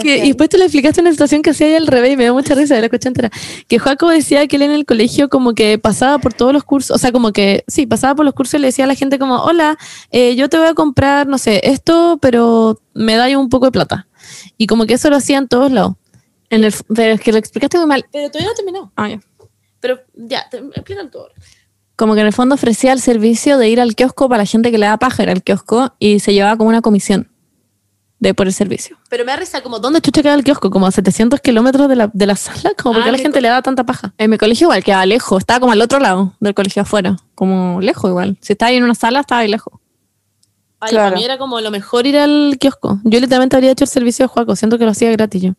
[0.03, 2.25] Que, y después tú le explicaste una situación que hacía ahí al revés y me
[2.25, 3.31] dio mucha risa, la escuché entera.
[3.69, 6.95] Que Joaco decía que él en el colegio como que pasaba por todos los cursos,
[6.95, 9.19] o sea, como que, sí, pasaba por los cursos y le decía a la gente
[9.19, 9.77] como, hola,
[10.11, 13.73] eh, yo te voy a comprar, no sé, esto, pero me da un poco de
[13.73, 14.07] plata.
[14.57, 15.95] Y como que eso lo hacía en todos lados.
[16.51, 18.05] En el, pero es que lo explicaste muy mal.
[18.13, 18.93] Pero todavía no terminó.
[18.97, 19.21] Ah, ya.
[19.81, 21.29] Pero ya, te, explícalo todo.
[21.97, 24.71] Como que en el fondo ofrecía el servicio de ir al kiosco para la gente
[24.71, 27.31] que le da paja ir al kiosco y se llevaba como una comisión
[28.21, 28.97] de por el servicio.
[29.11, 30.71] Pero me da risa, como, ¿dónde chucha queda el kiosco?
[30.71, 33.41] Como a 700 kilómetros de la, de la sala, como porque Ah, a la gente
[33.41, 34.15] le da tanta paja.
[34.19, 37.81] En mi colegio igual quedaba lejos, estaba como al otro lado del colegio afuera, como
[37.81, 38.39] lejos igual.
[38.41, 39.75] Si estaba ahí en una sala, estaba ahí lejos.
[40.81, 41.07] Ay, Claro.
[41.11, 42.99] para mí era como lo mejor ir al kiosco.
[43.05, 45.53] Yo literalmente habría hecho el servicio de Joaco, siento que lo hacía gratis yo.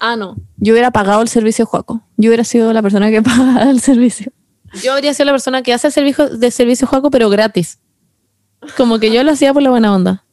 [0.00, 0.36] Ah, no.
[0.56, 2.02] Yo hubiera pagado el servicio de Juaco.
[2.16, 4.32] Yo hubiera sido la persona que pagaba el servicio.
[4.82, 7.78] Yo habría sido la persona que hace el servicio de servicio Juaco, pero gratis.
[8.76, 10.24] Como que yo lo hacía por la buena onda.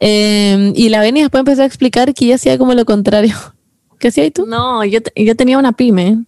[0.00, 3.34] Eh, y la Beni después empezó a explicar que ella hacía como lo contrario.
[3.98, 4.46] ¿Qué hacías tú?
[4.46, 6.24] No, yo, te- yo tenía una pyme.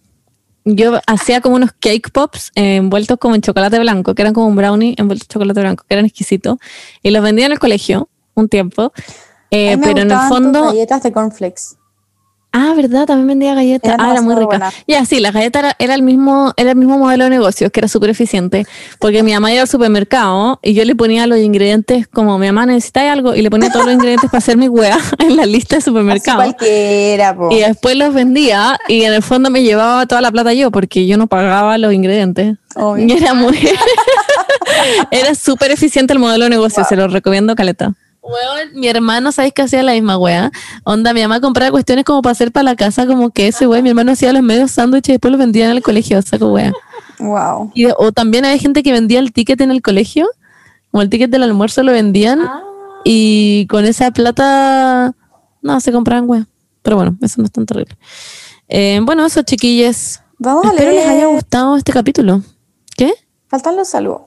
[0.65, 4.47] Yo hacía como unos cake pops eh, envueltos como en chocolate blanco, que eran como
[4.47, 6.57] un brownie envuelto en chocolate blanco, que eran exquisitos.
[7.01, 8.91] Y los vendía en el colegio un tiempo.
[9.51, 10.65] Eh, A mí me pero en el fondo.
[10.65, 11.61] galletas de cornflakes.
[12.51, 13.05] Ah, ¿verdad?
[13.05, 13.93] También vendía galletas.
[13.93, 14.45] Eran ah, era muy rica.
[14.47, 14.73] buenas.
[14.87, 17.79] Ya, sí, la galleta era, era el mismo, era el mismo modelo de negocios, que
[17.79, 18.65] era súper eficiente.
[18.97, 22.65] Porque mi mamá iba al supermercado y yo le ponía los ingredientes, como mi mamá
[22.65, 25.75] necesita algo, y le ponía todos los ingredientes para hacer mi hueá en la lista
[25.75, 26.37] de Así supermercado.
[26.37, 27.49] cualquiera, po.
[27.51, 31.05] Y después los vendía y en el fondo me llevaba toda la plata yo porque
[31.05, 32.57] yo no pagaba los ingredientes.
[32.75, 33.05] Obvio.
[33.05, 33.57] Y era muy.
[35.11, 37.93] era súper eficiente el modelo de negocio, se lo recomiendo, Caleta.
[38.21, 40.51] Weón, mi hermano, ¿sabes que hacía la misma wea?
[40.83, 43.81] Onda, mi mamá compraba cuestiones como para hacer para la casa, como que ese wey,
[43.81, 46.73] mi hermano hacía los medios sándwiches y después los vendía en el colegio, saco wea.
[47.19, 47.71] Wow.
[47.73, 50.27] Y, o también había gente que vendía el ticket en el colegio,
[50.91, 52.41] como el ticket del almuerzo lo vendían
[53.05, 55.15] y con esa plata,
[55.61, 56.45] no, se compraban wea.
[56.81, 57.97] Pero bueno, eso no es tan terrible.
[58.67, 60.21] Eh, bueno, eso, chiquilles.
[60.37, 61.27] Vamos a Espero les haya leer.
[61.27, 62.41] gustado este capítulo.
[62.95, 63.13] ¿Qué?
[63.47, 64.21] Faltan los saludos.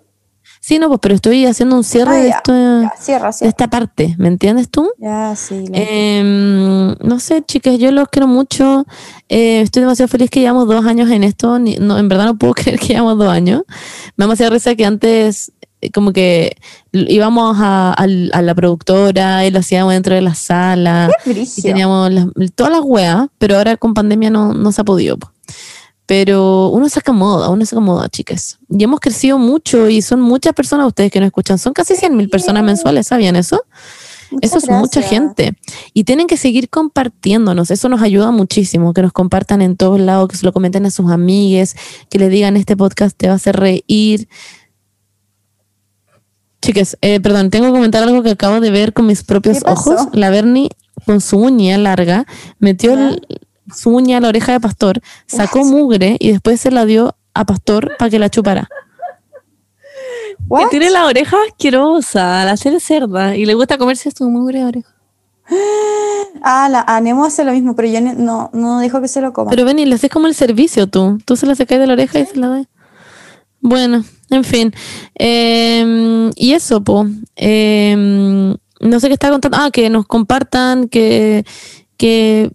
[0.64, 2.52] Sí, no, pues, pero estoy haciendo un cierre Ah, de, ya, esto,
[2.82, 4.88] ya, cierra, de esta parte, ¿me entiendes tú?
[4.96, 5.64] Ya, sí.
[5.72, 8.86] Em, no sé, chicas, yo los quiero mucho.
[9.28, 11.58] Eh, estoy demasiado feliz que llevamos dos años en esto.
[11.58, 13.62] ni- no, en verdad no puedo creer que llevamos dos años.
[14.16, 16.56] Me da demasiada risa que antes, eh, como que
[16.92, 21.10] íbamos a, a la productora y lo hacíamos dentro de la sala.
[21.24, 24.84] Qué Y teníamos las- todas las weas, pero ahora con pandemia no, no se ha
[24.84, 25.16] podido.
[25.18, 25.32] po.
[26.06, 28.58] Pero uno se acomoda, uno se acomoda, chicas.
[28.68, 31.58] Y hemos crecido mucho y son muchas personas ustedes que nos escuchan.
[31.58, 33.62] Son casi 100 mil personas mensuales, ¿sabían eso?
[34.32, 35.52] Muchas Eso es mucha gente.
[35.92, 37.70] Y tienen que seguir compartiéndonos.
[37.70, 38.94] Eso nos ayuda muchísimo.
[38.94, 41.76] Que nos compartan en todos lados, que se lo comenten a sus amigues,
[42.10, 44.28] que le digan este podcast te va a hacer reír.
[46.62, 50.08] Chicas, eh, perdón, tengo que comentar algo que acabo de ver con mis propios ojos.
[50.12, 50.70] La Bernie,
[51.06, 52.24] con su uña larga,
[52.58, 53.26] metió el-
[53.74, 57.44] su uña a la oreja de Pastor, sacó mugre y después se la dio a
[57.44, 58.68] Pastor para que la chupara.
[60.48, 60.64] What?
[60.64, 64.64] Que tiene la oreja asquerosa, la hacer cerda, y le gusta comerse su mugre de
[64.64, 64.94] oreja.
[66.44, 69.32] Ah, la, a Nemo hace lo mismo, pero yo no, no dejo que se lo
[69.32, 69.50] coma.
[69.50, 71.18] Pero Benny, le haces como el servicio tú.
[71.24, 72.66] Tú se la sacas de la oreja y se la das.
[73.60, 74.74] Bueno, en fin.
[75.14, 77.06] Eh, y eso, po.
[77.36, 79.58] Eh, no sé qué estaba contando.
[79.60, 81.44] Ah, que nos compartan, que,
[81.96, 82.50] que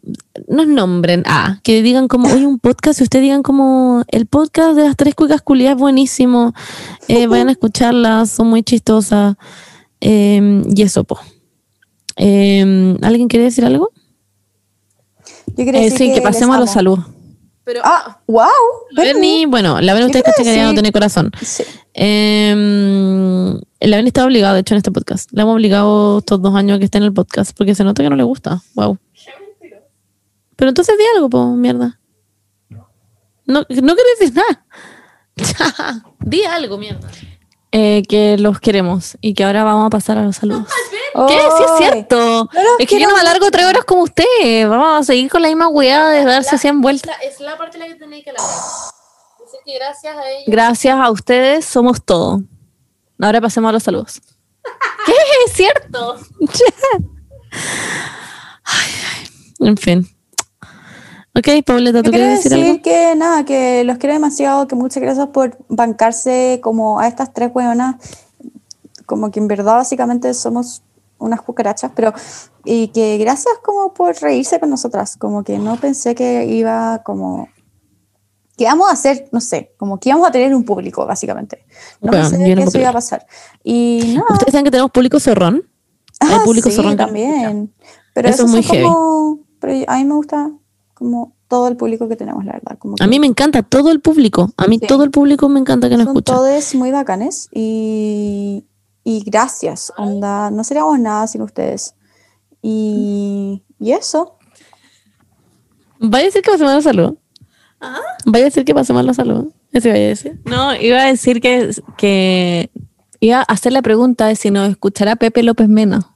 [0.47, 1.23] nos nombren.
[1.25, 2.99] Ah, que digan como, oye, un podcast.
[2.99, 6.53] Y ustedes digan como, el podcast de las tres cuicas culiadas es buenísimo.
[7.07, 9.35] Eh, vayan a escucharlas, son muy chistosas.
[10.01, 11.19] Eh, y eso, po.
[12.17, 13.91] Eh, ¿Alguien quiere decir algo?
[15.55, 17.05] Yo quería Eh, decir sí, que pasemos a los saludos.
[17.63, 18.47] Pero, Ah, wow.
[18.95, 21.31] Bernie, bueno, la verdad Yo ustedes cachan que no tiene corazón.
[21.41, 21.63] Sí.
[21.93, 22.55] Eh,
[23.81, 25.29] la Bernie está obligada, de hecho, en este podcast.
[25.33, 28.03] La hemos obligado estos dos años a que esté en el podcast porque se nota
[28.03, 28.61] que no le gusta.
[28.75, 28.97] Wow.
[30.57, 31.99] Pero entonces di algo, po, mierda.
[33.45, 34.65] No, no querés decir nada.
[36.19, 37.07] di algo, mierda.
[37.71, 40.67] Eh, que los queremos y que ahora vamos a pasar a los saludos.
[41.27, 41.39] ¿Qué?
[41.57, 41.77] Sí, es Ay.
[41.77, 42.49] cierto.
[42.51, 44.67] No es que yo no me alargo tres horas como usted.
[44.67, 47.15] Vamos a seguir con la misma weá de darse 100 vueltas.
[47.23, 48.45] Es la parte la que tenéis que hablar.
[49.39, 50.43] Dice que gracias a ella.
[50.47, 52.41] Gracias a ustedes somos todo.
[53.19, 54.21] Ahora pasemos a los saludos.
[55.05, 55.13] ¿Qué?
[55.45, 56.17] Es cierto.
[59.59, 60.16] En fin.
[61.37, 62.81] Ok, Pauleta, ¿tú quieres decir decir algo?
[62.81, 67.51] que nada, que los quiero demasiado, que muchas gracias por bancarse como a estas tres
[67.53, 67.95] hueonas,
[69.05, 70.81] como que en verdad básicamente somos
[71.19, 72.11] unas cucarachas, pero
[72.65, 77.49] y que gracias como por reírse con nosotras, como que no pensé que iba como
[78.57, 81.65] que íbamos a hacer, no sé, como que íbamos a tener un público básicamente.
[82.01, 83.27] No Bueno, pensé que no eso iba a pasar.
[83.63, 85.69] Y nada, ¿Ustedes saben que tenemos público zorrón?
[86.19, 87.71] Hay Ah, público sí, zorrón también.
[88.15, 90.51] Pero Eso es muy como, pero a mí me gusta
[90.97, 92.77] como todo el público que tenemos, la verdad.
[92.79, 94.51] Como A mí me encanta todo el público.
[94.57, 94.87] A mí Sí.
[94.87, 96.33] todo el público me encanta que nos escucha.
[96.33, 98.65] todos muy bacanes y,
[99.03, 100.49] y gracias, onda.
[100.51, 101.93] No seríamos nada sin ustedes.
[102.61, 104.37] Y, y eso.
[105.99, 107.17] ¿Vaya a decir que pasemos a la salud?
[108.25, 109.51] ¿Vaya a decir que pasemos a la salud?
[109.71, 110.41] Eso vaya a decir.
[110.45, 112.71] No, iba a decir que, que
[113.19, 116.13] iba a hacer la pregunta de si nos escuchará Pepe López Mena.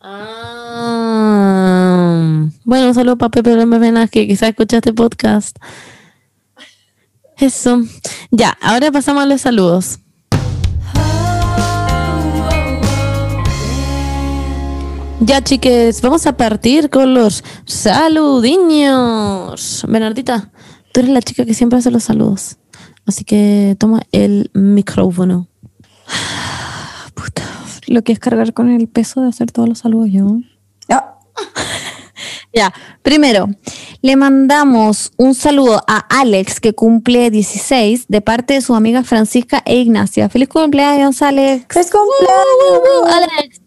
[0.00, 0.43] Ah,
[2.64, 5.56] bueno, un saludo para Pepe López que quizás escucha este podcast.
[7.36, 7.82] Eso.
[8.30, 9.98] Ya, ahora pasamos a los saludos.
[15.20, 18.92] Ya, chiques, vamos a partir con los saludiños.
[19.88, 20.50] Bernardita,
[20.92, 22.58] tú eres la chica que siempre hace los saludos.
[23.06, 25.48] Así que toma el micrófono.
[27.14, 27.42] Puta,
[27.86, 30.40] lo que es cargar con el peso de hacer todos los saludos yo.
[30.90, 31.13] Ah,
[32.54, 32.72] Ya,
[33.02, 33.48] primero,
[34.00, 39.60] le mandamos un saludo a Alex, que cumple 16, de parte de sus amigas Francisca
[39.66, 40.28] e Ignacia.
[40.28, 41.66] ¡Feliz cumpleaños, Alex!
[41.68, 43.12] ¡Feliz cumpleaños!
[43.12, 43.60] Alex.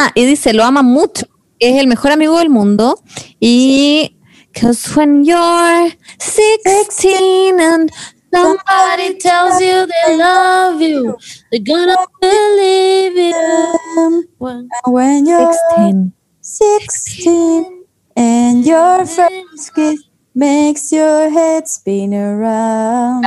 [0.00, 1.26] Ah, y dice, lo ama mucho.
[1.58, 2.98] Es el mejor amigo del mundo.
[3.40, 4.16] Y,
[4.58, 7.90] cause when you're 16 and
[8.32, 11.16] Somebody tells you they love you.
[11.50, 14.26] They're gonna believe you.
[14.38, 16.12] When- When you're 16.
[16.56, 17.84] 16
[18.16, 20.00] and your first kiss
[20.34, 23.24] makes your head spin around.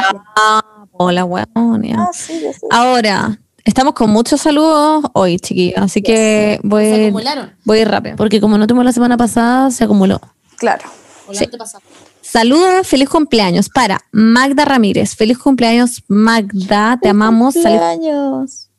[0.93, 1.85] Hola, weón.
[1.95, 2.43] Ah, sí.
[2.71, 5.77] Ahora, estamos con muchos saludos hoy, chiquillos.
[5.77, 7.55] Así que Se voy, acumularon.
[7.65, 8.15] voy a ir rápido.
[8.15, 10.19] Porque como no tuvimos la semana pasada, se acumuló.
[10.57, 10.89] Claro.
[11.27, 11.83] Antepasada.
[12.21, 15.15] Saludos, feliz cumpleaños para Magda Ramírez.
[15.15, 16.97] Feliz cumpleaños, Magda.
[17.01, 17.53] Te amamos.
[17.53, 18.69] Feliz, Cumpleaños.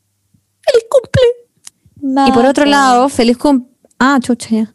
[0.61, 2.27] feliz cumple.
[2.27, 3.67] Y por otro lado, feliz cum...
[4.03, 4.73] Ah, chucha, ya.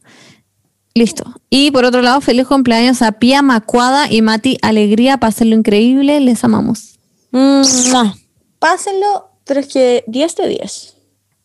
[0.94, 1.24] Listo.
[1.50, 5.18] Y por otro lado, feliz cumpleaños a Pia Macuada y Mati Alegría.
[5.18, 6.20] Pásenlo increíble.
[6.20, 7.00] Les amamos.
[7.32, 8.14] Mua.
[8.60, 10.96] Pásenlo, pero es que 10 de 10.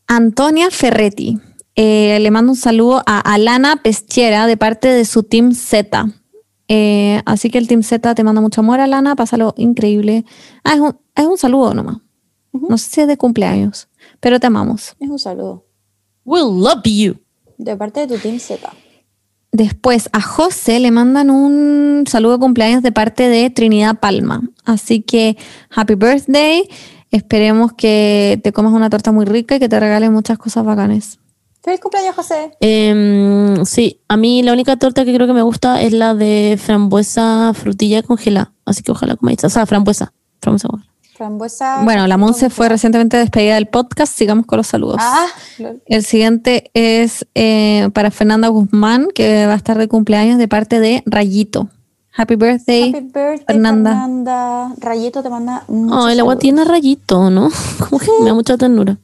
[0.06, 1.40] Antonia Ferretti.
[1.76, 6.08] Eh, le mando un saludo a Alana Peschiera de parte de su Team Z.
[6.68, 9.16] Eh, así que el Team Z te manda mucho amor, Alana.
[9.16, 10.24] Pásalo increíble.
[10.64, 11.98] Ah, es un, es un saludo nomás.
[12.52, 13.90] No sé si es de cumpleaños,
[14.20, 14.95] pero te amamos.
[14.99, 15.66] Es un saludo.
[16.24, 17.18] We love you.
[17.61, 18.67] De parte de tu Team Z.
[19.51, 24.41] Después a José le mandan un saludo de cumpleaños de parte de Trinidad Palma.
[24.65, 25.38] Así que
[25.69, 26.67] happy birthday.
[27.11, 31.19] Esperemos que te comas una torta muy rica y que te regalen muchas cosas bacanes.
[31.61, 32.57] ¡Feliz cumpleaños, José!
[32.61, 36.57] Em, sí, a mí la única torta que creo que me gusta es la de
[36.59, 38.53] frambuesa frutilla congelada.
[38.65, 39.43] Así que ojalá comáis.
[39.43, 40.13] O sea, frambuesa.
[40.41, 40.69] Frambuesa.
[41.22, 41.84] Frambuesa.
[41.84, 44.11] Bueno, la Monse fue recientemente despedida del podcast.
[44.11, 44.98] Sigamos con los saludos.
[44.99, 45.27] Ah.
[45.85, 50.80] El siguiente es eh, para Fernanda Guzmán, que va a estar de cumpleaños de parte
[50.80, 51.69] de Rayito.
[52.18, 52.89] Happy birthday.
[52.89, 53.91] Happy birthday, Fernanda.
[53.91, 54.73] Fernanda.
[54.80, 55.64] Rayito te manda.
[55.91, 57.52] Ay, el agua tiene rayito, ¿no?
[57.88, 58.98] Como que me da mucha ternura.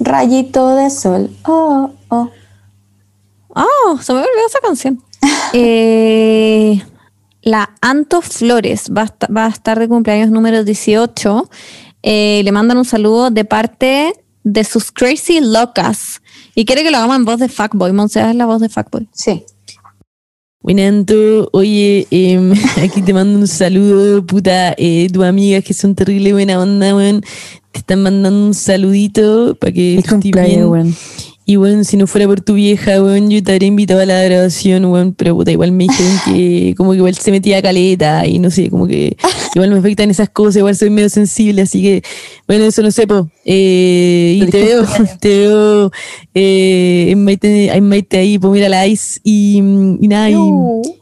[0.00, 1.30] Rayito de sol.
[1.46, 2.28] Oh, oh.
[3.48, 5.02] Oh, se me olvidó esa canción.
[5.54, 6.82] Eh,
[7.48, 11.48] la Anto Flores va a, va a estar de cumpleaños número 18.
[12.02, 14.12] Eh, le mandan un saludo de parte
[14.44, 16.20] de sus Crazy Locas.
[16.54, 17.92] Y quiere que lo hagamos en voz de Fuckboy.
[17.92, 19.08] Monse, haz la voz de Fuckboy.
[19.12, 19.44] Sí.
[20.60, 22.52] Winanto, oye, em,
[22.84, 27.22] aquí te mando un saludo, puta, eh, tus amigas que son terrible buena onda, weón,
[27.72, 30.94] te están mandando un saludito para que estés bien.
[31.50, 34.22] Y bueno, si no fuera por tu vieja, weón, yo te habría invitado a la
[34.22, 38.38] grabación, weón, pero puta, igual me dijeron que como que igual se metía caleta y
[38.38, 39.16] no sé, como que
[39.54, 42.02] igual me afectan esas cosas, igual soy medio sensible, así que,
[42.46, 43.30] bueno, eso no sé, po.
[43.46, 44.84] Eh, y te veo,
[45.20, 45.90] te veo
[46.34, 50.34] eh, en, Maite, en Maite ahí, pues mira la Ice y, y nada, y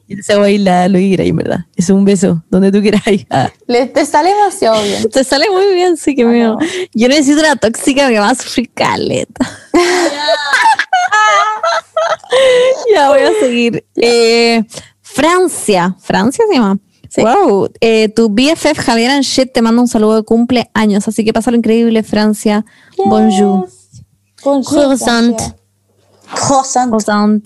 [0.07, 1.67] te hago ahí la, lo en verdad.
[1.75, 3.27] Es un beso, donde tú queráis.
[3.31, 3.51] Ah.
[3.67, 5.11] Le, te sale demasiado bien.
[5.11, 6.59] Te sale muy bien, sí que Ah, mío.
[6.61, 6.67] no.
[6.95, 9.45] Yo necesito una tóxica que va a sufrir caleta.
[12.95, 13.85] ya voy a seguir.
[13.97, 14.65] Eh,
[15.03, 15.97] Francia.
[16.01, 16.79] Francia se llama.
[17.09, 17.23] Sí.
[17.23, 17.71] Wow.
[17.81, 21.07] Eh, tu BFF Javier Anchette te manda un saludo de cumpleaños.
[21.09, 22.65] Así que pásalo increíble, Francia.
[22.97, 23.69] Bonjour.
[24.45, 24.85] Bonjour.
[24.85, 25.37] Croissant.
[26.33, 26.89] Croissant.
[26.91, 27.43] Croissant.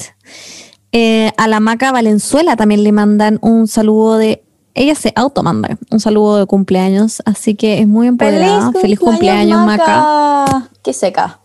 [0.93, 4.45] Eh, a la Maca Valenzuela también le mandan un saludo de.
[4.75, 8.73] Ella se automanda un saludo de cumpleaños, así que es muy empoderada.
[8.73, 10.71] Feliz, cumpleaños, Maca.
[10.83, 11.41] Qué seca.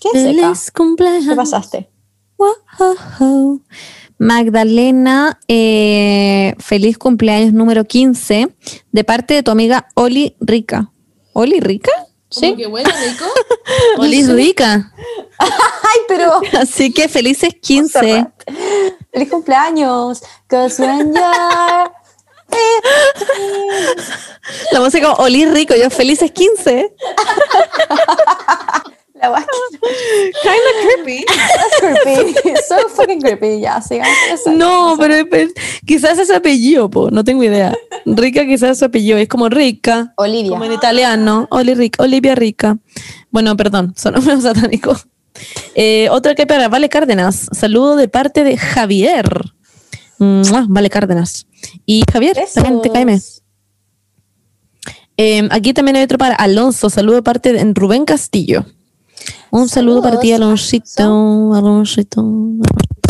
[0.00, 0.24] Qué seca.
[0.24, 1.28] Feliz cumpleaños.
[1.28, 1.90] ¿Qué pasaste?
[2.38, 3.62] Wow.
[4.18, 8.54] Magdalena, eh, feliz cumpleaños número 15
[8.92, 10.92] de parte de tu amiga Oli Rica.
[11.32, 11.90] ¿Oli Rica?
[12.30, 12.56] ¿Sí?
[12.56, 13.24] que huele rico?
[14.34, 14.92] Rica.
[15.38, 16.40] Ay, pero.
[16.58, 18.26] Así que felices 15.
[19.12, 20.22] Feliz cumpleaños.
[20.48, 21.90] Cause when you're
[24.72, 26.92] La música Oli Rico, yo felices 15.
[29.28, 29.42] Guay
[30.42, 31.24] Kinda creepy.
[32.02, 32.50] creepy.
[32.68, 33.60] So fucking creepy.
[33.60, 34.12] Ya, sigamos.
[34.54, 35.50] No, pero, pero
[35.86, 37.74] quizás es apellido, po, no tengo idea.
[38.06, 40.12] Rica quizás es apellido, es como rica.
[40.16, 40.50] Olivia.
[40.50, 42.78] Como en italiano, Oli Rica, Olivia Rica.
[43.30, 45.06] Bueno, perdón, son nombres satánicos.
[45.74, 47.48] Eh, otra que para Vale Cárdenas.
[47.52, 49.52] Saludo de parte de Javier.
[50.18, 51.46] Mua, Vale Cárdenas.
[51.86, 53.20] Y Javier, también te caeme.
[55.16, 56.90] Eh, aquí también hay otro para Alonso.
[56.90, 58.64] Saludo de parte de Rubén Castillo.
[59.50, 61.52] Un saludo para ti, Alonsito.
[61.54, 62.24] Alonsito.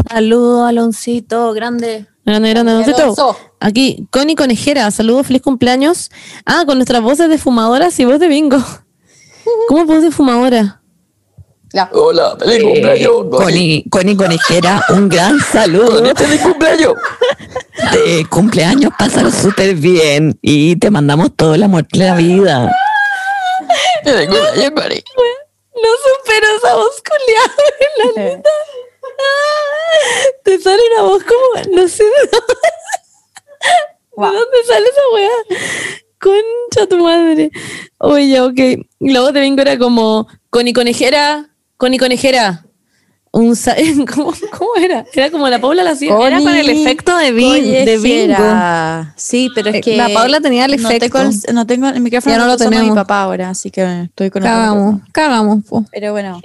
[0.09, 2.07] Saludo, Aloncito, grande.
[2.25, 3.03] Grande, grande, Alonsito.
[3.03, 3.37] Alonso.
[3.61, 6.11] Aquí, Connie Conejera, saludos, feliz cumpleaños.
[6.47, 8.59] Ah, con nuestras voces de fumadoras y voz de bingo.
[9.69, 10.81] ¿Cómo voz de fumadora?
[11.73, 11.89] Ya.
[11.93, 13.13] Hola, feliz Eh, cumpleaños.
[13.31, 16.03] Connie, Connie Conejera, un gran saludo.
[16.17, 16.95] Feliz cumpleaños.
[17.93, 22.71] De cumpleaños, pásalo súper bien y te mandamos todo el amor de la vida.
[24.05, 25.05] Feliz cumpleaños, Connie.
[25.83, 27.55] No supero esa voz culiada,
[27.97, 28.51] la neta.
[30.45, 32.55] Te sale una voz como, no sé de dónde,
[34.13, 34.33] Guau.
[34.33, 35.31] ¿de dónde sale esa weá.
[36.21, 37.51] Concha tu madre.
[37.99, 38.87] Oye, ok.
[39.01, 42.65] La voz de Bingo era como, Connie Conejera, Connie Conejera.
[43.33, 43.55] Un
[44.15, 45.05] ¿Cómo, cómo era?
[45.15, 46.17] Era como la Paula la hacía.
[46.27, 49.13] Era con el efecto de, bin- de bingo.
[49.17, 49.97] Sí, pero Eh, es que.
[49.97, 51.19] la Paula tenía el no efecto.
[51.19, 52.97] tengo el- No tengo el micrófono, Ya no lo usando mi tenemos.
[52.97, 55.09] papá ahora, así que estoy con Cagamos, micrófono.
[55.13, 55.65] cagamos.
[55.65, 55.85] po.
[55.93, 56.41] Pero bueno.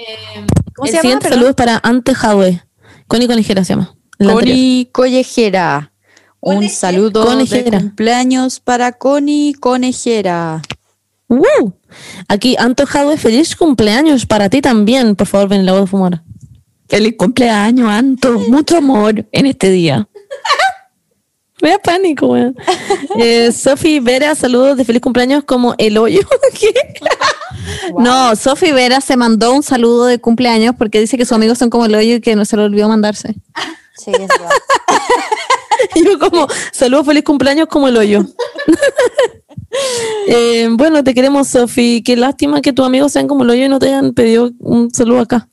[0.76, 1.02] ¿Cómo El se llama?
[1.02, 1.38] siguiente Perdón.
[1.40, 2.64] saludo es para Ante Jadwe.
[3.08, 3.96] Connie Conejera se llama.
[4.20, 5.92] Connie Collejera.
[6.40, 7.80] Un saludo Conejera.
[7.80, 10.62] de cumpleaños para Connie Conejera.
[11.28, 11.74] ¡Woo!
[12.28, 15.16] Aquí, Anto Jadwe, feliz cumpleaños para ti también.
[15.16, 16.22] Por favor, ven la voz de fumar.
[16.88, 18.40] Feliz cumpleaños, Anto.
[18.40, 20.08] Mucho amor en este día.
[21.62, 22.56] Me da pánico, weón.
[23.18, 26.22] Eh, Sofi Vera, saludos de feliz cumpleaños como el hoyo.
[27.98, 31.70] No, Sofi Vera se mandó un saludo de cumpleaños porque dice que sus amigos son
[31.70, 33.36] como el hoyo y que no se le olvidó mandarse.
[33.98, 34.50] Sí, es verdad.
[35.96, 38.26] Y Yo como, saludos, feliz cumpleaños como el hoyo.
[40.28, 42.04] Eh, bueno, te queremos, Sofi.
[42.04, 44.94] Qué lástima que tus amigos sean como el hoyo y no te hayan pedido un
[44.94, 45.48] saludo acá.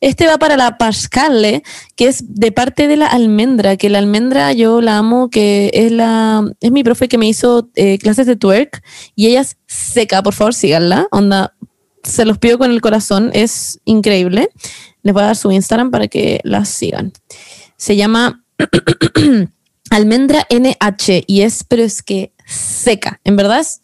[0.00, 1.62] Este va para la Pascale,
[1.96, 5.90] que es de parte de la almendra, que la almendra yo la amo, que es
[5.90, 8.82] la es mi profe que me hizo eh, clases de twerk
[9.16, 11.54] y ella es seca, por favor síganla, onda,
[12.04, 14.50] se los pido con el corazón, es increíble.
[15.02, 17.12] Les voy a dar su Instagram para que la sigan.
[17.76, 18.44] Se llama
[19.90, 23.82] almendra NH y es, pero es que seca, en verdad es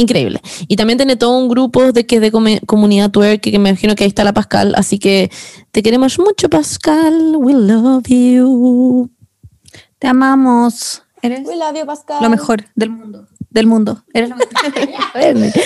[0.00, 0.40] increíble.
[0.68, 2.32] Y también tiene todo un grupo de que es de
[2.66, 5.30] comunidad twerk, que me imagino que ahí está la Pascal, así que
[5.70, 9.10] te queremos mucho Pascal, we love you.
[9.98, 11.02] Te amamos.
[11.22, 12.18] Eres We love you, Pascal.
[12.22, 13.26] lo mejor del mundo.
[13.50, 14.04] Del mundo.
[14.14, 14.50] Eres lo mejor.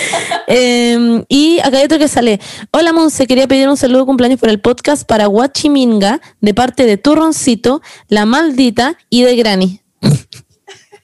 [0.47, 2.39] Eh, y acá hay otro que sale.
[2.71, 6.85] Hola Monse, quería pedir un saludo de cumpleaños por el podcast para Guachiminga de parte
[6.85, 9.81] de Turroncito, La Maldita y de Granny.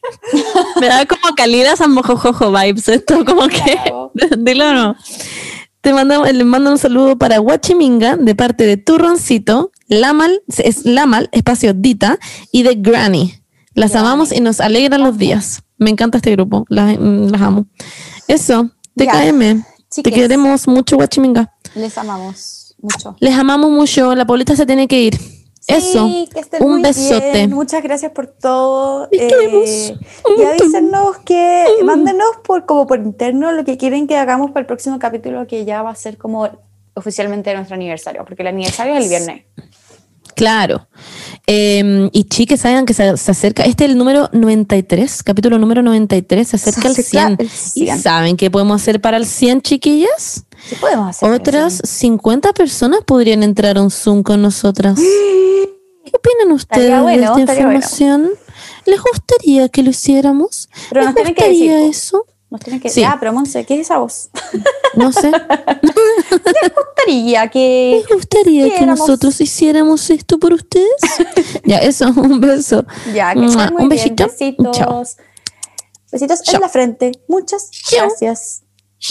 [0.79, 2.87] Me da como calida San Mojojojo vibes.
[2.87, 3.79] Esto como que.
[4.37, 4.95] Dilo no.
[5.81, 11.27] Te mando, le mando un saludo para Guachiminga de parte de Turroncito, Lamal, es Lamal,
[11.31, 12.19] espacio Dita,
[12.51, 13.33] y de Granny.
[13.73, 15.63] Las amamos y nos alegran los días.
[15.79, 17.65] Me encanta este grupo, las, las amo.
[18.27, 19.63] Eso, TKM.
[20.03, 21.51] Te queremos mucho, Guachiminga.
[21.73, 23.15] Les amamos mucho.
[23.19, 24.13] Les amamos mucho.
[24.13, 25.40] La Paulita se tiene que ir.
[25.67, 26.07] Eso.
[26.07, 27.31] Sí, que estén Un muy besote.
[27.31, 27.51] bien.
[27.51, 29.09] Muchas gracias por todo.
[29.09, 29.97] Queremos Eh,
[30.37, 34.65] y avísenos que, mándenos por, como por interno lo que quieren que hagamos para el
[34.65, 36.49] próximo capítulo, que ya va a ser como
[36.93, 39.45] oficialmente nuestro aniversario, porque el aniversario es el viernes.
[40.35, 40.87] Claro.
[41.47, 43.63] Eh, y chiques, saben que se, se acerca.
[43.63, 47.37] Este es el número 93, capítulo número 93, se acerca al acerca 100.
[47.39, 47.49] el ¿Y
[47.85, 47.99] 100.
[48.01, 50.45] saben qué podemos hacer para el 100, chiquillas?
[50.69, 51.31] ¿Qué podemos hacer?
[51.31, 54.99] Otras 50 personas podrían entrar a un Zoom con nosotras.
[56.05, 57.73] ¿Qué opinan ustedes bueno, de esta bueno.
[57.73, 58.29] información?
[58.85, 60.69] ¿Les gustaría que lo hiciéramos?
[60.89, 62.25] Pero ¿Les que gustaría eso?
[62.51, 63.03] Nos tienen que Sí.
[63.03, 64.29] Ah, pero Monse, ¿qué es esa voz?
[64.93, 65.31] No sé.
[66.75, 68.03] gustaría que.
[68.05, 70.91] ¿Les gustaría que nosotros hiciéramos esto por ustedes?
[71.63, 72.85] ya, eso, un beso.
[73.13, 73.89] Ya, que muy un bien.
[73.89, 74.25] besito.
[74.25, 74.77] Besitos.
[74.77, 75.03] Chao.
[76.11, 76.55] Besitos Chao.
[76.55, 77.11] en la frente.
[77.29, 78.07] Muchas Chao.
[78.07, 78.63] gracias.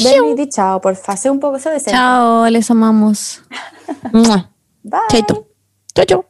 [0.05, 1.17] Ven y di chao, porfa.
[1.17, 3.43] Sé un poco eso de Chao, les amamos.
[4.13, 5.01] Bye.
[5.09, 5.49] Chaito.
[5.95, 6.30] Chao, chao.